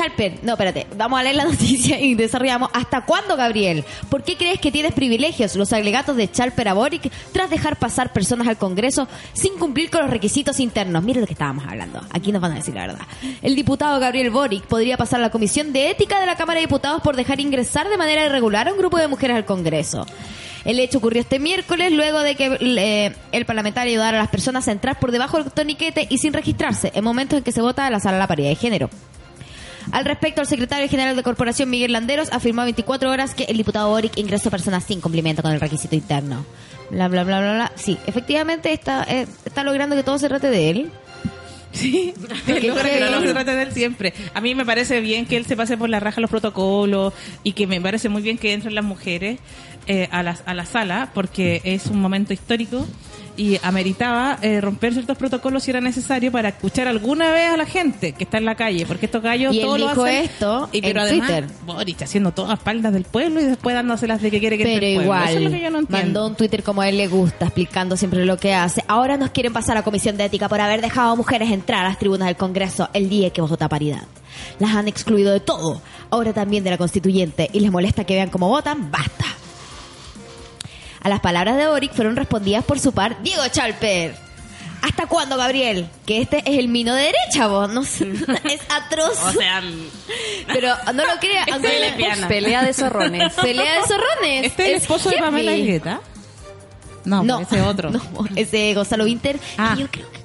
Chalper, 0.00 0.38
no, 0.42 0.52
espérate, 0.52 0.86
vamos 0.96 1.20
a 1.20 1.22
leer 1.22 1.36
la 1.36 1.44
noticia 1.50 2.00
y 2.00 2.14
desarrollamos. 2.14 2.70
¿Hasta 2.72 3.04
cuándo, 3.04 3.36
Gabriel? 3.36 3.84
¿Por 4.08 4.22
qué 4.22 4.34
crees 4.34 4.58
que 4.58 4.72
tienes 4.72 4.94
privilegios 4.94 5.56
los 5.56 5.74
alegatos 5.74 6.16
de 6.16 6.30
Chalper 6.30 6.68
a 6.68 6.72
Boric 6.72 7.12
tras 7.32 7.50
dejar 7.50 7.78
pasar 7.78 8.10
personas 8.10 8.48
al 8.48 8.56
Congreso 8.56 9.06
sin 9.34 9.58
cumplir 9.58 9.90
con 9.90 10.00
los 10.00 10.08
requisitos 10.08 10.58
internos? 10.58 11.02
Mira 11.02 11.20
lo 11.20 11.26
que 11.26 11.34
estábamos 11.34 11.66
hablando. 11.66 12.00
Aquí 12.14 12.32
nos 12.32 12.40
van 12.40 12.52
a 12.52 12.54
decir 12.54 12.74
la 12.74 12.86
verdad. 12.86 13.04
El 13.42 13.54
diputado 13.54 14.00
Gabriel 14.00 14.30
Boric 14.30 14.64
podría 14.64 14.96
pasar 14.96 15.20
a 15.20 15.24
la 15.24 15.30
Comisión 15.30 15.74
de 15.74 15.90
Ética 15.90 16.18
de 16.18 16.24
la 16.24 16.36
Cámara 16.36 16.60
de 16.60 16.66
Diputados 16.66 17.02
por 17.02 17.14
dejar 17.14 17.38
ingresar 17.38 17.90
de 17.90 17.98
manera 17.98 18.24
irregular 18.24 18.68
a 18.68 18.72
un 18.72 18.78
grupo 18.78 18.96
de 18.96 19.06
mujeres 19.06 19.36
al 19.36 19.44
Congreso. 19.44 20.06
El 20.64 20.78
hecho 20.78 20.96
ocurrió 20.96 21.20
este 21.20 21.38
miércoles 21.38 21.92
luego 21.92 22.20
de 22.20 22.36
que 22.36 22.56
eh, 22.58 23.14
el 23.32 23.44
parlamentario 23.44 23.92
ayudara 23.92 24.16
a 24.16 24.22
las 24.22 24.30
personas 24.30 24.66
a 24.66 24.72
entrar 24.72 24.98
por 24.98 25.12
debajo 25.12 25.36
del 25.42 25.52
toniquete 25.52 26.06
y 26.08 26.16
sin 26.16 26.32
registrarse 26.32 26.90
en 26.94 27.04
momentos 27.04 27.36
en 27.36 27.44
que 27.44 27.52
se 27.52 27.60
vota 27.60 27.88
la 27.90 28.00
sala 28.00 28.16
de 28.16 28.20
la 28.20 28.26
paridad 28.26 28.48
de 28.48 28.56
género. 28.56 28.88
Al 29.92 30.04
respecto, 30.04 30.40
el 30.40 30.46
secretario 30.46 30.88
general 30.88 31.16
de 31.16 31.22
Corporación, 31.22 31.68
Miguel 31.68 31.92
Landeros, 31.92 32.28
afirmó 32.32 32.62
a 32.62 32.64
24 32.64 33.10
horas 33.10 33.34
que 33.34 33.44
el 33.44 33.56
diputado 33.56 33.88
Boric 33.88 34.16
ingresó 34.16 34.50
personas 34.50 34.84
sin 34.84 35.00
cumplimiento 35.00 35.42
con 35.42 35.52
el 35.52 35.60
requisito 35.60 35.94
interno. 35.94 36.44
Bla, 36.90 37.08
bla, 37.08 37.24
bla, 37.24 37.40
bla, 37.40 37.54
bla. 37.54 37.72
Sí, 37.74 37.98
efectivamente 38.06 38.72
está, 38.72 39.04
eh, 39.08 39.26
está 39.44 39.64
logrando 39.64 39.96
que 39.96 40.02
todo 40.02 40.18
se 40.18 40.28
trate 40.28 40.50
de 40.50 40.70
él. 40.70 40.92
Sí, 41.72 42.12
Qué 42.46 42.62
logra 42.62 42.82
que 42.82 42.98
no 42.98 43.20
se 43.20 43.32
trate 43.32 43.54
de 43.54 43.62
él 43.62 43.72
siempre. 43.72 44.12
A 44.34 44.40
mí 44.40 44.56
me 44.56 44.66
parece 44.66 45.00
bien 45.00 45.24
que 45.24 45.36
él 45.36 45.46
se 45.46 45.56
pase 45.56 45.76
por 45.76 45.88
la 45.88 46.00
raja 46.00 46.20
los 46.20 46.28
protocolos 46.28 47.14
y 47.44 47.52
que 47.52 47.68
me 47.68 47.80
parece 47.80 48.08
muy 48.08 48.22
bien 48.22 48.38
que 48.38 48.52
entren 48.52 48.74
las 48.74 48.84
mujeres 48.84 49.38
eh, 49.86 50.08
a, 50.10 50.24
la, 50.24 50.36
a 50.46 50.54
la 50.54 50.66
sala 50.66 51.12
porque 51.14 51.60
es 51.62 51.86
un 51.86 52.00
momento 52.00 52.32
histórico 52.32 52.84
y 53.40 53.58
ameritaba 53.62 54.38
eh, 54.42 54.60
romper 54.60 54.92
ciertos 54.92 55.16
protocolos 55.16 55.62
si 55.62 55.70
era 55.70 55.80
necesario 55.80 56.30
para 56.30 56.50
escuchar 56.50 56.86
alguna 56.88 57.32
vez 57.32 57.50
a 57.50 57.56
la 57.56 57.64
gente 57.64 58.12
que 58.12 58.24
está 58.24 58.36
en 58.36 58.44
la 58.44 58.54
calle, 58.54 58.84
porque 58.84 59.06
estos 59.06 59.22
gallos 59.22 59.54
Y 59.54 59.60
él 59.60 59.64
todo 59.64 59.78
lo 59.78 59.88
dijo 59.88 60.04
hacen. 60.04 60.24
esto 60.24 60.68
y, 60.72 60.82
pero 60.82 61.00
en 61.00 61.06
además, 61.06 61.28
Twitter. 61.28 61.46
Boric 61.64 62.02
haciendo 62.02 62.32
todas 62.32 62.58
espaldas 62.58 62.92
del 62.92 63.04
pueblo 63.04 63.40
y 63.40 63.44
después 63.44 63.74
dándoselas 63.74 64.20
de 64.20 64.30
que 64.30 64.40
quiere 64.40 64.58
que 64.58 64.64
Pero 64.64 64.86
el 64.86 64.94
pueblo. 64.96 65.14
Eso 65.14 65.28
es 65.28 65.34
lo 65.36 65.40
igual, 65.40 65.52
que 65.54 65.64
yo 65.64 65.70
no 65.70 65.78
entiendo. 65.78 66.04
mandó 66.04 66.26
un 66.26 66.34
Twitter 66.34 66.62
como 66.62 66.82
a 66.82 66.90
él 66.90 66.98
le 66.98 67.08
gusta, 67.08 67.46
explicando 67.46 67.96
siempre 67.96 68.26
lo 68.26 68.36
que 68.36 68.52
hace. 68.52 68.84
Ahora 68.88 69.16
nos 69.16 69.30
quieren 69.30 69.54
pasar 69.54 69.78
a 69.78 69.82
Comisión 69.82 70.18
de 70.18 70.26
Ética 70.26 70.50
por 70.50 70.60
haber 70.60 70.82
dejado 70.82 71.12
a 71.12 71.16
mujeres 71.16 71.50
entrar 71.50 71.86
a 71.86 71.88
las 71.88 71.98
tribunas 71.98 72.26
del 72.28 72.36
Congreso 72.36 72.90
el 72.92 73.08
día 73.08 73.30
que 73.30 73.40
vota 73.40 73.70
paridad. 73.70 74.02
Las 74.58 74.74
han 74.74 74.86
excluido 74.86 75.32
de 75.32 75.40
todo, 75.40 75.80
ahora 76.10 76.34
también 76.34 76.62
de 76.62 76.70
la 76.70 76.76
constituyente, 76.76 77.48
y 77.54 77.60
les 77.60 77.72
molesta 77.72 78.04
que 78.04 78.14
vean 78.16 78.28
cómo 78.28 78.48
votan, 78.48 78.90
basta. 78.90 79.29
A 81.02 81.08
las 81.08 81.20
palabras 81.20 81.56
de 81.56 81.66
Boric 81.66 81.92
fueron 81.94 82.16
respondidas 82.16 82.64
por 82.64 82.78
su 82.78 82.92
par 82.92 83.22
Diego 83.22 83.42
Chalper. 83.48 84.14
¿Hasta 84.82 84.86
¿Hasta 84.88 85.06
cuándo, 85.06 85.36
Gabriel? 85.36 85.88
Que 86.06 86.22
este 86.22 86.38
es 86.38 86.58
el 86.58 86.68
mino 86.68 86.94
de 86.94 87.02
derecha, 87.04 87.46
vos. 87.48 87.70
No 87.70 87.84
sé. 87.84 88.10
Es 88.44 88.60
atroz. 88.70 89.18
O 89.24 89.32
sea, 89.32 89.62
Pero 90.46 90.74
no 90.94 91.06
lo 91.06 91.18
crea. 91.20 91.44
Este 91.44 91.52
aunque-. 91.52 92.26
Pelea 92.28 92.62
de 92.64 92.72
zorrones. 92.72 93.32
Pelea 93.34 93.80
de 93.80 93.86
zorrones. 93.86 94.46
¿Este 94.46 94.62
es 94.64 94.68
el 94.70 94.74
esposo 94.76 95.10
de. 95.10 95.18
Pamela 95.18 95.54
Higueta? 95.54 96.00
No, 97.04 97.22
No, 97.22 97.40
ese 97.40 97.60
otro. 97.62 97.90
No, 97.90 98.02
ese 98.36 98.72
Gonzalo 98.74 99.04
Winter. 99.04 99.38
Ah. 99.58 99.72
que 99.74 99.82
yo 99.82 99.90
creo 99.90 100.10
que. 100.10 100.19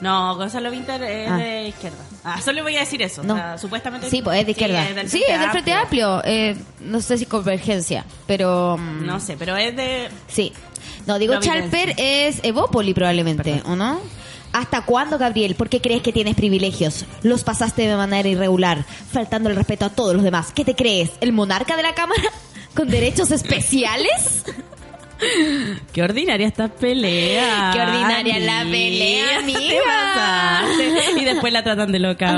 No, 0.00 0.36
Gonzalo 0.36 0.70
Winter 0.70 1.02
es 1.02 1.30
Ah. 1.30 1.36
de 1.36 1.68
izquierda. 1.68 1.98
Ah, 2.24 2.40
solo 2.42 2.62
voy 2.62 2.76
a 2.76 2.80
decir 2.80 3.00
eso. 3.02 3.22
No. 3.22 3.34
o 3.34 3.36
sea, 3.36 3.58
supuestamente. 3.58 4.10
Sí, 4.10 4.20
pues 4.22 4.40
es 4.40 4.46
de 4.46 4.52
izquierda. 4.52 4.84
del 4.94 5.08
Sí, 5.10 5.22
es 5.28 5.40
del 5.40 5.50
Frente 5.50 5.72
Amplio. 5.72 6.22
Eh, 6.24 6.56
no 6.80 7.00
sé 7.00 7.18
si 7.18 7.26
convergencia, 7.26 8.04
pero. 8.26 8.76
mm, 8.78 9.06
No 9.06 9.20
sé, 9.20 9.36
pero 9.38 9.56
es 9.56 9.74
de. 9.76 10.08
Sí. 10.28 10.52
No, 11.06 11.18
digo. 11.18 11.38
Chalper 11.40 11.94
es 11.98 12.40
Evópoli 12.42 12.92
probablemente, 12.94 13.62
¿o 13.66 13.76
no? 13.76 14.00
¿Hasta 14.52 14.82
cuándo, 14.82 15.18
Gabriel? 15.18 15.54
¿Por 15.54 15.68
qué 15.68 15.80
crees 15.80 16.02
que 16.02 16.12
tienes 16.12 16.34
privilegios? 16.34 17.04
Los 17.22 17.44
pasaste 17.44 17.86
de 17.86 17.94
manera 17.96 18.26
irregular, 18.28 18.84
faltando 19.12 19.50
el 19.50 19.56
respeto 19.56 19.84
a 19.84 19.90
todos 19.90 20.14
los 20.14 20.22
demás. 20.24 20.50
¿Qué 20.54 20.64
te 20.64 20.74
crees? 20.74 21.10
¿El 21.20 21.32
monarca 21.32 21.76
de 21.76 21.82
la 21.82 21.94
Cámara? 21.94 22.22
¿Con 22.74 22.88
derechos 22.88 23.30
especiales? 23.30 24.44
Qué 25.92 26.02
ordinaria 26.02 26.46
esta 26.46 26.68
pelea. 26.68 27.70
Qué 27.72 27.80
ordinaria 27.80 28.38
la 28.38 28.62
pelea, 28.70 29.38
amiga. 29.38 30.62
Y 31.20 31.24
después 31.24 31.52
la 31.52 31.62
tratan 31.64 31.92
de 31.92 31.98
loca 31.98 32.32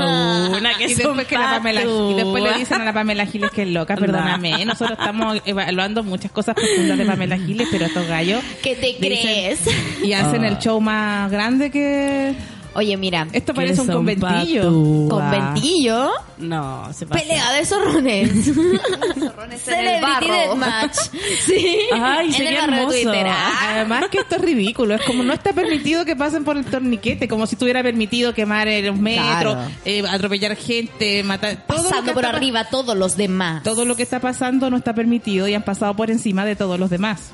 una 0.57 0.73
que 0.75 0.85
Y 0.85 0.93
después, 0.95 1.27
que 1.27 1.37
la 1.37 1.49
Pamela, 1.51 1.83
y 1.83 2.13
después 2.13 2.43
le 2.43 2.53
dicen 2.53 2.81
a 2.81 2.85
la 2.85 2.93
Pamela 2.93 3.25
Giles 3.25 3.51
que 3.51 3.63
es 3.63 3.67
loca, 3.69 3.95
perdóname. 3.97 4.65
Nosotros 4.65 4.97
estamos 4.99 5.41
evaluando 5.45 6.03
muchas 6.03 6.31
cosas 6.31 6.55
profundas 6.55 6.97
de 6.97 7.05
Pamela 7.05 7.37
Giles, 7.37 7.67
pero 7.71 7.85
estos 7.85 8.07
gallos 8.07 8.43
¿Qué 8.63 8.75
te 8.75 8.87
Dicen- 8.99 8.99
crees? 8.99 9.59
y 10.03 10.13
hacen 10.13 10.45
el 10.45 10.57
show 10.59 10.79
más 10.81 11.31
grande 11.31 11.69
que... 11.71 12.33
Oye, 12.75 12.95
mira, 12.97 13.27
Esto 13.33 13.53
parece 13.53 13.81
un 13.81 13.87
conventillo. 13.87 15.09
conventillo, 15.09 16.11
No, 16.37 16.91
se 16.93 17.05
pasa. 17.07 17.21
pelea 17.21 17.51
de 17.53 17.65
zorrones. 17.65 18.29
Zorrones 18.45 19.67
en 19.67 19.73
el 19.73 19.85
Celebrity 19.85 20.01
barro. 20.01 20.33
Deathmatch. 20.33 20.95
Sí. 21.45 21.77
Ay, 21.93 22.27
en 22.27 22.33
sería 22.33 22.49
el 22.49 22.55
barro 22.57 22.71
de 22.73 22.79
hermoso. 23.01 23.11
Twitter. 23.11 23.27
Ah. 23.29 23.53
Además 23.75 24.05
que 24.11 24.19
esto 24.19 24.35
es 24.35 24.41
ridículo, 24.41 24.95
es 24.95 25.01
como 25.01 25.23
no 25.23 25.33
está 25.33 25.53
permitido 25.53 26.05
que 26.05 26.15
pasen 26.15 26.43
por 26.43 26.57
el 26.57 26.65
torniquete, 26.65 27.27
como 27.27 27.47
si 27.47 27.55
estuviera 27.55 27.81
permitido 27.81 28.33
quemar 28.33 28.67
el 28.67 28.93
metro, 28.93 29.53
Claro. 29.53 29.57
eh, 29.85 30.03
atropellar 30.07 30.55
gente, 30.55 31.23
matar... 31.23 31.65
Todo 31.67 31.83
Pasando 31.89 32.13
por 32.13 32.25
arriba 32.25 32.61
a 32.61 32.69
todos 32.69 32.95
los 32.95 33.17
demás. 33.17 33.63
Todo 33.63 33.85
lo 33.85 33.95
que 33.95 34.03
está 34.03 34.19
pasando 34.19 34.69
no 34.69 34.77
está 34.77 34.93
permitido 34.93 35.47
y 35.47 35.53
han 35.55 35.63
pasado 35.63 35.95
por 35.95 36.11
encima 36.11 36.45
de 36.45 36.55
todos 36.55 36.79
los 36.79 36.89
demás. 36.89 37.31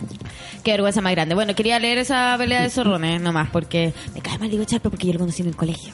Qué 0.64 0.72
vergüenza 0.72 1.02
más 1.02 1.12
grande. 1.12 1.36
Bueno, 1.36 1.54
quería 1.56 1.78
leer 1.80 1.98
esa 2.00 2.36
pelea 2.38 2.62
de 2.64 2.70
zorrones 2.70 3.22
nomás 3.22 3.50
porque 3.52 3.94
me 4.14 4.22
cae 4.22 4.38
mal 4.40 4.50
Diego 4.50 4.66
Charpe 4.66 4.90
porque 4.90 5.08
yo 5.08 5.14
lo 5.14 5.25
conocí 5.26 5.42
en 5.42 5.50
el 5.50 5.56
colegio. 5.56 5.94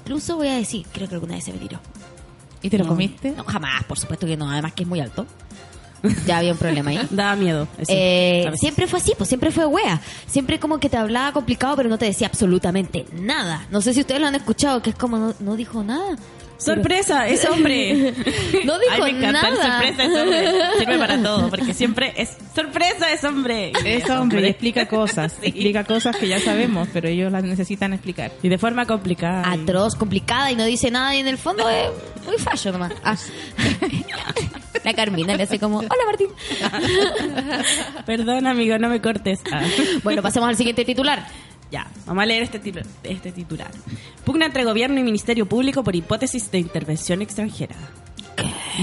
Incluso 0.00 0.36
voy 0.36 0.48
a 0.48 0.54
decir, 0.56 0.86
creo 0.92 1.08
que 1.08 1.14
alguna 1.14 1.34
vez 1.34 1.44
se 1.44 1.52
me 1.52 1.58
tiró. 1.58 1.80
¿Y 2.62 2.70
te 2.70 2.78
lo 2.78 2.84
No, 2.84 2.90
comiste? 2.90 3.30
No, 3.32 3.44
jamás, 3.44 3.84
por 3.84 3.98
supuesto 3.98 4.26
que 4.26 4.36
no. 4.36 4.50
Además 4.50 4.72
que 4.72 4.82
es 4.82 4.88
muy 4.88 5.00
alto. 5.00 5.26
Ya 6.26 6.38
había 6.38 6.52
un 6.52 6.58
problema 6.58 6.90
ahí. 6.90 7.00
Daba 7.10 7.34
miedo. 7.36 7.66
Eh, 7.88 8.48
siempre 8.54 8.86
fue 8.86 9.00
así, 9.00 9.12
pues 9.16 9.28
siempre 9.28 9.50
fue 9.50 9.66
wea. 9.66 10.00
Siempre 10.26 10.60
como 10.60 10.78
que 10.78 10.88
te 10.88 10.96
hablaba 10.96 11.32
complicado, 11.32 11.76
pero 11.76 11.88
no 11.88 11.98
te 11.98 12.04
decía 12.06 12.28
absolutamente 12.28 13.04
nada. 13.12 13.66
No 13.70 13.80
sé 13.80 13.94
si 13.94 14.00
ustedes 14.00 14.20
lo 14.20 14.26
han 14.28 14.34
escuchado, 14.34 14.80
que 14.80 14.90
es 14.90 14.96
como 14.96 15.18
no, 15.18 15.34
no 15.40 15.56
dijo 15.56 15.82
nada. 15.82 16.16
Sorpresa, 16.58 17.26
es 17.28 17.44
hombre. 17.48 18.12
No 18.64 18.78
dijo 18.78 19.02
Ay, 19.04 19.12
me 19.14 19.18
encanta 19.20 19.48
el 19.48 19.54
nada. 19.54 19.72
sorpresa, 19.80 20.04
es 20.04 20.16
hombre. 20.20 20.52
Sirve 20.78 20.98
para 20.98 21.18
todo, 21.22 21.48
porque 21.50 21.72
siempre 21.72 22.12
es 22.16 22.36
sorpresa, 22.54 23.12
es 23.12 23.22
hombre. 23.24 23.72
Y 23.84 23.88
Es 23.88 24.10
hombre, 24.10 24.40
y 24.42 24.46
explica 24.46 24.86
cosas, 24.86 25.34
explica 25.42 25.84
cosas 25.84 26.16
que 26.16 26.26
ya 26.28 26.40
sabemos, 26.40 26.88
pero 26.92 27.08
ellos 27.08 27.30
las 27.32 27.44
necesitan 27.44 27.92
explicar. 27.92 28.32
Y 28.42 28.48
de 28.48 28.58
forma 28.58 28.84
complicada. 28.86 29.54
y- 29.56 29.60
Atroz, 29.62 29.94
complicada 29.94 30.50
y 30.50 30.56
no 30.56 30.64
dice 30.64 30.90
nada 30.90 31.14
y 31.14 31.20
en 31.20 31.28
el 31.28 31.38
fondo 31.38 31.68
es 31.70 31.88
muy 32.26 32.36
fallo 32.38 32.72
nomás. 32.72 32.92
Ah. 33.04 33.16
La 34.84 34.94
Carmina 34.94 35.36
le 35.36 35.42
hace 35.44 35.58
como, 35.58 35.78
hola 35.78 36.04
Martín. 36.06 36.28
Perdón, 38.06 38.46
amigo, 38.46 38.78
no 38.78 38.88
me 38.88 39.00
cortes. 39.00 39.40
Ah. 39.52 39.62
Bueno, 40.02 40.22
pasemos 40.22 40.48
al 40.48 40.56
siguiente 40.56 40.84
titular. 40.84 41.26
Ya, 41.70 41.86
vamos 42.06 42.22
a 42.22 42.26
leer 42.26 42.42
este, 42.44 42.60
este 43.04 43.32
titular. 43.32 43.70
Pugna 44.24 44.46
entre 44.46 44.64
gobierno 44.64 44.98
y 44.98 45.02
Ministerio 45.02 45.46
Público 45.46 45.84
por 45.84 45.94
hipótesis 45.94 46.50
de 46.50 46.58
intervención 46.58 47.20
extranjera. 47.22 47.76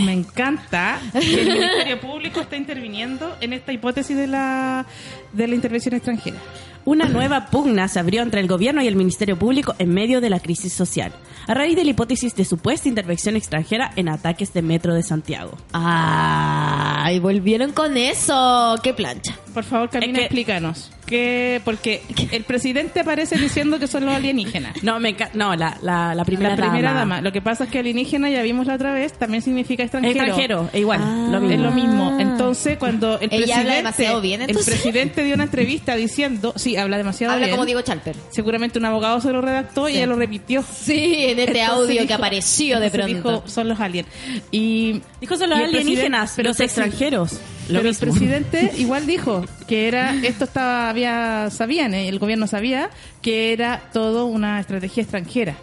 Me 0.06 0.12
encanta 0.14 1.00
que 1.14 1.20
el 1.42 1.48
Ministerio 1.54 2.00
Público 2.02 2.42
está 2.42 2.58
interviniendo 2.58 3.36
en 3.42 3.54
esta 3.54 3.72
hipótesis 3.72 4.16
de 4.16 4.28
la, 4.28 4.86
de 5.34 5.48
la 5.48 5.56
intervención 5.56 5.96
extranjera. 5.96 6.38
Una 6.84 7.06
nueva 7.06 7.48
pugna 7.48 7.88
se 7.88 8.00
abrió 8.00 8.22
entre 8.22 8.42
el 8.42 8.48
gobierno 8.48 8.82
y 8.84 8.88
el 8.88 8.96
Ministerio 8.96 9.40
Público 9.40 9.74
en 9.80 9.90
medio 9.92 10.22
de 10.22 10.30
la 10.30 10.40
crisis 10.40 10.72
social, 10.74 11.12
a 11.48 11.54
raíz 11.56 11.76
de 11.76 11.84
la 11.84 11.90
hipótesis 11.92 12.36
de 12.36 12.46
supuesta 12.46 12.88
intervención 12.88 13.36
extranjera 13.36 13.92
en 13.96 14.10
ataques 14.10 14.54
de 14.54 14.62
Metro 14.62 14.94
de 14.94 15.02
Santiago. 15.02 15.58
Ay, 15.74 17.18
volvieron 17.20 17.72
con 17.72 17.98
eso. 17.98 18.76
Qué 18.84 18.94
plancha. 18.94 19.36
Por 19.54 19.64
favor, 19.64 19.90
Camila, 19.90 20.12
Es 20.12 20.18
que- 20.20 20.26
explícanos. 20.26 20.92
Que, 21.06 21.62
porque 21.64 22.02
el 22.32 22.44
presidente 22.46 23.00
aparece 23.02 23.38
diciendo 23.38 23.78
que 23.78 23.86
son 23.86 24.06
los 24.06 24.16
alienígenas. 24.16 24.82
No, 24.82 25.00
me 25.00 25.16
no 25.36 25.56
la, 25.56 25.78
la, 25.84 26.16
la 26.16 26.26
primera, 26.26 26.56
La 26.56 26.56
primera 26.56 26.94
dama. 26.94 27.22
Lo 27.22 27.32
que 27.32 27.42
pasa 27.42 27.66
es 27.66 27.70
que 27.70 27.78
alienígena, 27.80 28.30
ya 28.30 28.42
vimos 28.42 28.66
la 28.66 28.74
otra 28.76 28.92
vez, 28.92 29.14
también 29.14 29.44
significa 29.44 29.84
extranjero. 29.84 30.16
Extranjero, 30.20 30.70
e 30.74 30.80
igual, 30.80 31.00
Ah. 31.04 31.28
lo 31.32 31.40
mismo. 31.42 31.54
Es 31.54 31.60
lo 31.60 31.72
mismo. 31.72 32.18
Entonces, 32.20 32.78
cuando 32.80 33.20
el 33.20 33.30
Ella 33.32 33.36
habla 33.36 33.46
presidente, 33.46 33.76
demasiado 33.76 34.22
bien, 34.22 34.42
el 34.42 34.50
entonces. 34.50 34.74
presidente 34.74 35.24
dio 35.24 35.36
una 35.36 35.44
entrevista 35.44 35.96
diciendo, 35.96 36.54
sí, 36.56 36.76
habla 36.76 36.98
demasiado 36.98 37.34
Habla 37.34 37.46
bien. 37.46 37.56
como 37.56 37.66
Diego 37.66 37.82
Chalper. 37.82 38.16
Seguramente 38.32 38.80
un 38.80 38.86
abogado 38.86 39.22
se 39.22 39.32
lo 39.32 39.42
redactó 39.42 39.88
y 39.88 39.98
ella 39.98 40.08
lo 40.08 40.16
repitió. 40.16 40.64
Sí, 40.64 41.16
en 41.20 41.38
este 41.40 41.60
Entonces 41.60 41.70
audio 41.70 41.88
dijo- 42.02 42.08
que 42.08 42.14
apareció 42.16 42.80
de 42.80 42.90
pronto. 42.90 43.16
dijo, 43.16 43.44
son 43.48 43.70
los 43.70 43.80
aliens. 43.80 44.08
Y 44.52 45.02
Dijo 45.22 45.38
son 45.38 45.52
los 45.52 45.60
y 45.60 45.62
el 45.64 45.70
alienígenas, 45.70 46.32
presidente- 46.34 46.44
los 46.50 46.60
el 46.60 46.66
extranjeros. 46.66 47.40
Lo 47.70 47.80
pero 47.80 47.90
mismo. 47.90 48.06
el 48.06 48.12
presidente 48.12 48.72
igual 48.78 49.06
dijo 49.08 49.44
que 49.68 49.88
era 49.88 50.14
esto 50.24 50.44
estaba 50.46 50.90
había 50.90 51.50
sabían 51.50 51.94
eh, 51.94 52.08
el 52.10 52.20
gobierno 52.20 52.48
sabía 52.48 52.90
que 53.22 53.54
era 53.54 53.82
todo 53.94 54.26
una 54.26 54.60
estrategia 54.60 55.02
extranjera. 55.04 55.56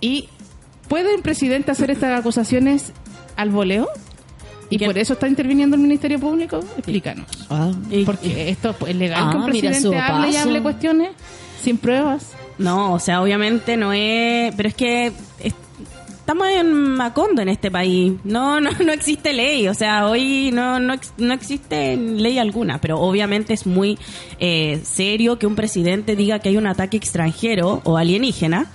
Y 0.00 0.28
puede 0.88 1.14
el 1.14 1.22
presidente 1.22 1.70
hacer 1.70 1.90
estas 1.90 2.18
acusaciones 2.18 2.92
al 3.36 3.50
voleo 3.50 3.88
y 4.70 4.76
que- 4.78 4.86
por 4.86 4.98
eso 4.98 5.14
está 5.14 5.28
interviniendo 5.28 5.76
el 5.76 5.82
ministerio 5.82 6.18
público 6.20 6.60
explícanos. 6.76 7.26
Y- 7.90 8.04
porque 8.04 8.50
esto 8.50 8.74
es 8.86 8.96
legal 8.96 9.30
que 9.30 9.36
Ah, 9.38 9.46
mira 9.50 9.74
su 9.74 9.90
presidente 9.90 9.98
hable 9.98 10.30
y 10.30 10.36
hable 10.36 10.62
cuestiones 10.62 11.08
sin 11.62 11.78
pruebas. 11.78 12.32
No, 12.58 12.92
o 12.92 12.98
sea, 13.00 13.20
obviamente 13.22 13.76
no 13.76 13.92
es... 13.92 14.54
Pero 14.54 14.68
es 14.68 14.74
que 14.74 15.12
estamos 16.24 16.48
en 16.48 16.72
Macondo 16.72 17.42
en 17.42 17.50
este 17.50 17.70
país. 17.70 18.14
No, 18.24 18.58
no, 18.58 18.70
no 18.82 18.92
existe 18.94 19.34
ley. 19.34 19.68
O 19.68 19.74
sea, 19.74 20.08
hoy 20.08 20.50
no, 20.54 20.80
no, 20.80 20.94
no 21.18 21.34
existe 21.34 21.96
ley 21.98 22.38
alguna. 22.38 22.80
Pero 22.80 22.98
obviamente 22.98 23.52
es 23.52 23.66
muy 23.66 23.98
eh, 24.40 24.80
serio 24.84 25.38
que 25.38 25.46
un 25.46 25.54
presidente 25.54 26.16
diga 26.16 26.38
que 26.38 26.48
hay 26.48 26.56
un 26.56 26.66
ataque 26.66 26.96
extranjero 26.96 27.82
o 27.84 27.98
alienígena. 27.98 28.66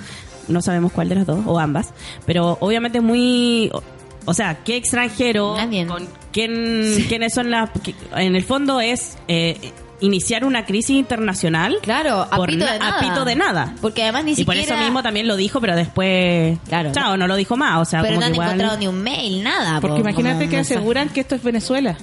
No 0.47 0.61
sabemos 0.61 0.91
cuál 0.91 1.09
de 1.09 1.15
las 1.15 1.25
dos, 1.25 1.39
o 1.47 1.57
ambas. 1.57 1.91
Pero 2.27 2.57
obviamente 2.61 2.99
es 2.99 3.03
muy... 3.03 3.71
o- 4.25 4.33
sea, 4.33 4.59
¿qué 4.63 4.77
extranjero? 4.77 5.55
Nadie. 5.57 5.87
Con 5.87 6.07
quién, 6.31 7.03
¿Quiénes 7.07 7.33
son 7.33 7.49
las...? 7.49 7.71
En 8.15 8.35
el 8.35 8.43
fondo 8.43 8.79
es... 8.79 9.17
eh, 9.27 9.57
iniciar 10.01 10.45
una 10.45 10.65
crisis 10.65 10.91
internacional 10.97 11.77
Claro, 11.81 12.21
a 12.29 12.45
pito 12.45 12.65
na- 12.65 12.73
de 12.73 12.79
nada. 12.79 12.97
a 12.97 12.99
pito 12.99 13.25
de 13.25 13.35
nada. 13.35 13.73
Porque 13.81 14.03
además 14.03 14.23
ni 14.25 14.33
y 14.37 14.43
por 14.45 14.55
eso 14.55 14.75
mismo 14.77 15.03
también 15.03 15.27
lo 15.27 15.35
dijo, 15.35 15.59
pero 15.61 15.75
después. 15.75 16.57
Claro. 16.67 16.91
Chao, 16.93 17.17
no 17.17 17.27
lo 17.27 17.35
dijo 17.35 17.57
más. 17.57 17.79
O 17.81 17.85
sea, 17.85 18.01
Pero 18.01 18.15
como 18.15 18.21
no 18.21 18.25
han 18.27 18.33
igual- 18.33 18.47
encontrado 18.49 18.77
ni 18.77 18.87
un 18.87 19.01
mail, 19.03 19.43
nada. 19.43 19.81
porque 19.81 19.95
po, 20.01 20.09
imagínate 20.09 20.47
que 20.49 20.55
mensaje. 20.57 20.75
aseguran 20.75 21.09
que 21.09 21.19
esto 21.21 21.35
es 21.35 21.43
Venezuela 21.43 21.97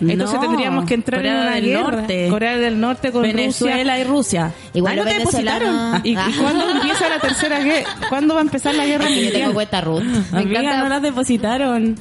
entonces 0.00 0.34
No, 0.34 0.40
tendríamos 0.40 0.84
que 0.86 0.94
entrar 0.94 1.20
Corea 1.20 1.32
en 1.34 1.40
una 1.42 1.54
del 1.54 1.64
guerra 1.64 1.90
Norte. 1.92 2.26
Corea 2.28 2.56
del 2.58 2.80
Norte 2.80 3.12
con 3.12 3.22
Rusia 3.22 3.36
Venezuela 3.36 3.98
y 4.00 4.04
Rusia. 4.04 4.52
Igual 4.74 4.92
Ah, 4.94 4.96
¿no 4.96 5.04
te 5.08 5.10
venezolanos- 5.18 5.22
depositaron? 5.62 6.00
¿Y, 6.04 6.10
y 6.10 6.32
cuándo 6.40 6.70
empieza 6.70 7.08
la 7.08 7.18
tercera 7.20 7.58
guerra? 7.60 7.88
¿Cuándo 8.08 8.34
va 8.34 8.40
a 8.40 8.42
empezar 8.42 8.74
la 8.74 8.84
guerra 8.84 9.08
Yo 9.08 9.30
tengo 9.30 9.52
cuenta 9.54 9.80
Ruth. 9.80 10.02
Me 10.02 10.38
Amiga, 10.40 10.60
encanta- 10.60 10.82
no 10.82 10.88
las 10.88 11.02
depositaron. 11.02 11.94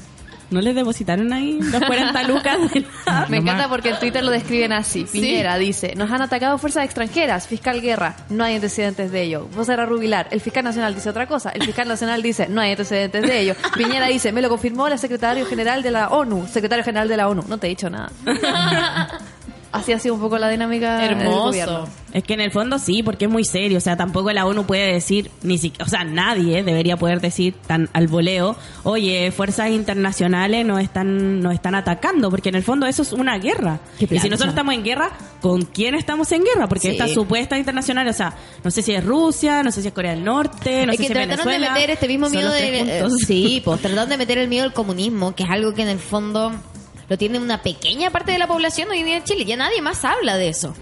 ¿No 0.52 0.62
les 0.62 0.76
depositaron 0.76 1.32
ahí 1.34 1.60
las 1.62 1.82
40 1.88 2.24
lucas? 2.24 2.58
de 2.74 2.86
la- 3.06 3.26
Me 3.30 3.38
encanta 3.38 3.68
porque 3.70 3.90
en 3.90 4.00
Twitter 4.00 4.24
lo 4.24 4.32
describen 4.32 4.74
así. 4.74 5.06
Piñera 5.06 5.58
dice, 5.58 5.94
nos 5.96 6.12
han 6.12 6.22
atacado 6.22 6.58
fuerzas 6.58 6.86
extranjeras, 6.86 7.48
fiscal 7.48 7.82
guerra, 7.82 8.16
no 8.30 8.44
hay 8.44 8.56
antecedentes 8.56 9.12
de 9.12 9.24
ello. 9.24 9.48
Vocera 9.56 9.86
Rubilar, 9.86 10.28
el 10.32 10.42
fiscal 10.42 10.64
nacional 10.64 10.94
dice 10.94 11.10
otra 11.10 11.26
cosa, 11.26 11.50
el 11.52 11.64
fiscal 11.64 11.88
nacional 11.88 12.22
dice, 12.22 12.48
no 12.50 12.62
hay 12.62 12.72
antecedentes 12.72 13.22
de 13.24 13.40
ello. 13.40 13.56
Piñera 13.78 14.08
dice, 14.08 14.32
me 14.32 14.42
lo 14.42 14.50
confirmó 14.50 14.88
la 14.90 14.98
secretario 14.98 15.46
general 15.46 15.82
de 15.84 15.92
la 15.92 16.10
ONU, 16.10 16.48
secretario 16.48 16.84
general 16.84 17.08
de 17.08 17.18
la 17.18 17.28
ONU. 17.30 17.44
No 17.48 17.58
te 17.58 17.68
he 17.68 17.70
dicho 17.70 17.90
nada. 17.90 18.12
Así 19.72 19.94
ha 19.94 20.00
sido 20.00 20.16
un 20.16 20.22
poco 20.22 20.38
la 20.38 20.50
dinámica 20.50 21.04
Hermoso. 21.06 21.88
Es 22.12 22.24
que 22.24 22.34
en 22.34 22.42
el 22.42 22.52
fondo 22.52 22.78
sí, 22.78 23.04
porque 23.04 23.26
es 23.26 23.32
muy 23.32 23.46
serio. 23.46 23.78
O 23.78 23.82
sea, 23.82 23.96
tampoco 23.96 24.32
la 24.34 24.46
ONU 24.46 24.66
puede 24.66 24.92
decir, 24.92 25.32
ni 25.44 25.58
siquiera, 25.58 25.86
o 25.86 25.90
sea, 25.90 26.04
nadie 26.04 26.62
debería 26.62 26.98
poder 26.98 27.22
decir 27.22 27.54
tan 27.68 27.90
al 27.94 28.08
voleo, 28.08 28.58
oye, 28.84 29.32
fuerzas 29.32 29.70
internacionales 29.70 30.66
nos 30.66 30.82
están, 30.82 31.40
nos 31.40 31.54
están 31.54 31.76
atacando, 31.76 32.30
porque 32.30 32.50
en 32.50 32.56
el 32.56 32.64
fondo 32.64 32.86
eso 32.86 33.02
es 33.02 33.14
una 33.14 33.38
guerra. 33.38 33.80
Qué 33.98 34.06
Y 34.12 34.20
si 34.20 34.28
nosotros 34.30 34.50
estamos 34.50 34.74
en 34.74 34.84
guerra, 34.84 35.12
¿con 35.40 35.62
quién 35.62 35.96
estamos 35.96 36.30
en 36.34 36.44
guerra? 36.44 36.68
Porque 36.68 36.82
Sí. 36.90 36.94
estas 36.96 37.12
supuestas 37.14 37.58
internacionales, 37.60 38.16
o 38.16 38.18
sea, 38.18 38.36
no 38.64 38.72
sé 38.72 38.82
si 38.82 38.94
es 38.94 39.06
Rusia, 39.06 39.64
no 39.64 39.72
sé 39.72 39.82
si 39.82 39.88
es 39.88 39.94
Corea 39.94 40.12
del 40.12 40.24
Norte, 40.26 40.86
no 40.86 40.92
es 40.92 40.98
sé 40.98 41.04
que 41.04 41.08
si 41.08 41.14
es 41.14 41.18
trataron 41.28 41.46
Venezuela. 41.46 41.68
de 41.68 41.74
meter 41.80 41.90
este 41.92 42.08
mismo 42.10 42.30
miedo 42.30 42.52
de... 42.52 43.00
eh, 43.00 43.04
sí, 43.26 43.62
pues 43.66 43.80
trataron 43.82 44.10
de 44.10 44.18
meter 44.18 44.38
el 44.38 44.50
miedo 44.50 44.66
al 44.66 44.74
comunismo, 44.74 45.34
que 45.34 45.44
es 45.44 45.50
algo 45.50 45.74
que 45.74 45.84
en 45.84 45.88
el 45.90 46.00
fondo 46.00 46.52
lo 47.12 47.18
tiene 47.18 47.40
una 47.40 47.62
pequeña 47.62 48.10
parte 48.10 48.32
de 48.32 48.38
la 48.38 48.48
población 48.48 48.90
hoy 48.90 49.00
en 49.00 49.06
día 49.06 49.18
en 49.18 49.26
Chile. 49.26 49.44
Ya 49.44 49.58
nadie 49.58 49.82
más 49.82 50.06
habla 50.06 50.38
de 50.38 50.48
eso. 50.48 50.74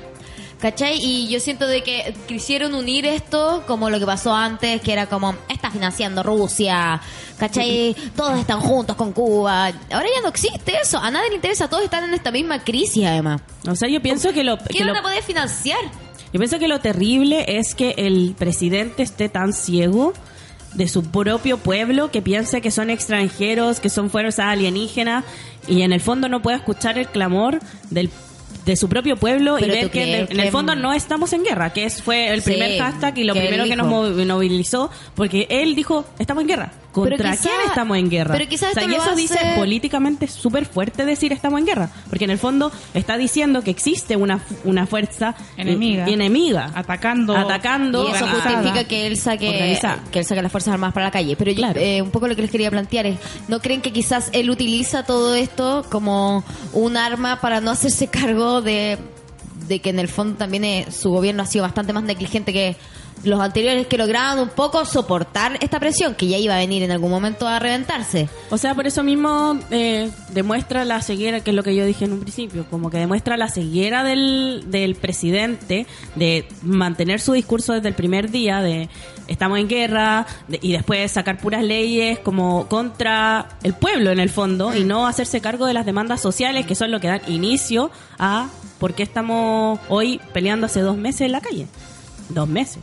¿Cachai? 0.60 1.00
Y 1.04 1.28
yo 1.28 1.40
siento 1.40 1.66
de 1.66 1.82
que 1.82 2.14
quisieron 2.28 2.76
unir 2.76 3.08
esto 3.08 3.64
como 3.66 3.90
lo 3.90 3.98
que 3.98 4.06
pasó 4.06 4.36
antes, 4.36 4.80
que 4.82 4.94
era 4.94 5.08
como, 5.08 5.34
está 5.48 5.72
financiando 5.72 6.22
Rusia, 6.22 7.02
¿cachai? 7.40 7.96
Todos 8.16 8.38
están 8.40 8.60
juntos 8.60 8.96
con 8.96 9.12
Cuba. 9.12 9.68
Ahora 9.92 10.06
ya 10.14 10.22
no 10.22 10.28
existe 10.28 10.74
eso, 10.80 11.00
a 11.00 11.10
nadie 11.10 11.30
le 11.30 11.36
interesa, 11.38 11.68
todos 11.68 11.84
están 11.84 12.04
en 12.04 12.14
esta 12.14 12.30
misma 12.30 12.64
crisis 12.64 13.06
además. 13.08 13.42
O 13.68 13.76
sea, 13.76 13.90
yo 13.90 14.00
pienso 14.00 14.32
que 14.32 14.44
lo... 14.44 14.60
¿Qué 14.60 14.66
que 14.78 14.84
van 14.84 14.94
lo- 14.94 15.00
a 15.00 15.02
poder 15.02 15.24
financiar? 15.24 15.80
Yo 16.32 16.38
pienso 16.40 16.60
que 16.60 16.68
lo 16.68 16.80
terrible 16.80 17.46
es 17.58 17.74
que 17.74 17.96
el 17.98 18.36
presidente 18.38 19.02
esté 19.02 19.30
tan 19.30 19.52
ciego 19.54 20.14
de 20.76 20.88
su 20.88 21.02
propio 21.04 21.58
pueblo 21.58 22.12
que 22.12 22.22
piensa 22.22 22.62
que 22.62 22.70
son 22.70 22.92
extranjeros, 22.92 23.80
que 23.80 23.90
son 23.90 24.12
fuerzas 24.12 24.46
alienígenas 24.46 25.24
y 25.68 25.82
en 25.84 25.94
el 25.94 26.02
fondo 26.02 26.28
no 26.30 26.42
puede 26.42 26.58
escuchar 26.58 26.98
el 26.98 27.08
clamor 27.08 27.60
del 27.90 28.10
de 28.66 28.76
su 28.76 28.90
propio 28.90 29.16
pueblo 29.16 29.58
y 29.58 29.64
ver 29.68 29.90
que 29.90 30.04
en 30.04 30.10
el, 30.10 30.32
en 30.32 30.40
el 30.40 30.46
que- 30.48 30.52
fondo 30.52 30.76
no 30.76 30.94
estamos 30.94 31.34
en 31.34 31.44
guerra, 31.44 31.72
que 31.72 31.86
es, 31.86 32.04
fue 32.04 32.30
el 32.34 32.42
Sí, 32.44 32.52
primer 32.52 32.78
hashtag 32.80 33.18
y 33.18 33.24
lo 33.24 33.34
que 33.34 33.40
primero 33.42 33.64
que 33.66 33.76
nos 33.76 33.88
movilizó, 33.88 34.92
porque 35.16 35.48
él 35.50 35.76
dijo, 35.76 36.06
estamos 36.20 36.42
en 36.42 36.48
guerra. 36.50 36.72
¿Contra 36.92 37.18
Pero 37.18 37.30
quizá- 37.32 37.42
quién 37.44 37.62
estamos 37.68 37.98
en 37.98 38.10
guerra? 38.10 38.34
pero 38.36 38.50
quizás 38.50 38.72
O 38.72 38.74
sea, 38.74 38.84
y 38.90 38.96
eso 38.96 39.16
dice 39.16 39.38
políticamente 39.56 40.28
súper 40.28 40.66
fuerte 40.66 41.06
decir 41.06 41.32
estamos 41.32 41.60
en 41.60 41.68
guerra, 41.68 41.90
porque 42.10 42.26
en 42.26 42.32
el 42.32 42.40
fondo 42.40 42.72
está 42.96 43.16
diciendo 43.18 43.62
que 43.62 43.70
existe 43.70 44.16
una, 44.16 44.40
una 44.64 44.88
fuerza 44.88 45.36
Enemiga. 45.56 46.08
eh, 46.08 46.14
enemiga 46.14 46.72
Atacando. 46.74 47.36
atacando 47.38 48.08
Y 48.08 48.12
eso 48.12 48.26
organizada. 48.26 48.56
justifica 48.58 48.84
que 48.88 49.06
él 49.08 49.18
saque 49.18 49.78
que 50.12 50.20
él 50.20 50.26
saque 50.26 50.42
las 50.42 50.52
fuerzas 50.52 50.74
armadas 50.74 50.94
para 50.96 51.06
la 51.06 51.12
calle. 51.12 51.36
Pero 51.36 51.52
yo, 51.52 51.58
Claro. 51.58 51.80
eh, 51.80 52.02
un 52.02 52.10
poco 52.10 52.28
lo 52.28 52.36
que 52.36 52.42
les 52.42 52.52
quería 52.52 52.72
plantear 52.72 53.06
es, 53.06 53.20
¿no 53.48 53.60
creen 53.60 53.82
que 53.82 53.92
quizás 53.94 54.30
él 54.34 54.50
utiliza 54.50 55.04
todo 55.04 55.36
esto 55.36 55.86
como 55.92 56.44
un 56.74 56.98
arma 56.98 57.40
para 57.40 57.62
no 57.62 57.70
hacerse 57.72 58.08
cargo 58.08 58.62
de, 58.64 58.98
de 59.68 59.80
que 59.80 59.92
en 59.92 60.00
el 60.00 60.08
fondo 60.08 60.38
también 60.38 60.64
eh, 60.64 60.88
su 60.90 61.10
gobierno 61.12 61.44
ha 61.44 61.46
sido 61.46 61.64
bastante 61.64 61.94
más 61.94 62.04
negligente 62.04 62.52
que 62.52 62.76
los 63.24 63.40
anteriores 63.42 63.88
que 63.88 63.98
lograban 63.98 64.40
un 64.40 64.50
poco 64.50 64.86
soportar 64.86 65.58
esta 65.62 65.80
presión 65.80 66.16
que 66.16 66.28
ya 66.28 66.38
iba 66.38 66.56
a 66.56 66.60
venir 66.60 66.84
en 66.84 66.92
algún 66.92 67.10
momento 67.12 67.48
a 67.48 67.60
reventarse? 67.60 68.30
O 68.50 68.58
sea, 68.58 68.76
por 68.76 68.88
eso 68.88 69.04
mismo 69.04 69.60
eh, 69.72 70.10
demuestra 70.34 70.86
la 70.86 71.02
ceguera, 71.02 71.42
que 71.42 71.50
es 71.52 71.56
lo 71.56 71.64
que 71.64 71.76
yo 71.76 71.86
dije 71.86 72.06
en 72.06 72.14
un 72.14 72.20
principio, 72.22 72.66
como 72.70 72.90
que 72.90 72.98
demuestra 72.98 73.36
la 73.38 73.50
ceguera 73.50 74.04
del, 74.04 74.66
del 74.68 74.96
presidente 74.96 75.86
de 76.16 76.48
mantener 76.62 77.20
su 77.20 77.34
discurso 77.34 77.74
desde 77.74 77.90
el 77.90 77.96
primer 77.96 78.32
día 78.32 78.62
de 78.62 78.90
estamos 79.28 79.60
en 79.60 79.68
guerra 79.68 80.26
de- 80.48 80.60
y 80.62 80.72
después 80.72 81.12
sacar 81.12 81.38
puras 81.40 81.64
leyes 81.64 82.20
como 82.20 82.68
contra 82.68 83.50
el 83.64 83.74
pueblo 83.74 84.12
en 84.12 84.20
el 84.20 84.30
fondo 84.30 84.74
y 84.76 84.84
no 84.84 85.06
hacerse 85.08 85.40
cargo 85.42 85.66
de 85.66 85.74
las 85.74 85.86
demandas 85.86 86.20
sociales 86.22 86.66
que 86.66 86.74
son 86.76 86.90
lo 86.92 87.00
que 87.00 87.08
dan 87.08 87.22
inicio 87.28 87.92
a 88.18 88.48
por 88.80 88.94
qué 88.94 89.04
estamos 89.04 89.80
hoy 89.90 90.20
peleando 90.34 90.66
hace 90.66 90.80
dos 90.82 90.96
meses 90.98 91.22
en 91.22 91.34
la 91.34 91.42
calle. 91.42 91.68
Dos 92.30 92.48
meses. 92.48 92.78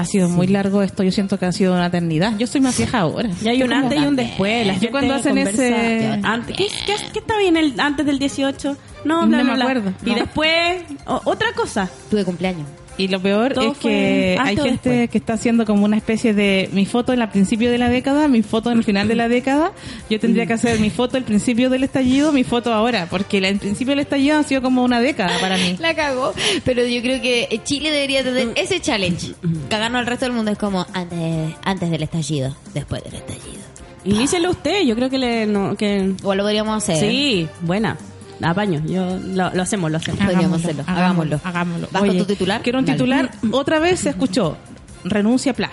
Ha 0.00 0.04
sido 0.04 0.28
muy 0.28 0.46
largo 0.46 0.82
esto, 0.82 1.02
yo 1.02 1.12
siento 1.12 1.38
que 1.38 1.46
ha 1.46 1.52
sido 1.52 1.74
una 1.74 1.86
eternidad. 1.86 2.36
Yo 2.38 2.46
soy 2.46 2.60
más 2.60 2.76
vieja 2.76 3.00
ahora. 3.00 3.28
Y 3.42 3.48
hay 3.48 3.62
un 3.62 3.72
antes 3.72 3.98
y 4.00 4.04
un 4.06 4.16
después. 4.16 4.66
La 4.66 4.78
Yo 4.78 4.90
cuando 4.90 5.14
hacen 5.14 5.36
conversa- 5.36 5.66
ese- 5.66 6.20
Antes, 6.22 6.56
¿qué, 6.56 6.66
qué, 6.86 6.94
qué 7.12 7.18
está 7.18 7.38
bien 7.38 7.56
el 7.56 7.78
antes 7.78 8.06
del 8.06 8.18
18? 8.18 8.76
No, 9.04 9.26
bla, 9.26 9.38
No 9.38 9.44
bla, 9.44 9.44
me 9.44 9.54
bla. 9.54 9.64
acuerdo, 9.64 9.92
Y 10.04 10.10
no. 10.10 10.16
después, 10.16 10.82
o- 11.06 11.20
otra 11.24 11.52
cosa. 11.52 11.88
Tuve 12.10 12.24
cumpleaños. 12.24 12.66
Y 13.00 13.08
lo 13.08 13.20
peor 13.20 13.54
Todo 13.54 13.72
es 13.72 13.78
que 13.78 14.36
hay 14.38 14.56
gente 14.56 14.88
después. 14.90 15.10
que 15.10 15.18
está 15.18 15.32
haciendo 15.34 15.64
como 15.64 15.84
una 15.84 15.96
especie 15.96 16.34
de 16.34 16.68
mi 16.72 16.86
foto 16.86 17.12
en 17.12 17.22
el 17.22 17.28
principio 17.28 17.70
de 17.70 17.78
la 17.78 17.88
década, 17.88 18.28
mi 18.28 18.42
foto 18.42 18.70
en 18.70 18.78
el 18.78 18.84
final 18.84 19.08
de 19.08 19.16
la 19.16 19.28
década. 19.28 19.72
Yo 20.08 20.20
tendría 20.20 20.46
que 20.46 20.52
hacer 20.52 20.78
mi 20.80 20.90
foto 20.90 21.16
al 21.16 21.24
principio 21.24 21.70
del 21.70 21.84
estallido, 21.84 22.32
mi 22.32 22.44
foto 22.44 22.72
ahora, 22.72 23.06
porque 23.10 23.38
el 23.38 23.58
principio 23.58 23.92
del 23.92 24.00
estallido 24.00 24.38
ha 24.38 24.42
sido 24.42 24.62
como 24.62 24.82
una 24.84 25.00
década 25.00 25.38
para 25.40 25.56
mí. 25.56 25.76
La 25.78 25.94
cagó. 25.94 26.32
Pero 26.64 26.84
yo 26.86 27.00
creo 27.02 27.20
que 27.22 27.60
Chile 27.64 27.90
debería 27.90 28.22
tener 28.22 28.50
ese 28.56 28.80
challenge. 28.80 29.32
Cagarnos 29.68 30.00
al 30.00 30.06
resto 30.06 30.26
del 30.26 30.34
mundo 30.34 30.50
es 30.50 30.58
como 30.58 30.86
antes, 30.92 31.54
antes 31.64 31.90
del 31.90 32.02
estallido, 32.02 32.54
después 32.74 33.02
del 33.04 33.14
estallido. 33.14 33.60
Inícielo 34.04 34.50
usted, 34.50 34.82
yo 34.84 34.94
creo 34.94 35.10
que 35.10 35.18
le... 35.18 35.46
No, 35.46 35.76
que, 35.76 36.14
O 36.22 36.34
lo 36.34 36.42
podríamos 36.42 36.82
hacer. 36.82 36.98
sí, 36.98 37.46
buena. 37.62 37.96
Apaño, 38.42 38.82
yo 38.86 39.18
lo, 39.18 39.50
lo 39.52 39.62
hacemos, 39.62 39.90
lo 39.90 39.98
hacemos. 39.98 40.20
Podríamos 40.20 40.64
hacerlo, 40.64 40.84
hagámoslo. 40.86 41.40
Hagámoslo. 41.44 41.88
¿Vas 41.90 42.02
con 42.02 42.18
tu 42.18 42.24
titular? 42.24 42.62
Quiero 42.62 42.78
un 42.78 42.84
Dale. 42.84 42.96
titular. 42.96 43.30
Otra 43.52 43.78
vez 43.78 44.00
se 44.00 44.10
escuchó. 44.10 44.56
Renuncia 45.04 45.52
Pla. 45.54 45.70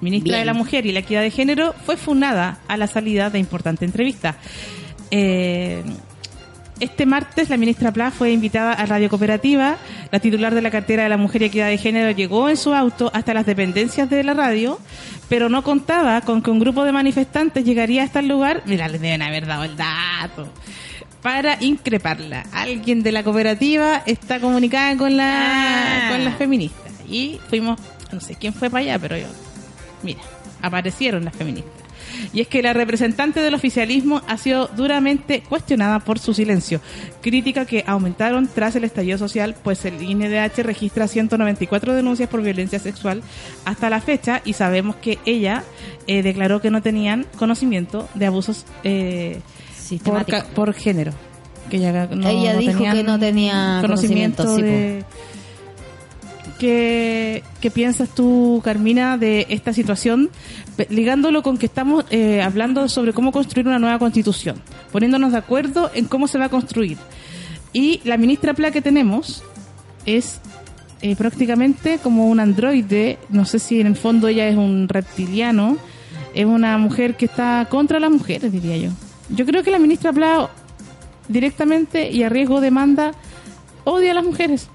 Ministra 0.00 0.32
Bien. 0.32 0.40
de 0.40 0.44
la 0.46 0.54
Mujer 0.54 0.86
y 0.86 0.92
la 0.92 1.00
Equidad 1.00 1.22
de 1.22 1.30
Género 1.30 1.74
fue 1.84 1.96
funada 1.96 2.58
a 2.68 2.76
la 2.76 2.86
salida 2.86 3.30
de 3.30 3.38
importante 3.38 3.84
entrevista. 3.84 4.36
Eh, 5.10 5.82
este 6.78 7.06
martes 7.06 7.48
la 7.48 7.56
ministra 7.56 7.90
Pla 7.90 8.10
fue 8.10 8.32
invitada 8.32 8.72
a 8.72 8.84
Radio 8.84 9.08
Cooperativa. 9.08 9.76
La 10.12 10.20
titular 10.20 10.54
de 10.54 10.60
la 10.60 10.70
cartera 10.70 11.04
de 11.04 11.08
la 11.08 11.16
Mujer 11.16 11.40
y 11.42 11.44
Equidad 11.46 11.68
de 11.68 11.78
Género 11.78 12.10
llegó 12.10 12.50
en 12.50 12.58
su 12.58 12.74
auto 12.74 13.10
hasta 13.14 13.32
las 13.32 13.46
dependencias 13.46 14.10
de 14.10 14.22
la 14.22 14.34
radio, 14.34 14.78
pero 15.30 15.48
no 15.48 15.62
contaba 15.62 16.20
con 16.20 16.42
que 16.42 16.50
un 16.50 16.58
grupo 16.58 16.84
de 16.84 16.92
manifestantes 16.92 17.64
llegaría 17.64 18.02
hasta 18.02 18.20
el 18.20 18.28
lugar. 18.28 18.62
Mira, 18.66 18.88
les 18.88 19.00
deben 19.00 19.22
haber 19.22 19.46
dado 19.46 19.64
el 19.64 19.76
dato. 19.76 20.48
Para 21.26 21.58
increparla. 21.60 22.44
Alguien 22.52 23.02
de 23.02 23.10
la 23.10 23.24
cooperativa 23.24 24.00
está 24.06 24.38
comunicada 24.38 24.96
con 24.96 25.16
la 25.16 26.06
Ah. 26.06 26.10
con 26.12 26.24
las 26.24 26.36
feministas. 26.36 26.92
Y 27.10 27.40
fuimos, 27.50 27.80
no 28.12 28.20
sé 28.20 28.36
quién 28.36 28.54
fue 28.54 28.70
para 28.70 28.82
allá, 28.82 28.98
pero 29.00 29.16
yo, 29.16 29.26
mira, 30.04 30.20
aparecieron 30.62 31.24
las 31.24 31.34
feministas. 31.34 31.72
Y 32.32 32.42
es 32.42 32.46
que 32.46 32.62
la 32.62 32.74
representante 32.74 33.40
del 33.40 33.54
oficialismo 33.54 34.22
ha 34.28 34.36
sido 34.38 34.68
duramente 34.68 35.42
cuestionada 35.42 35.98
por 35.98 36.20
su 36.20 36.32
silencio. 36.32 36.80
Crítica 37.22 37.66
que 37.66 37.82
aumentaron 37.88 38.46
tras 38.46 38.76
el 38.76 38.84
estallido 38.84 39.18
social, 39.18 39.56
pues 39.64 39.84
el 39.84 40.00
INDH 40.00 40.62
registra 40.62 41.08
194 41.08 41.92
denuncias 41.92 42.28
por 42.28 42.40
violencia 42.40 42.78
sexual 42.78 43.24
hasta 43.64 43.90
la 43.90 44.00
fecha 44.00 44.42
y 44.44 44.52
sabemos 44.52 44.94
que 44.94 45.18
ella 45.26 45.64
eh, 46.06 46.22
declaró 46.22 46.60
que 46.60 46.70
no 46.70 46.82
tenían 46.82 47.26
conocimiento 47.36 48.08
de 48.14 48.26
abusos 48.26 48.64
eh, 48.84 49.40
por, 49.88 49.98
Sistemático. 49.98 50.38
ca- 50.38 50.44
por 50.54 50.72
género. 50.74 51.12
Que 51.70 51.78
ella 51.78 52.06
no, 52.10 52.28
Ella 52.28 52.52
no 52.54 52.58
dijo 52.60 52.78
que 52.84 53.02
no 53.02 53.18
tenía 53.18 53.78
conocimiento, 53.82 54.56
de... 54.56 55.04
¿Qué, 56.58 57.42
qué 57.60 57.70
piensas 57.70 58.08
tú, 58.08 58.62
Carmina, 58.64 59.18
de 59.18 59.46
esta 59.50 59.72
situación? 59.72 60.30
Ligándolo 60.88 61.42
con 61.42 61.58
que 61.58 61.66
estamos 61.66 62.04
eh, 62.10 62.40
hablando 62.40 62.88
sobre 62.88 63.12
cómo 63.12 63.30
construir 63.32 63.66
una 63.66 63.78
nueva 63.78 63.98
constitución, 63.98 64.56
poniéndonos 64.92 65.32
de 65.32 65.38
acuerdo 65.38 65.90
en 65.94 66.06
cómo 66.06 66.28
se 66.28 66.38
va 66.38 66.46
a 66.46 66.48
construir. 66.48 66.96
Y 67.72 68.00
la 68.04 68.16
ministra 68.16 68.54
Pla 68.54 68.70
que 68.70 68.80
tenemos 68.80 69.42
es 70.06 70.40
eh, 71.02 71.14
prácticamente 71.16 71.98
como 72.02 72.28
un 72.28 72.40
androide, 72.40 73.18
no 73.28 73.44
sé 73.44 73.58
si 73.58 73.80
en 73.80 73.88
el 73.88 73.96
fondo 73.96 74.28
ella 74.28 74.48
es 74.48 74.56
un 74.56 74.88
reptiliano, 74.88 75.76
es 76.32 76.46
una 76.46 76.78
mujer 76.78 77.16
que 77.16 77.26
está 77.26 77.66
contra 77.68 77.98
las 78.00 78.10
mujeres, 78.10 78.50
diría 78.50 78.76
yo. 78.78 78.90
Yo 79.28 79.44
creo 79.44 79.62
que 79.62 79.70
la 79.70 79.78
ministra 79.78 80.12
Pla 80.12 80.48
directamente 81.28 82.10
y 82.10 82.22
a 82.22 82.28
riesgo 82.28 82.60
de 82.60 82.70
manda 82.70 83.12
odia 83.84 84.12
a 84.12 84.14
las 84.14 84.24
mujeres. 84.24 84.68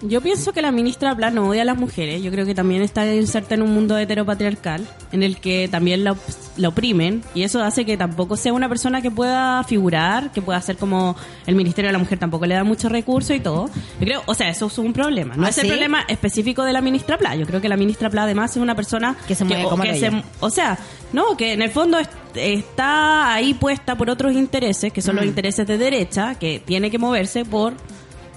Yo 0.00 0.20
pienso 0.20 0.52
que 0.52 0.62
la 0.62 0.70
ministra 0.70 1.12
Blas 1.14 1.32
no 1.32 1.48
odia 1.48 1.62
a 1.62 1.64
las 1.64 1.76
mujeres. 1.76 2.22
Yo 2.22 2.30
creo 2.30 2.46
que 2.46 2.54
también 2.54 2.82
está 2.82 3.12
inserta 3.12 3.56
en 3.56 3.62
un 3.62 3.74
mundo 3.74 3.98
heteropatriarcal 3.98 4.86
en 5.10 5.24
el 5.24 5.38
que 5.40 5.66
también 5.68 6.04
la, 6.04 6.12
op- 6.12 6.18
la 6.56 6.68
oprimen 6.68 7.22
y 7.34 7.42
eso 7.42 7.60
hace 7.62 7.84
que 7.84 7.96
tampoco 7.96 8.36
sea 8.36 8.52
una 8.52 8.68
persona 8.68 9.02
que 9.02 9.10
pueda 9.10 9.64
figurar, 9.64 10.30
que 10.30 10.40
pueda 10.40 10.60
ser 10.62 10.76
como 10.76 11.16
el 11.46 11.56
Ministerio 11.56 11.88
de 11.88 11.92
la 11.94 11.98
Mujer 11.98 12.16
tampoco 12.18 12.46
le 12.46 12.54
da 12.54 12.62
muchos 12.62 12.92
recursos 12.92 13.34
y 13.34 13.40
todo. 13.40 13.66
Yo 13.98 14.06
creo, 14.06 14.22
o 14.26 14.34
sea, 14.34 14.48
eso 14.48 14.66
es 14.66 14.78
un 14.78 14.92
problema. 14.92 15.34
No 15.34 15.46
¿Ah, 15.46 15.48
es 15.50 15.58
el 15.58 15.66
problema 15.66 16.02
específico 16.06 16.62
de 16.62 16.72
la 16.72 16.80
ministra 16.80 17.16
Blas. 17.16 17.36
Yo 17.36 17.46
creo 17.46 17.60
que 17.60 17.68
la 17.68 17.76
ministra 17.76 18.08
Blas 18.08 18.24
además 18.24 18.52
es 18.52 18.62
una 18.62 18.76
persona 18.76 19.16
Que 19.26 19.34
se 19.34 19.44
mueve 19.44 19.64
o, 19.64 19.70
como 19.70 19.82
que 19.82 19.98
se- 19.98 20.22
o 20.38 20.50
sea, 20.50 20.78
no, 21.12 21.36
que 21.36 21.54
en 21.54 21.62
el 21.62 21.70
fondo 21.70 21.98
es- 21.98 22.08
está 22.36 23.34
ahí 23.34 23.52
puesta 23.54 23.96
por 23.96 24.10
otros 24.10 24.32
intereses, 24.34 24.92
que 24.92 25.02
son 25.02 25.16
los 25.16 25.24
Mm. 25.24 25.28
intereses 25.28 25.66
de 25.66 25.76
derecha, 25.76 26.36
que 26.36 26.62
tiene 26.64 26.90
que 26.90 26.98
moverse 26.98 27.44
por 27.44 27.72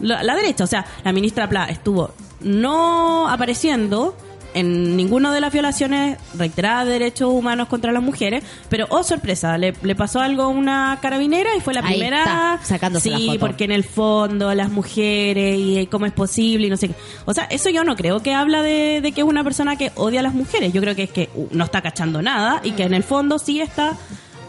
la, 0.02 0.24
la 0.24 0.36
derecha. 0.36 0.64
O 0.64 0.68
sea, 0.68 0.86
la 1.04 1.12
ministra 1.14 1.48
Pla 1.50 1.66
estuvo 1.66 2.12
no 2.42 3.30
apareciendo 3.30 4.16
en 4.54 4.98
ninguna 4.98 5.34
de 5.34 5.40
las 5.40 5.54
violaciones 5.54 6.18
reiteradas 6.38 6.86
de 6.86 6.92
derechos 6.92 7.30
humanos 7.32 7.70
contra 7.70 7.94
las 7.94 8.04
mujeres, 8.04 8.44
pero 8.68 8.86
oh 8.90 9.02
sorpresa, 9.02 9.58
le, 9.58 9.74
le 9.82 9.96
pasó 9.96 10.20
algo 10.20 10.44
a 10.44 10.48
una 10.50 11.00
carabinera 11.02 11.56
y 11.56 11.62
fue 11.62 11.74
la 11.74 11.80
Ahí 11.80 11.94
primera 11.94 12.20
está, 12.56 12.60
sacándose 12.62 13.10
sí, 13.16 13.28
la 13.28 13.34
foto. 13.34 13.40
porque 13.48 13.64
en 13.64 13.72
el 13.72 13.86
fondo 13.86 14.54
las 14.54 14.70
mujeres 14.70 15.58
y 15.58 15.88
cómo 15.88 16.06
es 16.06 16.12
posible 16.12 16.68
y 16.68 16.70
no 16.70 16.76
sé 16.76 16.90
qué. 16.90 16.96
O 17.24 17.34
sea, 17.34 17.46
eso 17.46 17.70
yo 17.70 17.86
no 17.86 17.96
creo 17.96 18.22
que 18.22 18.34
habla 18.34 18.62
de, 18.62 19.00
de 19.02 19.14
que 19.14 19.22
es 19.22 19.28
una 19.28 19.46
persona 19.46 19.78
que 19.78 19.94
odia 19.96 20.20
a 20.20 20.24
las 20.24 20.34
mujeres. 20.34 20.74
Yo 20.74 20.82
creo 20.82 20.98
que 20.98 21.04
es 21.04 21.12
que 21.12 21.30
uh, 21.34 21.48
no 21.52 21.64
está 21.64 21.82
cachando 21.82 22.22
nada 22.22 22.60
y 22.62 22.72
que 22.72 22.84
en 22.84 22.94
el 22.94 23.04
fondo 23.04 23.40
sí 23.40 23.62
está 23.62 23.94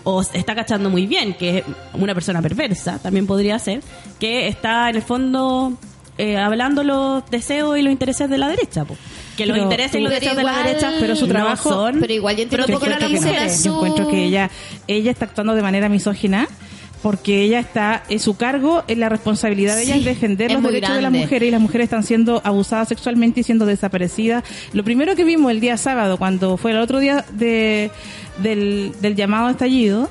o 0.05 0.21
está 0.23 0.55
cachando 0.55 0.91
muy 0.91 1.07
bien, 1.07 1.35
que 1.35 1.59
es 1.59 1.65
una 1.95 2.15
persona 2.15 2.41
perversa, 2.43 2.99
también 2.99 3.27
podría 3.27 3.59
ser, 3.59 3.83
que 4.19 4.49
está 4.49 4.91
en 4.91 4.97
el 4.97 5.03
fondo 5.03 5.75
eh, 6.19 6.37
hablando 6.37 6.85
los 6.85 7.29
deseos 7.31 7.79
y 7.79 7.83
los 7.83 7.91
intereses 7.93 8.29
de 8.29 8.39
la 8.39 8.49
derecha. 8.49 8.85
po. 8.85 8.97
Que 9.37 9.47
los 9.47 9.55
Pero- 9.55 9.65
intereses 9.65 9.99
y 9.99 10.03
los 10.05 10.13
deseos 10.13 10.37
de 10.37 10.45
la 10.45 10.59
derecha 10.63 10.93
Pero 11.01 11.17
su 11.17 11.27
no 11.27 11.33
trabajo- 11.33 11.71
son 11.71 12.01
pero 12.01 12.13
igual 12.13 12.37
yo 12.37 12.43
entiendo 12.43 12.67
Yo 12.67 12.79
las 12.87 12.99
que- 12.99 13.09
mujeres. 13.09 13.65
Yo 13.65 13.75
encuentro 13.77 14.09
que 14.09 14.25
ella, 14.25 14.51
ella 14.87 15.11
está 15.11 15.25
actuando 15.25 15.55
de 15.55 15.63
manera 15.63 15.89
misógina 15.89 16.47
porque 17.03 17.43
ella 17.43 17.59
está 17.59 18.05
su 18.19 18.37
cargo, 18.37 18.85
en 18.87 19.01
la 19.01 19.09
responsabilidad 19.09 19.77
de 19.77 19.83
ella 19.83 19.95
Sí, 19.95 20.01
es 20.01 20.05
defender 20.05 20.51
es 20.51 20.55
los 20.55 20.63
derechos 20.63 20.95
de 20.95 21.03
las 21.03 21.13
mujeres 21.13 21.49
y 21.49 21.51
las 21.51 21.61
mujeres 21.61 21.87
están 21.87 22.05
siendo 22.05 22.41
abusadas 22.45 22.89
sexualmente 22.89 23.41
y 23.41 23.43
siendo 23.43 23.67
desaparecidas. 23.67 24.45
Lo 24.73 24.85
primero 24.85 25.17
que 25.17 25.25
vimos 25.25 25.51
el 25.51 25.61
día 25.61 25.77
sábado, 25.77 26.17
cuando 26.17 26.57
fue 26.57 26.71
el 26.71 26.79
otro 26.79 27.01
día 27.01 27.25
de, 27.33 27.91
del, 28.43 28.93
del 29.01 29.17
llamado 29.17 29.51
estallido, 29.51 30.09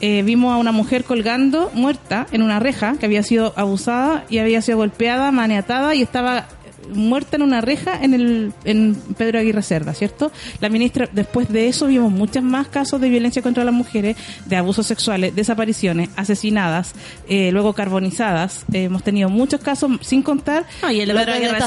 eh, 0.00 0.22
vimos 0.22 0.52
a 0.52 0.58
una 0.58 0.72
mujer 0.72 1.04
colgando 1.04 1.70
muerta 1.72 2.26
en 2.30 2.42
una 2.42 2.60
reja 2.60 2.96
que 3.00 3.06
había 3.06 3.22
sido 3.22 3.54
abusada 3.56 4.24
y 4.28 4.38
había 4.38 4.60
sido 4.60 4.76
golpeada, 4.78 5.30
maniatada 5.32 5.94
y 5.94 6.02
estaba 6.02 6.46
muerta 6.94 7.36
en 7.36 7.42
una 7.42 7.60
reja 7.60 8.02
en 8.02 8.14
el 8.14 8.52
en 8.64 8.94
Pedro 9.16 9.38
Aguirre 9.38 9.62
Cerda, 9.62 9.94
¿cierto? 9.94 10.30
La 10.60 10.68
ministra, 10.68 11.08
después 11.12 11.48
de 11.48 11.68
eso 11.68 11.86
vimos 11.86 12.10
muchos 12.12 12.42
más 12.42 12.68
casos 12.68 13.00
de 13.00 13.08
violencia 13.08 13.42
contra 13.42 13.64
las 13.64 13.74
mujeres, 13.74 14.16
de 14.46 14.56
abusos 14.56 14.86
sexuales, 14.86 15.34
desapariciones, 15.34 16.08
asesinadas, 16.16 16.94
eh, 17.28 17.50
luego 17.52 17.72
carbonizadas. 17.72 18.64
Eh, 18.72 18.84
hemos 18.84 19.02
tenido 19.02 19.28
muchos 19.28 19.60
casos, 19.60 19.90
sin 20.02 20.22
contar 20.22 20.64
No, 20.82 20.90
y 20.90 21.00
el 21.00 21.08
de 21.08 21.14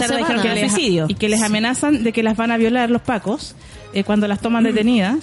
que 0.08 0.18
dijeron 0.18 0.42
les- 0.62 0.74
y 1.10 1.16
que 1.16 1.30
les 1.30 1.42
amenazan 1.42 2.04
de 2.04 2.12
que 2.14 2.24
las 2.24 2.38
van 2.38 2.52
a 2.52 2.58
violar 2.58 2.90
los 2.90 3.02
pacos 3.02 3.56
eh, 3.94 4.04
cuando 4.04 4.28
las 4.28 4.40
toman 4.40 4.64
detenidas, 4.64 5.18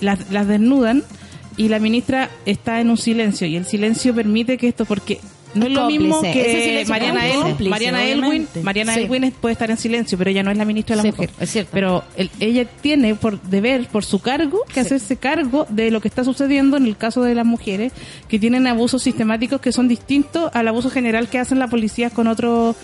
las, 0.00 0.30
las 0.30 0.46
desnudan 0.48 1.02
y 1.58 1.68
la 1.68 1.78
ministra 1.78 2.28
está 2.46 2.80
en 2.80 2.90
un 2.90 2.96
silencio 2.98 3.46
y 3.46 3.56
el 3.56 3.64
silencio 3.66 4.14
permite 4.14 4.56
que 4.58 4.68
esto 4.68 4.84
porque 4.84 5.20
no 5.56 5.66
es, 5.66 5.72
lo 5.72 5.86
mismo 5.88 6.14
cómplice. 6.20 6.42
Que 6.42 6.84
Mariana, 6.88 7.26
es 7.26 7.34
El- 7.34 7.40
cómplice, 7.42 7.70
Mariana 7.70 8.04
Elwin. 8.04 8.48
Mariana 8.62 8.94
Sí. 8.94 9.00
Elwin 9.00 9.32
puede 9.40 9.52
estar 9.52 9.70
en 9.70 9.76
silencio 9.76 10.16
pero 10.18 10.30
ella 10.30 10.42
no 10.42 10.50
es 10.50 10.56
la 10.56 10.64
ministra 10.64 10.94
de 10.96 10.96
la 10.98 11.02
Sí, 11.02 11.08
mujer 11.10 11.30
es 11.40 11.50
cierto. 11.50 11.70
pero 11.72 12.04
el- 12.16 12.30
ella 12.40 12.64
tiene 12.80 13.14
por 13.14 13.40
deber 13.42 13.86
por 13.88 14.04
su 14.04 14.18
cargo 14.20 14.60
que 14.72 14.80
hacerse 14.80 15.16
cargo 15.16 15.66
de 15.68 15.90
lo 15.90 16.00
que 16.00 16.08
está 16.08 16.24
sucediendo 16.24 16.76
en 16.76 16.86
el 16.86 16.96
caso 16.96 17.22
de 17.22 17.34
las 17.34 17.46
mujeres 17.46 17.92
que 18.28 18.38
tienen 18.38 18.66
abusos 18.66 19.02
sistemáticos 19.02 19.60
que 19.60 19.72
son 19.72 19.88
distintos 19.88 20.50
al 20.54 20.68
abuso 20.68 20.90
general 20.90 21.28
que 21.28 21.38
hacen 21.38 21.58
las 21.58 21.70
policías 21.70 22.12
con 22.12 22.26
otros 22.26 22.76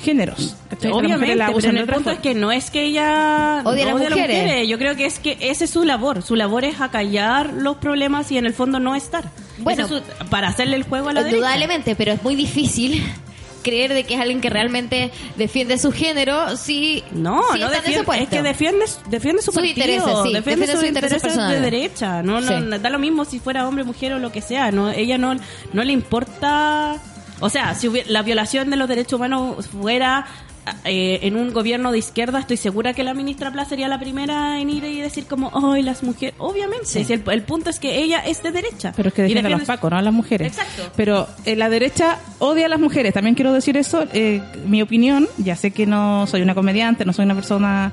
géneros 0.00 0.54
Obviamente, 0.92 1.36
las 1.36 1.52
pero 1.52 1.68
en 1.70 1.76
el 1.78 1.86
punto 1.86 2.10
es 2.10 2.18
que 2.18 2.34
no 2.34 2.52
es 2.52 2.70
que 2.70 2.82
ella 2.84 3.62
Odia 3.64 3.84
a 3.90 3.94
las 3.94 4.10
mujeres. 4.10 4.68
Yo 4.68 4.78
creo 4.78 4.94
que 4.96 5.06
es 5.06 5.18
que 5.18 5.36
esa 5.40 5.64
es 5.64 5.70
su 5.70 5.84
labor. 5.84 6.22
Su 6.22 6.36
labor 6.36 6.64
es 6.64 6.80
acallar 6.80 7.52
los 7.54 7.76
problemas 7.78 8.30
y 8.30 8.36
en 8.38 8.46
el 8.46 8.52
fondo 8.54 8.78
no 8.78 8.94
estar. 8.94 9.24
Bueno. 9.58 9.84
Es 9.84 9.88
su- 9.88 10.02
para 10.28 10.48
hacerle 10.48 10.76
el 10.76 10.82
juego 10.82 11.08
a 11.08 11.12
la 11.14 11.20
derecha. 11.22 11.36
Indudablemente, 11.38 11.96
pero 11.96 12.12
es 12.12 12.22
muy 12.22 12.34
difícil 12.36 13.02
creer 13.62 13.94
de 13.94 14.04
que 14.04 14.14
es 14.14 14.20
alguien 14.20 14.40
que 14.40 14.50
realmente 14.50 15.10
defiende 15.36 15.78
su 15.78 15.90
género 15.92 16.56
si 16.56 17.02
No, 17.12 17.42
si 17.54 17.58
no 17.58 17.68
defiende, 17.70 18.04
puesto. 18.04 18.22
es 18.24 18.28
que 18.30 18.42
defiende, 18.42 18.84
defiende 19.08 19.40
su 19.42 19.46
Sus 19.50 19.54
partido, 19.54 19.70
intereses, 19.74 20.04
sí, 20.04 20.32
defiende, 20.34 20.34
defiende 20.34 20.66
sus 20.66 20.74
sus 20.80 20.88
intereses 20.88 21.22
intereses, 21.24 21.50
de 21.50 21.60
derecha. 21.60 22.22
No, 22.22 22.40
no, 22.40 22.48
Sí. 22.76 22.78
da 22.80 22.90
lo 22.90 22.98
mismo 22.98 23.24
si 23.24 23.40
fuera 23.40 23.66
hombre, 23.66 23.82
mujer 23.84 24.12
o 24.12 24.18
lo 24.18 24.30
que 24.30 24.42
sea. 24.42 24.70
No, 24.70 24.90
ella 24.90 25.16
no, 25.18 25.34
no 25.72 25.84
le 25.84 25.92
importa. 25.92 26.96
O 27.40 27.50
sea, 27.50 27.74
si 27.74 27.88
hubiera- 27.88 28.10
la 28.10 28.22
violación 28.22 28.70
de 28.70 28.76
los 28.76 28.88
derechos 28.88 29.14
humanos 29.14 29.66
fuera 29.68 30.26
eh, 30.84 31.20
en 31.22 31.36
un 31.36 31.52
gobierno 31.52 31.92
de 31.92 31.98
izquierda, 31.98 32.40
estoy 32.40 32.56
segura 32.56 32.92
que 32.92 33.04
la 33.04 33.14
ministra 33.14 33.52
Pla 33.52 33.64
sería 33.64 33.86
la 33.86 34.00
primera 34.00 34.58
en 34.60 34.68
ir 34.68 34.82
y 34.82 35.00
decir 35.00 35.26
como, 35.26 35.52
¡ay, 35.72 35.82
las 35.82 36.02
mujeres! 36.02 36.34
Obviamente, 36.38 36.86
si 36.86 37.12
el, 37.12 37.22
el 37.30 37.42
punto 37.42 37.70
es 37.70 37.78
que 37.78 38.00
ella 38.00 38.18
es 38.26 38.42
de 38.42 38.50
derecha. 38.50 38.92
Pero 38.96 39.10
es 39.10 39.14
que 39.14 39.22
defiende 39.22 39.46
a 39.46 39.56
los 39.58 39.62
pacos, 39.66 39.92
no 39.92 39.96
a 39.96 40.02
las 40.02 40.12
mujeres. 40.12 40.48
Exacto. 40.48 40.90
Pero 40.96 41.28
eh, 41.44 41.54
la 41.54 41.68
derecha 41.68 42.18
odia 42.40 42.66
a 42.66 42.68
las 42.68 42.80
mujeres. 42.80 43.14
También 43.14 43.36
quiero 43.36 43.52
decir 43.52 43.76
eso. 43.76 44.06
eh, 44.12 44.42
mi 44.66 44.82
opinión, 44.82 45.28
ya 45.38 45.54
sé 45.54 45.70
que 45.70 45.86
no 45.86 46.26
soy 46.26 46.42
una 46.42 46.56
comediante, 46.56 47.04
no 47.04 47.12
soy 47.12 47.26
una 47.26 47.36
persona 47.36 47.92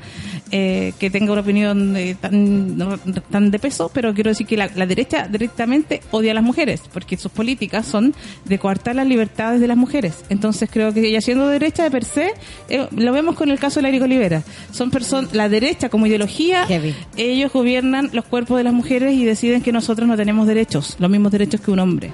eh, 0.55 0.93
que 0.99 1.09
tenga 1.09 1.31
una 1.31 1.41
opinión 1.41 1.97
eh, 1.97 2.15
tan, 2.21 2.77
no, 2.77 2.99
tan 3.31 3.49
de 3.49 3.57
peso, 3.57 3.89
pero 3.91 4.13
quiero 4.13 4.29
decir 4.29 4.45
que 4.45 4.55
la, 4.55 4.69
la 4.75 4.85
derecha 4.85 5.27
directamente 5.27 6.01
odia 6.11 6.29
a 6.29 6.35
las 6.35 6.43
mujeres, 6.43 6.83
porque 6.93 7.17
sus 7.17 7.31
políticas 7.31 7.87
son 7.87 8.13
de 8.45 8.59
coartar 8.59 8.95
las 8.95 9.07
libertades 9.07 9.59
de 9.59 9.67
las 9.67 9.77
mujeres. 9.77 10.23
Entonces 10.29 10.69
creo 10.71 10.93
que 10.93 11.07
ella 11.07 11.21
siendo 11.21 11.47
derecha 11.47 11.81
de 11.81 11.89
per 11.89 12.05
se, 12.05 12.33
eh, 12.69 12.87
lo 12.95 13.11
vemos 13.11 13.35
con 13.35 13.49
el 13.49 13.57
caso 13.57 13.79
de 13.79 13.87
Larico 13.87 14.03
Olivera. 14.05 14.43
Son 14.71 14.91
personas, 14.91 15.33
la 15.33 15.49
derecha 15.49 15.89
como 15.89 16.05
ideología, 16.05 16.67
Heavy. 16.67 16.93
ellos 17.17 17.51
gobiernan 17.51 18.11
los 18.13 18.25
cuerpos 18.25 18.59
de 18.59 18.63
las 18.63 18.73
mujeres 18.73 19.15
y 19.15 19.25
deciden 19.25 19.63
que 19.63 19.71
nosotros 19.71 20.07
no 20.07 20.15
tenemos 20.15 20.45
derechos, 20.45 20.97
los 20.99 21.09
mismos 21.09 21.31
derechos 21.31 21.61
que 21.61 21.71
un 21.71 21.79
hombre. 21.79 22.13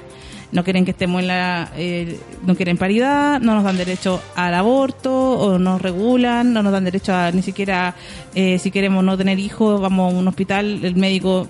No 0.52 0.64
quieren 0.64 0.84
que 0.84 0.91
estemos 0.91 1.22
en 1.22 1.28
la, 1.28 1.72
eh, 1.76 2.20
no 2.45 2.56
quieren 2.56 2.78
paridad, 2.78 3.39
no 3.39 3.54
nos 3.54 3.64
dan 3.64 3.78
derecho 3.78 4.22
al 4.36 4.54
aborto, 4.56 5.14
o 5.39 5.60
nos 5.60 5.82
regulan, 5.82 6.54
no 6.54 6.64
nos 6.64 6.72
dan 6.72 6.86
derecho 6.86 7.14
a 7.14 7.32
ni 7.32 7.41
siquiera, 7.41 7.95
eh, 8.34 8.58
si 8.58 8.72
queremos 8.72 9.04
no 9.04 9.18
tener 9.18 9.39
hijos, 9.39 9.80
vamos 9.80 10.12
a 10.12 10.18
un 10.18 10.28
hospital, 10.28 10.84
el 10.84 10.95
médico 10.95 11.47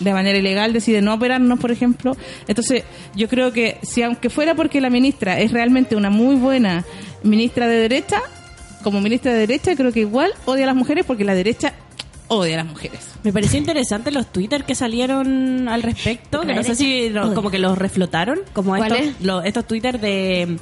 de 0.00 0.12
manera 0.12 0.38
ilegal 0.38 0.72
decide 0.72 1.00
no 1.00 1.14
operarnos, 1.14 1.58
por 1.58 1.70
ejemplo. 1.70 2.16
Entonces, 2.48 2.84
yo 3.14 3.28
creo 3.28 3.52
que 3.52 3.78
si 3.82 4.02
aunque 4.02 4.30
fuera 4.30 4.54
porque 4.54 4.80
la 4.80 4.90
ministra 4.90 5.38
es 5.38 5.52
realmente 5.52 5.96
una 5.96 6.10
muy 6.10 6.36
buena 6.36 6.84
ministra 7.22 7.68
de 7.68 7.76
derecha, 7.76 8.20
como 8.82 9.00
ministra 9.00 9.32
de 9.32 9.38
derecha, 9.38 9.76
creo 9.76 9.92
que 9.92 10.00
igual 10.00 10.32
odia 10.44 10.64
a 10.64 10.66
las 10.66 10.76
mujeres 10.76 11.04
porque 11.06 11.24
la 11.24 11.34
derecha 11.34 11.72
odia 12.28 12.54
a 12.54 12.56
las 12.58 12.66
mujeres. 12.66 13.00
Me 13.24 13.32
pareció 13.32 13.58
interesante 13.58 14.10
los 14.10 14.26
Twitter 14.32 14.64
que 14.64 14.74
salieron 14.74 15.68
al 15.68 15.82
respecto, 15.82 16.40
que 16.42 16.54
no 16.54 16.62
sé 16.62 16.74
si 16.74 17.10
lo- 17.10 17.34
como 17.34 17.50
que 17.50 17.58
los 17.58 17.76
reflotaron, 17.78 18.40
como 18.52 18.76
¿Cuál 18.76 18.92
estos, 18.92 19.06
es? 19.06 19.20
lo- 19.24 19.42
estos 19.42 19.66
Twitter 19.66 20.00
de 20.00 20.56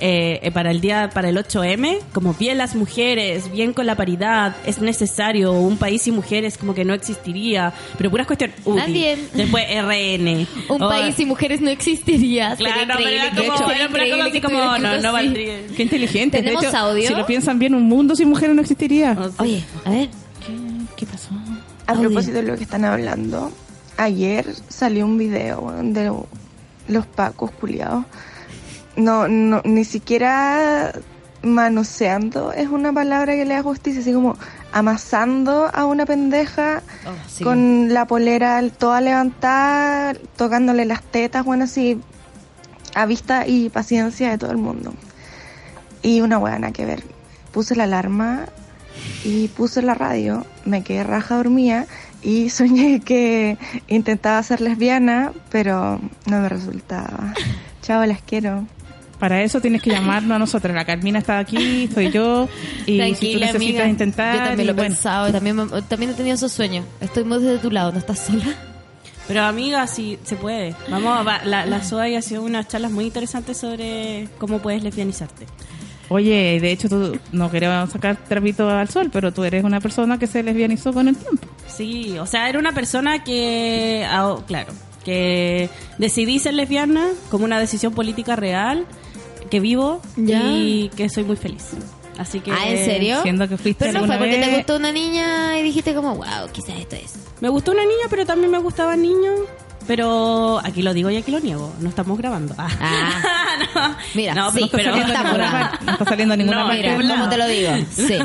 eh, 0.00 0.38
eh, 0.44 0.50
para 0.52 0.70
el 0.70 0.80
día 0.80 1.10
para 1.12 1.28
el 1.28 1.36
8M, 1.36 1.98
como 2.12 2.32
bien 2.34 2.56
las 2.56 2.76
mujeres, 2.76 3.50
bien 3.50 3.72
con 3.72 3.84
la 3.84 3.96
paridad, 3.96 4.54
es 4.64 4.80
necesario 4.80 5.50
un 5.50 5.76
país 5.76 6.02
sin 6.02 6.14
mujeres 6.14 6.56
como 6.56 6.72
que 6.72 6.84
no 6.84 6.94
existiría, 6.94 7.72
pero 7.96 8.08
puras 8.08 8.28
cuestiones 8.28 8.54
útiles. 8.64 8.86
Nadie. 8.88 9.18
Después 9.34 9.64
RN. 9.68 10.46
Un 10.68 10.78
país 10.78 11.16
sin 11.16 11.26
mujeres 11.26 11.60
no 11.60 11.68
existiría. 11.70 12.54
Claro, 12.54 12.94
pero 12.96 13.08
era 13.08 13.30
como, 13.30 13.40
sería 13.56 13.56
era 13.56 13.74
una 13.74 13.84
increíble 13.86 14.10
cosa 14.18 14.22
así 14.28 14.32
que 14.32 14.40
como, 14.40 14.62
estuviera 14.62 14.96
no, 14.98 15.02
no 15.02 15.12
valdría. 15.12 15.54
Qué 15.76 15.82
inteligente. 15.82 16.36
De 16.36 16.42
¿Tenemos 16.44 16.62
hecho, 16.64 16.76
audio? 16.76 17.08
Si 17.08 17.14
lo 17.16 17.26
piensan 17.26 17.58
bien, 17.58 17.74
un 17.74 17.82
mundo 17.82 18.14
sin 18.14 18.28
mujeres 18.28 18.54
no 18.54 18.62
existiría. 18.62 19.16
O 19.18 19.24
sea, 19.30 19.44
Oye, 19.44 19.64
a 19.84 19.90
ver. 19.90 20.08
A 21.88 21.94
propósito 21.94 22.34
de 22.36 22.42
lo 22.42 22.56
que 22.56 22.64
están 22.64 22.84
hablando, 22.84 23.50
ayer 23.96 24.46
salió 24.68 25.06
un 25.06 25.16
video 25.18 25.72
de 25.82 26.12
los 26.88 27.06
pacos 27.06 27.50
culiados. 27.50 28.04
No, 28.96 29.26
no, 29.28 29.62
ni 29.64 29.84
siquiera 29.84 30.92
manoseando 31.42 32.52
es 32.52 32.68
una 32.68 32.92
palabra 32.92 33.34
que 33.34 33.44
le 33.44 33.54
da 33.54 33.62
justicia, 33.62 34.00
así 34.00 34.12
como 34.12 34.36
amasando 34.72 35.70
a 35.72 35.86
una 35.86 36.04
pendeja 36.04 36.82
Oh, 37.06 37.10
sí. 37.28 37.42
con 37.44 37.94
la 37.94 38.06
polera 38.06 38.60
toda 38.76 39.00
levantada, 39.00 40.14
tocándole 40.36 40.84
las 40.84 41.02
tetas, 41.02 41.44
bueno, 41.44 41.64
así 41.64 42.00
a 42.94 43.06
vista 43.06 43.46
y 43.46 43.70
paciencia 43.70 44.30
de 44.30 44.36
todo 44.38 44.50
el 44.50 44.56
mundo. 44.58 44.92
Y 46.02 46.20
una 46.20 46.36
buena 46.38 46.70
que 46.72 46.84
ver. 46.84 47.02
Puse 47.52 47.74
la 47.76 47.84
alarma 47.84 48.46
y 49.24 49.48
puse 49.48 49.82
la 49.82 49.94
radio, 49.94 50.46
me 50.64 50.82
quedé 50.82 51.04
raja 51.04 51.36
dormía 51.36 51.86
y 52.22 52.50
soñé 52.50 53.00
que 53.00 53.56
intentaba 53.88 54.42
ser 54.42 54.60
lesbiana, 54.60 55.32
pero 55.50 56.00
no 56.26 56.40
me 56.40 56.48
resultaba. 56.48 57.34
Chao, 57.82 58.04
las 58.06 58.20
quiero. 58.22 58.66
Para 59.18 59.42
eso 59.42 59.60
tienes 59.60 59.82
que 59.82 59.90
llamarnos 59.90 60.36
a 60.36 60.38
nosotros. 60.38 60.72
La 60.74 60.84
Carmina 60.84 61.18
está 61.18 61.40
aquí, 61.40 61.88
soy 61.92 62.12
yo. 62.12 62.48
Y 62.86 63.00
si 63.16 63.32
tú 63.32 63.40
necesitas 63.40 63.56
amiga. 63.56 63.88
intentar. 63.88 64.36
Yo 64.36 64.44
también 64.44 64.66
lo 64.68 64.72
he 64.72 64.74
bueno, 64.76 64.94
pensado 64.94 65.32
también, 65.32 65.56
también 65.88 66.12
he 66.12 66.14
tenido 66.14 66.36
esos 66.36 66.52
sueños. 66.52 66.84
Estoy 67.00 67.24
muy 67.24 67.42
desde 67.42 67.58
tu 67.58 67.70
lado, 67.72 67.90
¿no 67.90 67.98
estás 67.98 68.20
sola? 68.20 68.44
Pero 69.26 69.42
amiga, 69.42 69.84
sí 69.88 70.18
se 70.22 70.36
puede. 70.36 70.74
Vamos, 70.88 71.18
a, 71.18 71.22
va- 71.24 71.44
la, 71.44 71.66
la 71.66 71.82
SOA 71.82 72.16
ha 72.16 72.22
sido 72.22 72.42
unas 72.44 72.68
charlas 72.68 72.92
muy 72.92 73.06
interesantes 73.06 73.56
sobre 73.58 74.28
cómo 74.38 74.60
puedes 74.60 74.84
lesbianizarte. 74.84 75.46
Oye, 76.10 76.58
de 76.60 76.72
hecho, 76.72 76.88
tú 76.88 77.18
no 77.32 77.50
queríamos 77.50 77.90
sacar 77.90 78.16
trapito 78.16 78.68
al 78.68 78.88
sol, 78.88 79.10
pero 79.12 79.32
tú 79.32 79.44
eres 79.44 79.64
una 79.64 79.80
persona 79.80 80.18
que 80.18 80.26
se 80.26 80.42
lesbianizó 80.42 80.92
con 80.92 81.08
el 81.08 81.16
tiempo. 81.16 81.46
Sí, 81.66 82.18
o 82.18 82.26
sea, 82.26 82.48
era 82.48 82.58
una 82.58 82.72
persona 82.72 83.22
que, 83.24 84.06
ah, 84.08 84.36
claro, 84.46 84.72
que 85.04 85.68
decidí 85.98 86.38
ser 86.38 86.54
lesbiana 86.54 87.08
como 87.30 87.44
una 87.44 87.60
decisión 87.60 87.92
política 87.94 88.36
real, 88.36 88.86
que 89.50 89.60
vivo 89.60 90.00
Ya. 90.16 90.42
y 90.44 90.90
que 90.96 91.08
soy 91.08 91.24
muy 91.24 91.36
feliz. 91.36 91.72
Así 92.18 92.40
que... 92.40 92.50
Ah, 92.52 92.68
¿en 92.68 92.84
serio? 92.84 93.22
Siendo 93.22 93.48
que 93.48 93.56
fuiste 93.56 93.86
Pero 93.86 94.00
no 94.00 94.06
fue 94.06 94.18
porque 94.18 94.38
te 94.38 94.56
gustó 94.56 94.76
una 94.76 94.90
niña 94.90 95.58
y 95.58 95.62
dijiste 95.62 95.94
como, 95.94 96.16
wow, 96.16 96.48
quizás 96.52 96.76
esto 96.78 96.96
es. 96.96 97.14
Me 97.40 97.48
gustó 97.48 97.70
una 97.72 97.82
niña, 97.82 98.06
pero 98.10 98.26
también 98.26 98.50
me 98.50 98.58
gustaban 98.58 99.00
niños. 99.02 99.38
Pero 99.88 100.60
aquí 100.62 100.82
lo 100.82 100.94
digo 100.94 101.10
y 101.10 101.16
aquí 101.16 101.32
lo 101.32 101.40
niego. 101.40 101.72
No 101.80 101.88
estamos 101.88 102.16
grabando. 102.18 102.54
Ah. 102.58 102.68
Ah. 102.80 103.58
no. 103.74 103.96
Mira, 104.14 104.34
no, 104.34 104.52
sí, 104.52 104.68
pero, 104.70 104.84
saliendo 104.92 105.12
estamos 105.12 105.32
ninguna 105.32 105.78
no 105.84 105.92
está 105.92 106.04
saliendo 106.04 106.36
ninguna 106.36 106.64
No. 106.64 106.72
Mira, 106.72 106.96
¿cómo 106.96 107.28
te 107.28 107.36
lo 107.36 107.46
digo? 107.48 107.70
Sí. 107.96 108.18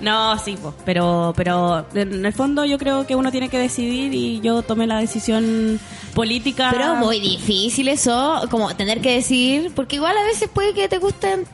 No, 0.00 0.38
sí, 0.38 0.56
pues, 0.62 0.74
pero, 0.84 1.32
pero 1.36 1.84
en 1.92 2.24
el 2.24 2.32
fondo 2.32 2.64
yo 2.64 2.78
creo 2.78 3.04
que 3.04 3.16
uno 3.16 3.32
tiene 3.32 3.48
que 3.48 3.58
decidir 3.58 4.14
y 4.14 4.40
yo 4.40 4.62
tomé 4.62 4.86
la 4.86 5.00
decisión 5.00 5.80
política. 6.14 6.68
Pero 6.72 6.94
muy 6.94 7.18
difícil 7.18 7.88
eso, 7.88 8.42
como 8.48 8.74
tener 8.76 9.00
que 9.00 9.10
decir, 9.16 9.72
porque 9.74 9.96
igual 9.96 10.16
a 10.16 10.22
veces 10.22 10.48
puede 10.54 10.72
que 10.72 10.88
te 10.88 10.98
gusten 10.98 11.46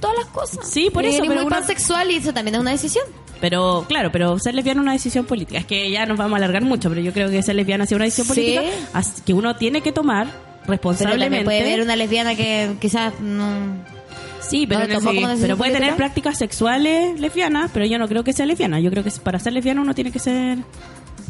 todas 0.00 0.16
las 0.16 0.26
cosas. 0.26 0.68
Sí, 0.68 0.90
por 0.90 1.04
Y 1.04 1.08
eso, 1.10 1.18
eres 1.18 1.28
pero 1.28 1.40
muy 1.42 1.46
uno- 1.46 1.56
pansexual 1.56 2.10
y 2.10 2.16
eso 2.16 2.32
también 2.34 2.56
es 2.56 2.60
una 2.60 2.72
decisión. 2.72 3.04
Pero 3.40 3.84
claro, 3.88 4.10
pero 4.12 4.38
ser 4.38 4.54
lesbiana 4.54 4.80
es 4.80 4.82
una 4.82 4.92
decisión 4.92 5.24
política. 5.24 5.58
Es 5.58 5.64
que 5.66 5.90
ya 5.90 6.04
nos 6.06 6.18
vamos 6.18 6.34
a 6.34 6.36
alargar 6.36 6.62
mucho, 6.62 6.88
pero 6.90 7.00
yo 7.00 7.12
creo 7.12 7.30
que 7.30 7.42
ser 7.42 7.54
lesbiana 7.56 7.84
es 7.84 7.92
una 7.92 8.04
decisión 8.04 8.26
Sí. 8.26 8.32
política 8.58 9.02
que 9.24 9.32
uno 9.34 9.56
tiene 9.56 9.80
que 9.80 9.92
tomar 9.92 10.26
Pero 10.26 10.72
responsablemente. 10.72 11.44
puede 11.44 11.60
haber 11.60 11.80
una 11.80 11.96
lesbiana 11.96 12.34
que 12.34 12.72
quizás 12.80 13.18
no... 13.20 13.48
Sí, 14.40 14.66
pero, 14.66 14.80
No, 14.88 15.00
sí, 15.00 15.06
puede 15.06 15.36
tener 15.36 15.56
política. 15.56 15.96
prácticas 15.96 16.38
sexuales 16.38 17.20
lesbianas, 17.20 17.70
pero 17.72 17.86
yo 17.86 17.98
no 17.98 18.08
creo 18.08 18.24
que 18.24 18.32
sea 18.32 18.46
lesbiana. 18.46 18.80
Yo 18.80 18.90
creo 18.90 19.04
que 19.04 19.10
para 19.22 19.38
ser 19.38 19.52
lesbiana 19.52 19.80
uno 19.80 19.94
tiene 19.94 20.10
que 20.10 20.18
ser 20.18 20.58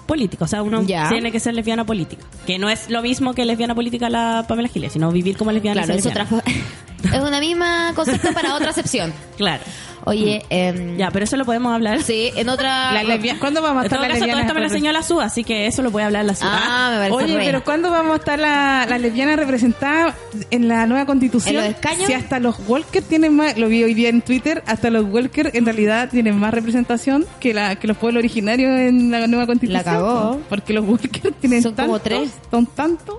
político, 0.06 0.44
o 0.44 0.48
sea, 0.48 0.62
uno 0.62 0.82
Ya. 0.82 1.08
tiene 1.10 1.30
que 1.30 1.38
ser 1.38 1.54
lesbiana 1.54 1.84
política. 1.84 2.24
Que 2.46 2.58
no 2.58 2.70
es 2.70 2.88
lo 2.90 3.02
mismo 3.02 3.34
que 3.34 3.44
lesbiana 3.44 3.74
política 3.74 4.08
la 4.10 4.44
Pamela 4.48 4.68
Giles, 4.68 4.92
sino 4.94 5.12
vivir 5.12 5.36
como 5.36 5.52
lesbiana. 5.52 5.82
Claro, 5.84 5.98
es 5.98 6.06
otra... 6.06 6.22
lesbiana. 6.24 6.44
fo- 6.44 7.12
es 7.16 7.20
una 7.22 7.40
misma 7.40 7.92
concepto 7.94 8.32
para 8.32 8.54
otra 8.54 8.70
acepción. 8.70 9.12
Claro. 9.36 9.62
Oye, 10.04 10.42
em, 10.50 10.96
Ya, 10.96 11.10
pero 11.10 11.24
eso 11.24 11.36
lo 11.36 11.44
podemos 11.44 11.72
hablar. 11.74 12.02
sí, 12.02 12.30
en 12.36 12.48
otra... 12.48 12.92
La 12.94 13.02
lesbia- 13.04 13.38
¿Cuándo 13.38 13.60
vamos 13.62 13.82
a 13.82 13.86
estar 13.86 14.00
las 14.00 14.08
lesbianas? 14.10 14.42
esto 14.42 14.54
me 14.54 14.60
lo 14.60 14.66
enseñó 14.66 14.92
la 14.92 15.02
SUA, 15.02 15.24
así 15.24 15.44
que 15.44 15.66
eso 15.66 15.82
lo 15.82 15.90
puede 15.90 16.06
hablar 16.06 16.24
la 16.24 16.34
SUA. 16.34 16.48
Ah, 16.50 16.88
me 16.92 16.96
parece 17.10 17.34
Oye, 17.36 17.44
pero 17.44 17.64
¿cuándo 17.64 17.90
vamos 17.90 18.12
a 18.12 18.16
estar 18.16 18.38
la- 18.38 18.86
las 18.88 19.00
lesbianas 19.00 19.36
representadas 19.36 20.14
en 20.50 20.68
la 20.68 20.86
nueva 20.86 21.06
constitución? 21.06 21.56
¿En 21.56 21.62
los 21.62 21.70
escaños? 21.70 22.06
Si 22.06 22.12
hasta 22.14 22.40
los 22.40 22.56
Walker 22.66 23.02
tienen 23.02 23.36
más, 23.36 23.56
lo 23.58 23.68
vi 23.68 23.82
hoy 23.84 23.94
día 23.94 24.08
en 24.08 24.22
Twitter, 24.22 24.62
hasta 24.66 24.90
los 24.90 25.04
Walker 25.04 25.50
en 25.54 25.64
realidad 25.64 26.08
tienen 26.10 26.38
más 26.38 26.52
representación 26.54 27.26
que 27.38 27.52
la 27.54 27.76
que 27.76 27.86
los 27.86 27.96
pueblos 27.96 28.20
originarios 28.20 28.70
en 28.80 29.10
la 29.10 29.26
nueva 29.26 29.46
constitución. 29.46 29.84
La 29.84 29.84
cagó. 29.84 30.40
Porque 30.48 30.72
los 30.72 30.86
Walker 30.86 31.32
tienen 31.40 31.62
Son 31.62 31.74
como 31.74 31.98
tantos, 31.98 32.02
tres. 32.02 32.30
Son 32.50 32.66
tantos 32.66 33.16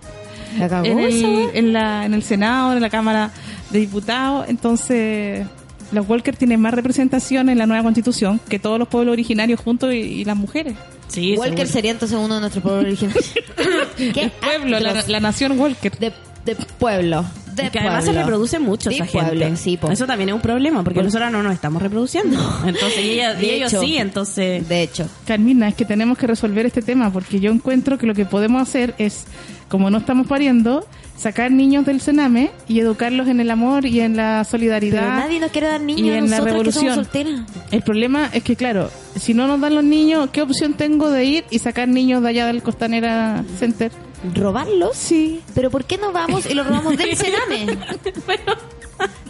La 0.58 0.68
cagó 0.68 0.86
en 0.86 1.00
el, 1.00 1.50
en, 1.54 1.74
la, 1.74 2.06
en 2.06 2.14
el 2.14 2.24
Senado, 2.24 2.74
en 2.74 2.82
la 2.82 2.90
Cámara 2.90 3.32
de 3.70 3.80
Diputados. 3.80 4.46
Entonces, 4.50 5.46
los 5.92 6.08
Walker 6.08 6.36
tienen 6.36 6.60
más 6.62 6.74
representación 6.74 7.50
en 7.50 7.58
la 7.58 7.66
nueva 7.68 7.84
constitución 7.84 8.40
que 8.50 8.60
todos 8.60 8.80
los 8.80 8.88
pueblos 8.88 9.14
originarios 9.14 9.60
juntos 9.60 9.94
y, 9.94 9.98
y 9.98 10.26
las 10.26 10.38
mujeres. 10.38 10.76
Sí, 11.08 11.36
Walker 11.38 11.58
seguro. 11.58 11.74
sería 11.74 11.92
entonces 11.92 12.18
uno 12.18 12.36
de 12.36 12.40
nuestros 12.42 12.64
pueblos 12.64 12.86
originarios. 12.86 13.34
¿Qué? 13.98 14.22
El 14.24 14.32
pueblo, 14.32 14.80
la, 14.80 15.20
nación 15.20 15.60
Walker. 15.60 15.98
de, 15.98 16.14
de 16.46 16.56
pueblo. 16.80 17.26
De 17.54 17.70
que 17.70 17.80
además 17.80 18.06
se 18.06 18.12
pueblo. 18.12 18.22
reproduce 18.22 18.60
mucho 18.60 18.90
De 18.90 18.96
esa 18.96 19.06
pueblo, 19.06 19.44
gente. 19.44 19.58
sí. 19.58 19.78
Eso 19.92 20.06
también 20.08 20.30
es 20.30 20.36
un 20.36 20.42
problema, 20.42 20.84
porque 20.86 21.04
nosotros 21.04 21.30
no 21.34 21.44
nos 21.44 21.54
estamos 21.54 21.82
reproduciendo. 21.82 22.40
Entonces, 22.66 23.00
y, 23.00 23.10
ella- 23.12 23.34
y 23.38 23.42
De 23.42 23.56
ellos 23.58 23.74
hecho. 23.74 23.82
sí, 23.82 23.98
entonces... 23.98 24.70
De 24.70 24.82
hecho. 24.84 25.06
Carmina, 25.28 25.68
es 25.68 25.76
que 25.76 25.84
tenemos 25.84 26.18
que 26.18 26.28
resolver 26.28 26.66
este 26.66 26.82
tema 26.82 27.12
porque 27.12 27.42
yo 27.42 27.52
encuentro 27.52 27.98
que 27.98 28.08
lo 28.08 28.14
que 28.14 28.24
podemos 28.26 28.62
hacer 28.62 28.96
es, 28.98 29.26
como 29.72 29.90
no 29.90 29.98
estamos 30.00 30.28
pariendo, 30.28 30.86
sacar 31.18 31.50
niños 31.50 31.86
del 31.86 32.02
Sename 32.02 32.52
y 32.68 32.80
educarlos 32.82 33.28
en 33.30 33.40
el 33.40 33.50
amor 33.50 33.86
y 33.86 34.02
en 34.02 34.18
la 34.18 34.40
Pero 34.44 34.52
solidaridad. 34.52 35.02
nadie 35.18 35.40
nos 35.40 35.50
quiere 35.52 35.68
dar 35.68 35.82
y 35.82 35.86
niños 35.86 36.14
a 36.14 36.18
en 36.18 36.30
la 36.30 36.38
nosotras 36.38 36.44
que 36.44 36.52
revolución. 36.52 36.84
somos 36.84 36.96
solteras. 37.08 37.42
El 37.72 37.82
problema 37.82 38.30
es 38.34 38.44
que, 38.44 38.56
claro, 38.58 38.92
si 39.16 39.34
no 39.34 39.48
nos 39.48 39.62
dan 39.62 39.74
los 39.76 39.84
niños, 39.86 40.30
¿qué 40.34 40.42
opción 40.42 40.74
tengo 40.74 41.10
de 41.10 41.24
ir 41.24 41.46
y 41.50 41.60
sacar 41.60 41.88
niños 41.88 42.22
de 42.22 42.28
allá 42.30 42.48
del 42.48 42.62
Costanera 42.62 43.44
Center? 43.58 43.92
¿Robarlos? 44.36 44.96
Sí. 44.98 45.42
¿Pero 45.56 45.72
por 45.72 45.86
qué 45.86 45.98
no 45.98 46.12
vamos 46.12 46.46
y 46.50 46.54
los 46.54 46.68
robamos 46.68 46.98
del 46.98 47.16
Sename? 47.16 47.78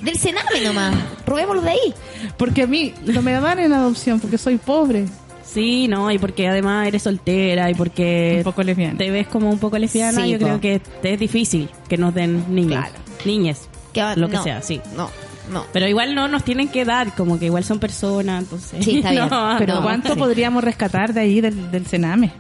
Del 0.01 0.17
Sename 0.17 0.61
nomás. 0.65 0.95
Robémoslos 1.25 1.63
de 1.63 1.69
ahí. 1.69 1.93
Porque 2.37 2.63
a 2.63 2.67
mí 2.67 2.93
no 3.05 3.21
me 3.21 3.31
dan 3.33 3.59
en 3.59 3.71
adopción 3.73 4.19
porque 4.19 4.37
soy 4.39 4.57
pobre. 4.57 5.05
Sí, 5.53 5.87
no, 5.87 6.09
y 6.11 6.17
porque 6.17 6.47
además 6.47 6.87
eres 6.87 7.03
soltera 7.03 7.69
y 7.69 7.73
porque 7.75 8.35
Un 8.37 8.43
poco 8.43 8.63
lesbiana. 8.63 8.97
te 8.97 9.11
ves 9.11 9.27
como 9.27 9.49
un 9.49 9.59
poco 9.59 9.77
lesbiana, 9.77 10.23
Sí, 10.23 10.29
yo 10.31 10.39
po. 10.39 10.45
creo 10.45 10.61
que 10.61 10.79
te 11.01 11.13
es 11.13 11.19
difícil 11.19 11.69
que 11.89 11.97
nos 11.97 12.13
den 12.13 12.45
niños. 12.55 12.79
Claro. 12.85 12.93
Niñes. 13.25 13.69
Lo 14.15 14.29
que 14.29 14.37
no, 14.37 14.43
sea, 14.43 14.61
sí. 14.61 14.79
No, 14.95 15.09
no. 15.51 15.65
Pero 15.73 15.87
igual 15.87 16.15
no 16.15 16.29
nos 16.29 16.45
tienen 16.45 16.69
que 16.69 16.85
dar, 16.85 17.13
como 17.15 17.37
que 17.37 17.47
igual 17.47 17.65
son 17.65 17.79
personas, 17.79 18.43
entonces... 18.43 18.85
Sí, 18.85 18.97
está 18.99 19.11
bien. 19.11 19.27
No, 19.29 19.55
Pero 19.59 19.75
no, 19.75 19.81
¿cuánto 19.83 20.13
sí. 20.13 20.19
podríamos 20.19 20.63
rescatar 20.63 21.13
de 21.13 21.19
ahí 21.19 21.41
del, 21.41 21.69
del 21.69 21.85
Sename? 21.85 22.31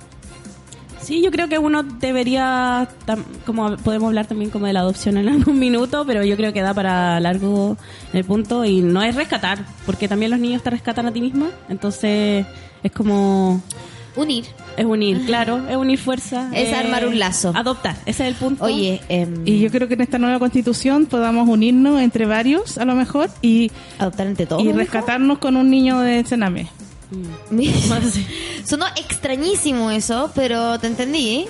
Sí, 1.01 1.21
yo 1.21 1.31
creo 1.31 1.49
que 1.49 1.57
uno 1.57 1.83
debería, 1.83 2.87
tam- 3.07 3.25
como 3.45 3.75
podemos 3.77 4.07
hablar 4.07 4.27
también 4.27 4.51
como 4.51 4.67
de 4.67 4.73
la 4.73 4.81
adopción 4.81 5.17
en 5.17 5.27
algún 5.27 5.59
minuto, 5.59 6.05
pero 6.05 6.23
yo 6.23 6.37
creo 6.37 6.53
que 6.53 6.61
da 6.61 6.73
para 6.73 7.19
largo 7.19 7.75
el 8.13 8.23
punto 8.23 8.63
y 8.63 8.81
no 8.81 9.01
es 9.01 9.15
rescatar, 9.15 9.65
porque 9.85 10.07
también 10.07 10.31
los 10.31 10.39
niños 10.39 10.61
te 10.63 10.69
rescatan 10.69 11.07
a 11.07 11.11
ti 11.11 11.19
misma, 11.19 11.49
entonces 11.69 12.45
es 12.83 12.91
como 12.91 13.61
Unir. 14.15 14.45
es 14.75 14.85
unir, 14.85 15.25
claro, 15.25 15.67
es 15.69 15.75
unir 15.77 15.97
fuerza, 15.97 16.49
Es 16.53 16.73
armar 16.73 17.07
un 17.07 17.17
lazo. 17.17 17.53
adoptar, 17.55 17.95
ese 18.05 18.23
es 18.23 18.29
el 18.29 18.35
punto. 18.35 18.65
Oye, 18.65 18.99
em, 19.07 19.41
Y 19.45 19.59
yo 19.59 19.69
creo 19.71 19.87
que 19.87 19.93
en 19.93 20.01
esta 20.01 20.17
nueva 20.17 20.37
constitución 20.39 21.05
podamos 21.05 21.47
unirnos 21.47 22.01
entre 22.01 22.25
varios, 22.25 22.77
a 22.77 22.83
lo 22.85 22.93
mejor, 22.95 23.29
y, 23.41 23.71
adoptar 23.99 24.27
entre 24.27 24.45
todos. 24.47 24.63
y 24.63 24.67
¿no? 24.67 24.77
rescatarnos 24.77 25.37
con 25.37 25.55
un 25.55 25.69
niño 25.69 25.99
de 26.01 26.23
Sename. 26.25 26.67
Sí. 27.51 28.25
Sonó 28.65 28.85
extrañísimo 28.95 29.91
eso, 29.91 30.31
pero 30.33 30.79
te 30.79 30.87
entendí. 30.87 31.45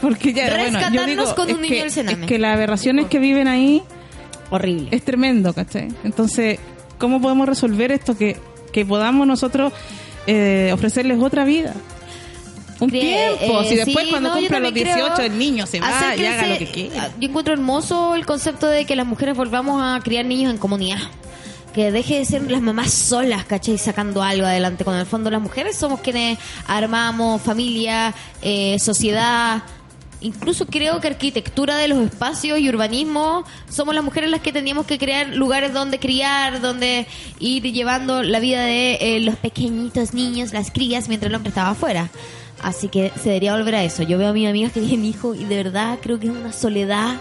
Porque 0.00 0.32
ya, 0.32 0.44
bueno, 0.46 0.58
yo 0.58 0.64
Rescatarnos 0.78 1.06
digo, 1.06 1.34
con 1.34 1.50
un 1.50 1.60
niño 1.62 1.74
que, 1.74 1.80
del 1.82 1.90
Sename. 1.90 2.20
es 2.22 2.26
que 2.28 2.38
las 2.38 2.54
aberraciones 2.54 3.06
que 3.06 3.18
viven 3.18 3.48
ahí 3.48 3.82
Horrible. 4.50 4.88
es 4.92 5.04
tremendo, 5.04 5.52
¿cachai? 5.52 5.88
Entonces, 6.04 6.60
¿cómo 6.98 7.20
podemos 7.20 7.48
resolver 7.48 7.90
esto? 7.90 8.16
Que, 8.16 8.36
que 8.72 8.86
podamos 8.86 9.26
nosotros 9.26 9.72
eh, 10.26 10.70
ofrecerles 10.72 11.18
otra 11.20 11.44
vida. 11.44 11.74
Un 12.80 12.90
tiempo. 12.90 13.60
eh, 13.60 13.66
si 13.68 13.76
después 13.76 14.04
sí, 14.06 14.10
cuando 14.10 14.30
no, 14.30 14.36
cumpla 14.36 14.58
los 14.58 14.68
también 14.68 14.86
creo 14.88 15.06
18 15.06 15.22
el 15.22 15.38
niño 15.38 15.66
se 15.66 15.80
va 15.80 16.16
y 16.16 16.24
haga 16.24 16.46
lo 16.46 16.58
que 16.58 16.66
quiera. 16.66 17.10
Yo 17.20 17.28
encuentro 17.28 17.52
hermoso 17.52 18.14
el 18.14 18.24
concepto 18.24 18.66
de 18.66 18.86
que 18.86 18.96
las 18.96 19.06
mujeres 19.06 19.36
volvamos 19.36 19.82
a 19.82 20.00
criar 20.02 20.24
niños 20.24 20.50
en 20.50 20.58
comunidad. 20.58 20.98
Que 21.74 21.92
deje 21.92 22.18
de 22.18 22.24
ser 22.24 22.50
las 22.50 22.62
mamás 22.62 22.90
solas, 22.90 23.44
¿cachai? 23.44 23.78
Sacando 23.78 24.22
algo 24.22 24.44
adelante. 24.44 24.82
Cuando 24.82 24.98
en 24.98 25.06
el 25.06 25.10
fondo 25.10 25.30
las 25.30 25.40
mujeres 25.40 25.76
somos 25.76 26.00
quienes 26.00 26.38
armamos 26.66 27.40
familia, 27.42 28.12
eh, 28.42 28.78
sociedad. 28.80 29.62
Incluso 30.22 30.66
creo 30.66 31.00
que 31.00 31.08
arquitectura 31.08 31.76
de 31.76 31.88
los 31.88 31.98
espacios 31.98 32.58
y 32.58 32.68
urbanismo 32.68 33.44
somos 33.70 33.94
las 33.94 34.04
mujeres 34.04 34.28
las 34.30 34.40
que 34.40 34.52
teníamos 34.52 34.84
que 34.86 34.98
crear 34.98 35.28
lugares 35.28 35.72
donde 35.72 35.98
criar, 35.98 36.60
donde 36.60 37.06
ir 37.38 37.62
llevando 37.62 38.22
la 38.22 38.38
vida 38.38 38.62
de 38.62 38.98
eh, 39.00 39.20
los 39.20 39.36
pequeñitos 39.36 40.12
niños, 40.12 40.52
las 40.52 40.70
crías, 40.70 41.08
mientras 41.08 41.30
el 41.30 41.36
hombre 41.36 41.48
estaba 41.48 41.70
afuera. 41.70 42.10
Así 42.62 42.88
que 42.88 43.10
se 43.16 43.30
debería 43.30 43.56
volver 43.56 43.74
a 43.76 43.84
eso. 43.84 44.02
Yo 44.02 44.18
veo 44.18 44.28
a 44.28 44.32
mis 44.34 44.46
amigas 44.46 44.72
que 44.72 44.80
tienen 44.80 45.06
hijos 45.06 45.38
y 45.40 45.44
de 45.44 45.56
verdad 45.56 45.98
creo 46.02 46.20
que 46.20 46.26
es 46.26 46.32
una 46.32 46.52
soledad 46.52 47.16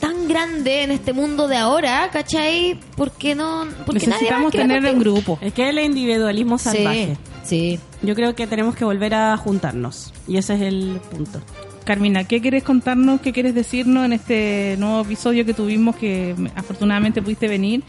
tan 0.00 0.26
grande 0.26 0.82
en 0.82 0.90
este 0.90 1.12
mundo 1.12 1.46
de 1.46 1.58
ahora, 1.58 2.08
¿cachai? 2.10 2.80
Porque 2.96 3.34
no... 3.36 3.66
Porque 3.86 4.06
Necesitamos 4.06 4.50
tener 4.50 4.78
en 4.84 4.94
contigo. 4.94 5.14
grupo. 5.14 5.38
Es 5.40 5.52
que 5.52 5.68
el 5.68 5.78
individualismo 5.78 6.58
salvaje. 6.58 7.16
Sí, 7.44 7.78
sí. 7.78 7.80
Yo 8.02 8.14
creo 8.16 8.34
que 8.34 8.46
tenemos 8.46 8.74
que 8.74 8.84
volver 8.84 9.14
a 9.14 9.36
juntarnos 9.36 10.12
y 10.26 10.38
ese 10.38 10.54
es 10.54 10.62
el 10.62 11.00
punto. 11.10 11.40
Carmina, 11.84 12.24
¿qué 12.24 12.40
quieres 12.40 12.62
contarnos? 12.62 13.20
¿Qué 13.20 13.32
quieres 13.32 13.54
decirnos 13.54 14.04
en 14.04 14.12
este 14.12 14.76
nuevo 14.78 15.00
episodio 15.00 15.44
que 15.44 15.54
tuvimos 15.54 15.96
que 15.96 16.34
afortunadamente 16.54 17.20
pudiste 17.22 17.48
venir 17.48 17.82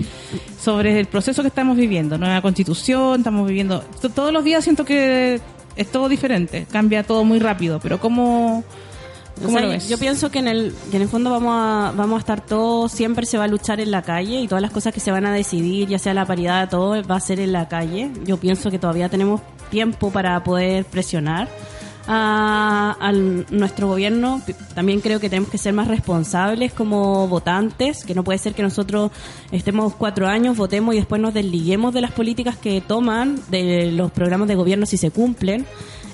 sobre 0.60 1.00
el 1.00 1.06
proceso 1.08 1.42
que 1.44 1.50
estamos 1.50 1.78
viviendo? 1.78 2.18
Nueva 2.18 2.42
constitución, 2.42 3.20
estamos 3.20 3.48
viviendo... 3.48 3.82
to- 4.02 4.10
Todos 4.10 4.32
los 4.34 4.44
días 4.44 4.64
siento 4.64 4.86
que 4.86 5.39
es 5.76 5.92
todo 5.92 6.10
diferente, 6.10 6.66
cambia 6.72 7.04
todo 7.04 7.24
muy 7.24 7.39
rápido, 7.39 7.80
pero 7.82 8.00
¿cómo, 8.00 8.60
O 8.60 9.44
cómo 9.44 9.52
sea, 9.58 9.62
lo 9.62 9.70
ves? 9.70 9.88
Yo 9.88 9.98
pienso 10.00 10.32
que 10.32 10.39
en 10.39 10.48
el 10.48 10.74
que 10.89 10.96
en 10.98 11.04
el 11.04 11.10
fondo 11.10 11.30
vamos 11.30 11.54
a 11.56 11.94
vamos 11.96 12.16
a 12.18 12.20
estar 12.20 12.42
todos 12.46 12.92
siempre 12.92 13.26
se 13.26 13.38
va 13.38 13.44
a 13.44 13.48
luchar 13.48 13.80
en 13.82 13.92
la 13.92 14.02
calle 14.02 14.42
y 14.42 14.48
todas 14.48 14.62
las 14.62 14.72
cosas 14.72 14.94
que 14.94 15.00
se 15.00 15.12
van 15.12 15.26
a 15.26 15.34
decidir, 15.34 15.88
ya 15.89 16.00
sea 16.00 16.14
la 16.14 16.26
paridad, 16.26 16.70
todo 16.70 17.04
va 17.04 17.16
a 17.18 17.20
ser 17.20 17.39
en 17.39 17.52
la 17.52 17.68
calle. 17.68 18.10
Yo 18.26 18.38
pienso 18.38 18.72
que 18.72 18.80
todavía 18.80 19.10
tenemos 19.10 19.42
tiempo 19.70 20.12
para 20.12 20.44
poder 20.44 20.86
presionar 20.86 21.48
a, 22.08 22.95
al- 22.99 23.45
nuestro 23.52 23.88
gobierno. 23.88 24.41
También 24.76 25.02
creo 25.02 25.20
que 25.20 25.30
tenemos 25.30 25.49
que 25.49 25.58
ser 25.58 25.74
más 25.74 25.88
responsables 25.88 26.74
como 26.74 27.28
votantes, 27.28 28.04
que 28.06 28.16
no 28.16 28.24
puede 28.24 28.39
ser 28.39 28.54
que 28.54 28.64
nosotros 28.64 29.12
estemos 29.52 29.93
cuatro 29.95 30.28
años, 30.28 30.58
votemos 30.58 30.93
y 30.95 30.97
después 30.97 31.22
nos 31.22 31.34
desliguemos 31.34 31.93
de 31.93 32.02
las 32.02 32.12
políticas 32.12 32.58
que 32.58 32.82
toman, 32.82 33.39
de 33.49 33.91
los 33.91 34.12
programas 34.12 34.47
de 34.47 34.56
gobierno 34.56 34.86
si 34.86 34.97
se 34.97 35.12
cumplen. 35.12 35.66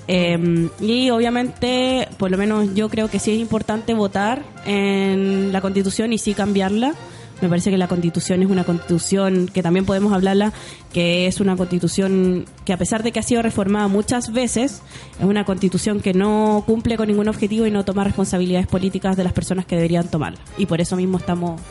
Eh, 0.10 0.70
y 0.80 1.10
obviamente, 1.10 2.08
por 2.18 2.32
lo 2.32 2.38
menos 2.38 2.74
yo 2.74 2.88
creo 2.88 3.10
que 3.10 3.20
sí 3.20 3.32
es 3.32 3.40
importante 3.40 3.94
votar 3.94 4.42
en 4.66 5.52
la 5.52 5.60
constitución 5.60 6.14
y 6.14 6.18
sí 6.18 6.34
cambiarla, 6.34 6.94
Me 7.42 7.50
parece 7.50 7.70
que 7.70 7.78
la 7.78 7.88
constitución 7.88 8.42
es 8.42 8.50
una 8.50 8.64
constitución 8.64 9.48
que 9.54 9.62
también 9.62 9.86
podemos 9.86 10.12
hablarla, 10.12 10.54
que 10.92 11.28
es 11.28 11.40
una 11.40 11.56
constitución 11.56 12.46
que 12.66 12.74
a 12.74 12.78
pesar 12.78 13.04
de 13.04 13.12
que 13.12 13.20
ha 13.20 13.24
sido 13.24 13.42
reformada 13.44 13.88
muchas 13.88 14.32
veces, 14.34 14.82
es 15.20 15.26
una 15.26 15.46
constitución 15.46 16.00
que 16.00 16.14
no 16.14 16.64
cumple 16.66 16.98
con 16.98 17.08
ningún 17.08 17.28
objetivo 17.28 17.68
y 17.68 17.72
no 17.72 17.86
toma 17.86 18.04
responsabilidades 18.04 18.68
políticas 18.68 19.18
de 19.18 19.24
las 19.24 19.34
personas 19.34 19.66
que 19.66 19.76
deberían 19.76 20.08
tomarla. 20.08 20.40
Y 20.58 20.66
por 20.66 20.82
eso 20.82 20.96
mismo 20.96 21.18
estamos 21.18 21.62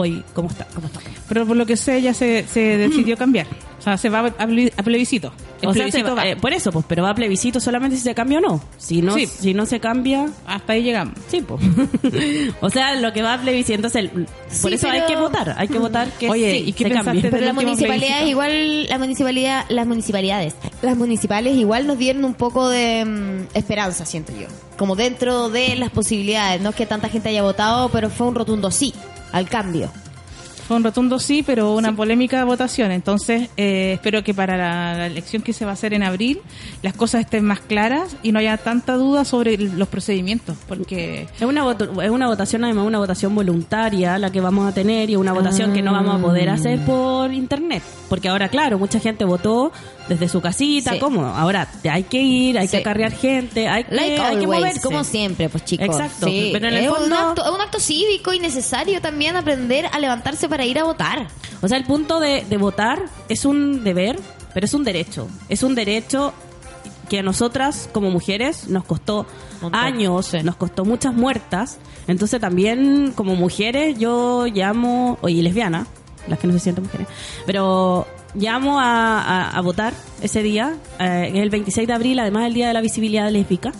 hoy 0.00 0.22
como, 0.34 0.48
está, 0.48 0.64
como 0.74 0.86
estamos. 0.86 1.08
Pero 1.28 1.46
por 1.46 1.56
lo 1.56 1.66
que 1.66 1.76
sé, 1.76 2.00
ya 2.02 2.14
se, 2.14 2.46
se 2.46 2.60
decidió 2.78 3.16
cambiar. 3.16 3.46
O 3.78 3.82
sea, 3.82 3.96
se 3.96 4.08
va 4.08 4.20
a, 4.20 4.24
ple- 4.46 4.72
a 4.76 4.82
plebiscito. 4.82 5.32
El 5.62 5.68
O 5.68 5.72
sea, 5.72 5.84
se 5.84 5.90
plebiscito 5.90 6.16
va- 6.16 6.22
va. 6.24 6.28
eh, 6.28 6.36
por 6.36 6.52
eso, 6.52 6.72
pues, 6.72 6.84
pero 6.88 7.02
va 7.04 7.10
a 7.10 7.14
plebiscito 7.14 7.60
solamente 7.60 7.96
si 7.96 8.02
se 8.02 8.14
cambia 8.14 8.38
o 8.38 8.40
no. 8.40 8.60
Si 8.76 9.02
no, 9.02 9.14
Sí. 9.14 9.26
si 9.26 9.54
no 9.54 9.66
se 9.66 9.78
cambia, 9.78 10.28
Hasta 10.46 10.72
ahí 10.72 10.82
llegamos. 10.82 11.14
sí, 11.28 11.40
pues. 11.46 11.60
o 12.60 12.70
sea, 12.70 12.94
lo 12.96 13.12
que 13.12 13.22
va 13.22 13.34
a 13.34 13.40
plebiscito, 13.40 13.74
entonces, 13.74 14.02
el- 14.02 14.10
por 14.10 14.26
Sí, 14.70 14.74
eso 14.74 14.88
hay 14.88 15.00
pero- 15.00 15.06
que 15.06 15.16
votar, 15.16 15.54
hay 15.58 15.68
que 15.68 15.78
votar 15.78 16.08
que 16.18 16.28
Oye, 16.28 16.50
sí, 16.58 16.64
¿y 16.68 16.72
qué 16.72 16.84
se 16.84 16.90
pensaste 16.90 17.04
cambie. 17.04 17.22
Pero 17.30 17.36
último 17.46 17.60
municipalidades 17.62 18.08
plebiscito. 18.24 18.30
igual, 18.30 18.86
la 18.88 18.98
municipalidad, 18.98 19.64
las 19.68 19.86
municipalidades, 19.86 20.54
las 20.82 20.96
municipales 20.96 21.56
igual 21.56 21.86
nos 21.86 21.98
dieron 21.98 22.24
un 22.24 22.34
poco 22.34 22.68
de 22.68 23.04
mm, 23.04 23.56
esperanza, 23.56 24.04
siento 24.06 24.32
yo. 24.32 24.46
Como 24.76 24.96
dentro 24.96 25.48
de 25.50 25.76
las 25.76 25.90
posibilidades, 25.90 26.60
no 26.60 26.70
es 26.70 26.76
que 26.76 26.86
tanta 26.86 27.08
gente 27.08 27.28
haya 27.28 27.42
votado, 27.42 27.88
pero 27.90 28.10
fue 28.10 28.26
un 28.28 28.34
rotundo 28.34 28.70
sí 28.70 28.92
al 29.32 29.48
cambio. 29.48 29.90
Fue 30.66 30.76
un 30.76 30.84
rotundo 30.84 31.18
sí, 31.18 31.42
pero 31.42 31.72
una 31.74 31.96
polémica 31.96 32.44
votación. 32.44 32.92
Entonces, 32.92 33.48
eh, 33.56 33.92
espero 33.94 34.22
que 34.22 34.34
para 34.34 34.54
la, 34.58 34.92
la 34.98 35.06
elección 35.06 35.40
que 35.40 35.54
se 35.54 35.64
va 35.64 35.70
a 35.70 35.72
hacer 35.72 35.94
en 35.94 36.02
abril, 36.02 36.40
las 36.82 36.92
cosas 36.92 37.22
estén 37.22 37.42
más 37.46 37.60
claras 37.60 38.14
y 38.22 38.32
no 38.32 38.38
haya 38.38 38.58
tanta 38.58 38.92
duda 38.96 39.24
sobre 39.24 39.54
el- 39.54 39.78
los 39.78 39.88
procedimientos. 39.88 40.58
Porque 40.68 41.26
Es 41.40 41.46
una, 41.46 41.62
voto- 41.64 42.02
es 42.02 42.10
una 42.10 42.26
votación, 42.26 42.64
además, 42.64 42.84
una 42.84 42.98
votación 42.98 43.34
voluntaria 43.34 44.18
la 44.18 44.30
que 44.30 44.42
vamos 44.42 44.68
a 44.68 44.74
tener 44.74 45.08
y 45.08 45.16
una 45.16 45.32
votación 45.32 45.72
que 45.72 45.80
no 45.80 45.92
vamos 45.92 46.16
a 46.16 46.22
poder 46.22 46.50
hacer 46.50 46.80
por 46.84 47.32
internet. 47.32 47.82
Porque 48.10 48.28
ahora, 48.28 48.50
claro, 48.50 48.78
mucha 48.78 49.00
gente 49.00 49.24
votó 49.24 49.72
desde 50.08 50.28
su 50.28 50.40
casita, 50.40 50.92
Sí. 50.92 50.98
¿cómo? 50.98 51.26
Ahora 51.26 51.68
te 51.82 51.90
hay 51.90 52.04
que 52.04 52.20
ir, 52.20 52.58
hay 52.58 52.66
Sí. 52.66 52.72
que 52.72 52.76
acarrear 52.78 53.12
gente, 53.12 53.68
hay 53.68 53.84
que, 53.84 53.94
Like 53.94 54.20
hay 54.20 54.38
que 54.38 54.46
moverse. 54.46 54.80
como 54.80 55.04
siempre, 55.04 55.48
pues 55.48 55.64
chicos. 55.64 55.86
Exacto, 55.86 56.26
Sí, 56.26 56.50
pero 56.52 56.68
en 56.68 56.74
el 56.74 56.84
es 56.84 56.90
un, 56.90 56.96
fondo- 56.96 57.16
acto, 57.16 57.44
es 57.44 57.50
un 57.50 57.60
acto 57.60 57.80
cívico 57.80 58.32
y 58.32 58.38
necesario 58.40 59.00
también 59.00 59.36
aprender 59.36 59.86
a 59.92 59.98
levantarse 59.98 60.48
para 60.48 60.64
ir 60.64 60.78
a 60.78 60.84
votar. 60.84 61.28
O 61.60 61.68
sea, 61.68 61.76
el 61.76 61.84
punto 61.84 62.20
de, 62.20 62.44
de 62.48 62.56
votar 62.56 63.02
es 63.28 63.44
un 63.44 63.84
deber, 63.84 64.18
pero 64.54 64.64
es 64.66 64.74
un 64.74 64.84
derecho. 64.84 65.28
Es 65.48 65.62
un 65.62 65.74
derecho 65.74 66.32
que 67.08 67.20
a 67.20 67.22
nosotras 67.22 67.88
como 67.92 68.10
mujeres 68.10 68.68
nos 68.68 68.84
costó 68.84 69.26
Montón. 69.62 69.80
años, 69.80 70.26
Sí. 70.26 70.38
nos 70.42 70.56
costó 70.56 70.84
muchas 70.84 71.14
muertas. 71.14 71.78
Entonces 72.06 72.40
también 72.40 73.12
como 73.14 73.34
mujeres 73.34 73.98
yo 73.98 74.46
llamo, 74.46 75.18
oye, 75.22 75.42
lesbiana, 75.42 75.86
las 76.26 76.38
que 76.38 76.46
no 76.46 76.52
se 76.52 76.60
sienten 76.60 76.84
mujeres, 76.84 77.06
pero 77.46 78.06
llamo 78.34 78.80
a, 78.80 79.20
a- 79.20 79.50
a 79.50 79.60
votar 79.60 79.92
ese 80.22 80.42
día, 80.42 80.76
eh, 80.98 81.30
es 81.34 81.40
el 81.42 81.50
26 81.50 81.86
de 81.88 81.94
abril, 81.94 82.18
además 82.18 82.44
del 82.44 82.54
Día 82.54 82.68
de 82.68 82.74
la 82.74 82.80
Visibilidad 82.80 83.30
Lésbica. 83.30 83.72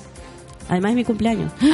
Además 0.69 0.91
es 0.91 0.97
mi 0.97 1.05
cumpleaños. 1.05 1.51
que 1.61 1.67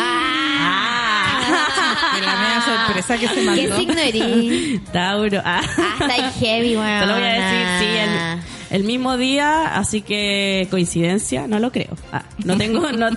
la 2.21 2.37
media 2.37 2.63
sorpresa 2.65 3.19
que 3.19 3.29
se 3.29 3.35
¿Qué 3.35 3.43
mandó. 3.43 3.77
signo 3.77 3.99
eres? 4.01 4.81
Tauro. 4.93 5.41
Ah. 5.45 5.61
Ah, 5.79 5.97
está 6.01 6.31
heavy, 6.33 6.77
weón. 6.77 7.01
Te 7.01 7.07
lo 7.07 7.15
voy 7.15 7.23
a 7.23 7.27
decir, 7.27 7.67
sí, 7.81 7.87
el, 7.97 8.77
el 8.81 8.85
mismo 8.85 9.17
día, 9.17 9.77
así 9.77 10.01
que 10.03 10.67
coincidencia, 10.71 11.47
no 11.49 11.59
lo 11.59 11.71
creo. 11.73 11.97
Ah, 12.13 12.23
no 12.45 12.57
tengo 12.57 12.91
no, 12.93 13.11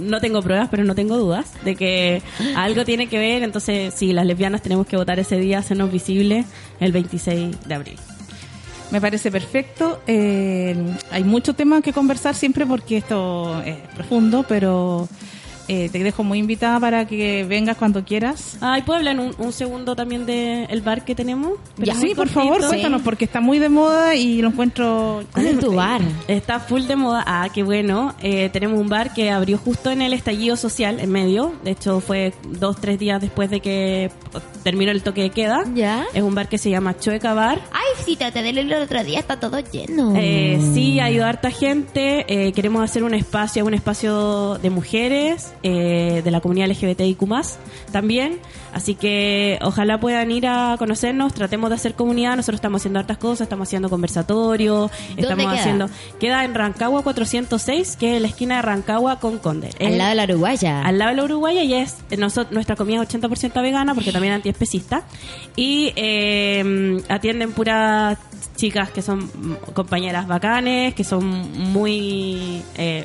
no 0.00 0.20
tengo 0.20 0.42
pruebas, 0.42 0.68
pero 0.70 0.84
no 0.84 0.94
tengo 0.94 1.16
dudas 1.16 1.46
de 1.64 1.74
que 1.76 2.22
algo 2.56 2.84
tiene 2.84 3.08
que 3.08 3.18
ver, 3.18 3.42
entonces 3.42 3.92
sí, 3.94 4.12
las 4.12 4.26
lesbianas 4.26 4.62
tenemos 4.62 4.86
que 4.86 4.96
votar 4.96 5.18
ese 5.18 5.36
día, 5.38 5.58
hacernos 5.58 5.90
visibles 5.92 6.46
el 6.80 6.92
26 6.92 7.56
de 7.66 7.74
abril. 7.74 7.98
Me 8.90 9.00
parece 9.00 9.30
perfecto. 9.30 10.00
Eh, 10.06 10.76
hay 11.10 11.24
mucho 11.24 11.54
tema 11.54 11.82
que 11.82 11.92
conversar 11.92 12.34
siempre 12.34 12.66
porque 12.66 12.98
esto 12.98 13.60
es 13.62 13.76
profundo, 13.94 14.44
pero 14.48 15.08
eh, 15.68 15.88
te 15.90 16.02
dejo 16.02 16.24
muy 16.24 16.38
invitada 16.38 16.78
para 16.80 17.06
que 17.06 17.44
vengas 17.44 17.76
cuando 17.76 18.04
quieras. 18.04 18.58
Ay, 18.60 18.82
¿puedo 18.82 18.98
hablar 18.98 19.18
un, 19.18 19.34
un 19.38 19.52
segundo 19.52 19.96
también 19.96 20.26
del 20.26 20.80
bar 20.82 21.04
que 21.04 21.14
tenemos? 21.14 21.52
Ya, 21.76 21.94
sí, 21.94 22.14
por 22.14 22.28
favor, 22.28 22.66
cuéntanos, 22.66 23.02
porque 23.02 23.24
está 23.24 23.40
muy 23.40 23.58
de 23.58 23.68
moda 23.68 24.14
y 24.14 24.42
lo 24.42 24.48
encuentro... 24.48 25.24
¿Cuál 25.32 25.46
es 25.46 25.58
tu 25.58 25.74
bar? 25.74 26.00
Está 26.28 26.60
full 26.60 26.82
de 26.82 26.96
moda. 26.96 27.24
Ah, 27.26 27.48
qué 27.52 27.62
bueno. 27.62 28.14
Eh, 28.22 28.50
tenemos 28.52 28.78
un 28.78 28.88
bar 28.88 29.12
que 29.14 29.30
abrió 29.30 29.58
justo 29.58 29.90
en 29.90 30.02
el 30.02 30.12
estallido 30.12 30.56
social, 30.56 31.00
en 31.00 31.10
medio. 31.10 31.54
De 31.64 31.70
hecho, 31.72 32.00
fue 32.00 32.34
dos, 32.48 32.80
tres 32.80 32.98
días 32.98 33.20
después 33.20 33.50
de 33.50 33.60
que 33.60 34.10
terminó 34.62 34.90
el 34.90 35.02
toque 35.02 35.22
de 35.22 35.30
queda. 35.30 35.64
¿Ya? 35.74 36.04
Es 36.12 36.22
un 36.22 36.34
bar 36.34 36.48
que 36.48 36.58
se 36.58 36.70
llama 36.70 36.98
Chueca 36.98 37.34
Bar. 37.34 37.60
Ay, 37.72 38.04
sí, 38.04 38.16
traté 38.16 38.42
de 38.42 38.52
leerlo 38.52 38.76
el 38.76 38.82
otro 38.82 39.02
día, 39.02 39.18
está 39.18 39.40
todo 39.40 39.58
lleno. 39.60 40.14
Eh, 40.16 40.58
sí, 40.74 41.00
ha 41.00 41.10
ido 41.10 41.24
harta 41.24 41.50
gente. 41.50 42.24
Eh, 42.28 42.52
queremos 42.52 42.82
hacer 42.82 43.02
un 43.02 43.14
espacio, 43.14 43.64
un 43.64 43.74
espacio 43.74 44.58
de 44.58 44.70
mujeres, 44.70 45.53
eh, 45.64 46.20
de 46.22 46.30
la 46.30 46.40
comunidad 46.40 46.68
LGBTIQ 46.68 47.24
también. 47.90 48.38
Así 48.72 48.94
que 48.94 49.58
ojalá 49.62 49.98
puedan 49.98 50.30
ir 50.30 50.46
a 50.46 50.76
conocernos, 50.78 51.32
tratemos 51.34 51.70
de 51.70 51.76
hacer 51.76 51.94
comunidad. 51.94 52.36
Nosotros 52.36 52.58
estamos 52.58 52.82
haciendo 52.82 52.98
hartas 53.00 53.18
cosas, 53.18 53.42
estamos 53.42 53.68
haciendo 53.68 53.88
conversatorios, 53.90 54.90
estamos 55.16 55.46
queda? 55.46 55.54
haciendo. 55.54 55.90
Queda 56.20 56.44
en 56.44 56.54
Rancagua 56.54 57.02
406, 57.02 57.96
que 57.96 58.16
es 58.16 58.22
la 58.22 58.28
esquina 58.28 58.56
de 58.56 58.62
Rancagua 58.62 59.18
con 59.20 59.38
Conde. 59.38 59.70
Al 59.80 59.86
Es- 59.92 59.96
lado 59.98 60.10
de 60.10 60.14
la 60.16 60.24
Uruguaya. 60.24 60.82
al 60.82 60.98
lado 60.98 61.10
de 61.10 61.16
la 61.16 61.24
Uruguaya 61.24 61.62
y 61.64 61.74
es 61.74 61.96
eh, 62.10 62.16
noso- 62.16 62.46
nuestra 62.50 62.76
comida 62.76 63.02
es 63.02 63.08
80% 63.08 63.62
vegana 63.62 63.94
porque 63.94 64.12
también 64.12 64.34
antiespecista 64.34 65.04
y 65.56 65.92
eh, 65.96 67.02
atienden 67.08 67.52
puras 67.52 68.18
chicas 68.56 68.90
que 68.90 69.02
son 69.02 69.28
compañeras 69.72 70.26
bacanes 70.28 70.94
que 70.94 71.02
son 71.04 71.24
muy 71.72 72.62
eh, 72.76 73.04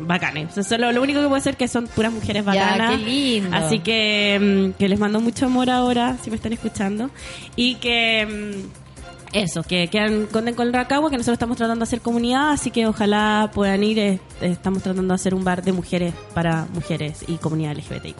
bacanes 0.00 0.50
O 0.50 0.54
sea, 0.54 0.62
solo 0.64 0.90
lo 0.92 1.02
único 1.02 1.20
que 1.20 1.28
puede 1.28 1.42
ser 1.42 1.56
que 1.56 1.68
son 1.68 1.86
puras 1.86 2.12
mujeres 2.12 2.44
Ya, 2.44 2.52
bacanas 2.52 2.90
qué 2.92 2.96
lindo. 2.98 3.56
así 3.56 3.78
que 3.80 4.72
mm, 4.74 4.78
que 4.78 4.88
les 4.88 4.98
mando 4.98 5.20
mucho 5.20 5.46
amor 5.46 5.70
ahora 5.70 6.16
si 6.22 6.30
me 6.30 6.36
están 6.36 6.52
escuchando 6.52 7.10
y 7.56 7.76
que 7.76 8.26
mm, 8.26 9.36
eso, 9.36 9.62
que 9.64 9.88
quedan 9.88 10.26
conden 10.26 10.54
con 10.54 10.72
Rancagua, 10.72 11.10
que 11.10 11.16
nosotros 11.16 11.34
estamos 11.34 11.56
tratando 11.56 11.80
de 11.84 11.88
hacer 11.88 12.00
comunidad, 12.00 12.50
así 12.52 12.70
que 12.70 12.86
ojalá 12.86 13.50
puedan 13.52 13.82
ir. 13.82 13.98
eh, 13.98 14.20
Estamos 14.40 14.80
tratando 14.82 15.12
de 15.12 15.14
hacer 15.16 15.34
un 15.34 15.42
bar 15.42 15.62
de 15.64 15.72
mujeres 15.72 16.14
para 16.34 16.66
mujeres 16.72 17.24
y 17.26 17.34
comunidad 17.38 17.72
LGBTIQ. 17.76 18.18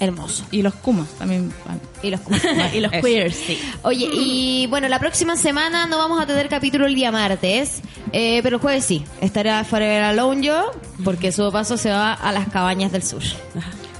Hermoso. 0.00 0.44
Y 0.50 0.62
los 0.62 0.74
Kumas 0.74 1.08
también 1.18 1.52
van. 1.66 1.80
Y 2.02 2.10
los, 2.10 2.20
y 2.74 2.80
los 2.80 2.90
queers, 2.92 3.36
sí. 3.36 3.58
Oye, 3.82 4.08
y 4.12 4.66
bueno, 4.68 4.88
la 4.88 4.98
próxima 4.98 5.36
semana 5.36 5.86
no 5.86 5.98
vamos 5.98 6.20
a 6.20 6.26
tener 6.26 6.48
capítulo 6.48 6.86
el 6.86 6.94
día 6.94 7.12
martes, 7.12 7.80
eh, 8.12 8.40
pero 8.42 8.56
el 8.56 8.62
jueves 8.62 8.84
sí. 8.84 9.04
Estará 9.20 9.62
Forever 9.64 10.02
Alone 10.02 10.44
yo, 10.44 10.70
porque 11.04 11.30
su 11.32 11.50
paso 11.52 11.76
se 11.76 11.90
va 11.90 12.12
a 12.12 12.32
las 12.32 12.48
cabañas 12.48 12.90
del 12.92 13.02
sur. 13.02 13.22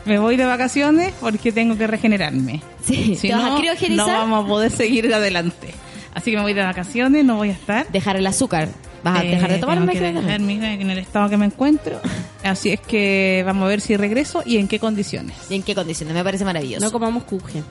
Me 0.05 0.19
voy 0.19 0.37
de 0.37 0.45
vacaciones 0.45 1.15
porque 1.21 1.53
tengo 1.53 1.79
que 1.79 1.87
regenerarme. 1.87 2.61
Sí, 2.85 3.17
Si 3.17 3.29
¿te 3.29 3.35
vas 3.35 3.45
no, 3.45 3.57
a 3.57 3.59
criogenizar? 3.59 4.07
no 4.07 4.13
vamos 4.13 4.45
a 4.45 4.49
poder 4.49 4.71
seguir 4.71 5.13
adelante. 5.15 5.73
Así 6.13 6.31
que 6.31 6.37
me 6.37 6.43
voy 6.43 6.53
de 6.55 6.63
vacaciones, 6.63 7.25
no 7.25 7.37
voy 7.37 7.49
a 7.51 7.53
estar. 7.53 7.89
Dejar 7.91 8.17
el 8.17 8.27
azúcar. 8.27 8.69
¿Vas 9.05 9.21
a 9.21 9.23
dejar 9.23 9.51
de 9.51 9.57
Eh, 9.57 9.59
tomar 9.61 9.77
tengo 9.79 9.93
que 9.93 10.01
Mexican? 10.01 10.25
dejar 10.27 10.41
mi- 10.41 10.55
en 10.65 10.91
el 10.91 10.99
estado 10.99 11.29
que 11.29 11.37
me 11.37 11.45
encuentro. 11.47 12.01
Así 12.43 12.71
es 12.73 12.81
que 12.81 13.43
vamos 13.47 13.65
a 13.65 13.69
ver 13.69 13.81
si 13.81 13.97
regreso 13.97 14.43
y 14.45 14.57
en 14.57 14.67
qué 14.67 14.79
condiciones. 14.81 15.37
¿Y 15.51 15.55
en 15.55 15.63
qué 15.63 15.75
condiciones? 15.75 16.15
Me 16.15 16.25
parece 16.25 16.45
maravilloso. 16.45 16.85
No 16.85 16.91
comamos 16.91 17.25
cujen. 17.25 17.65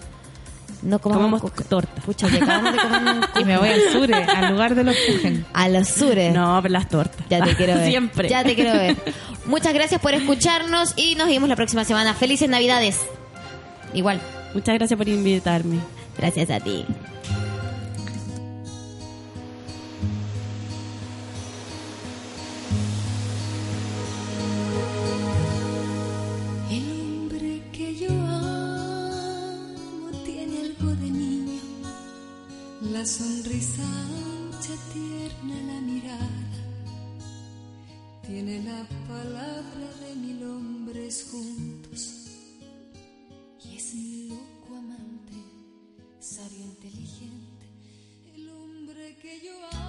No 0.83 0.99
comamos, 0.99 1.41
comamos 1.41 1.67
torta. 1.69 2.01
Pucha, 2.01 2.27
acabamos 2.27 2.73
de 2.73 2.77
comer 2.79 3.01
un 3.15 3.23
Y 3.41 3.45
me 3.45 3.57
voy 3.57 3.69
al 3.69 3.81
sur, 3.93 4.11
eh, 4.11 4.15
al 4.35 4.51
lugar 4.51 4.75
de 4.75 4.83
los 4.83 4.95
Kuchen. 4.97 5.45
A 5.53 5.69
los 5.69 5.87
sures. 5.87 6.33
No, 6.33 6.59
pero 6.61 6.73
las 6.73 6.89
tortas. 6.89 7.25
Ya 7.29 7.41
te 7.41 7.55
quiero 7.55 7.75
ver. 7.75 7.87
Siempre. 7.89 8.27
Ya 8.29 8.43
te 8.43 8.53
quiero 8.53 8.73
ver. 8.73 8.97
Muchas 9.45 9.73
gracias 9.73 10.01
por 10.01 10.13
escucharnos 10.13 10.93
y 10.97 11.15
nos 11.15 11.27
vemos 11.27 11.47
la 11.47 11.55
próxima 11.55 11.85
semana. 11.85 12.13
Felices 12.13 12.49
Navidades. 12.49 12.99
Igual. 13.93 14.19
Muchas 14.53 14.75
gracias 14.75 14.97
por 14.97 15.07
invitarme. 15.07 15.77
Gracias 16.17 16.49
a 16.49 16.59
ti. 16.59 16.85
La 33.03 33.09
sonrisa 33.09 33.83
ancha, 33.83 34.75
tierna, 34.93 35.55
la 35.69 35.81
mirada. 35.81 36.51
Tiene 38.25 38.63
la 38.63 38.87
palabra 39.09 39.87
de 40.03 40.15
mil 40.15 40.41
hombres 40.45 41.27
juntos 41.29 42.01
y 43.65 43.75
es 43.75 43.93
mi 43.93 44.29
loco 44.29 44.77
amante, 44.77 45.33
sabio, 46.21 46.63
inteligente, 46.63 47.65
el 48.35 48.49
hombre 48.49 49.17
que 49.21 49.41
yo 49.45 49.53
amo. 49.73 49.82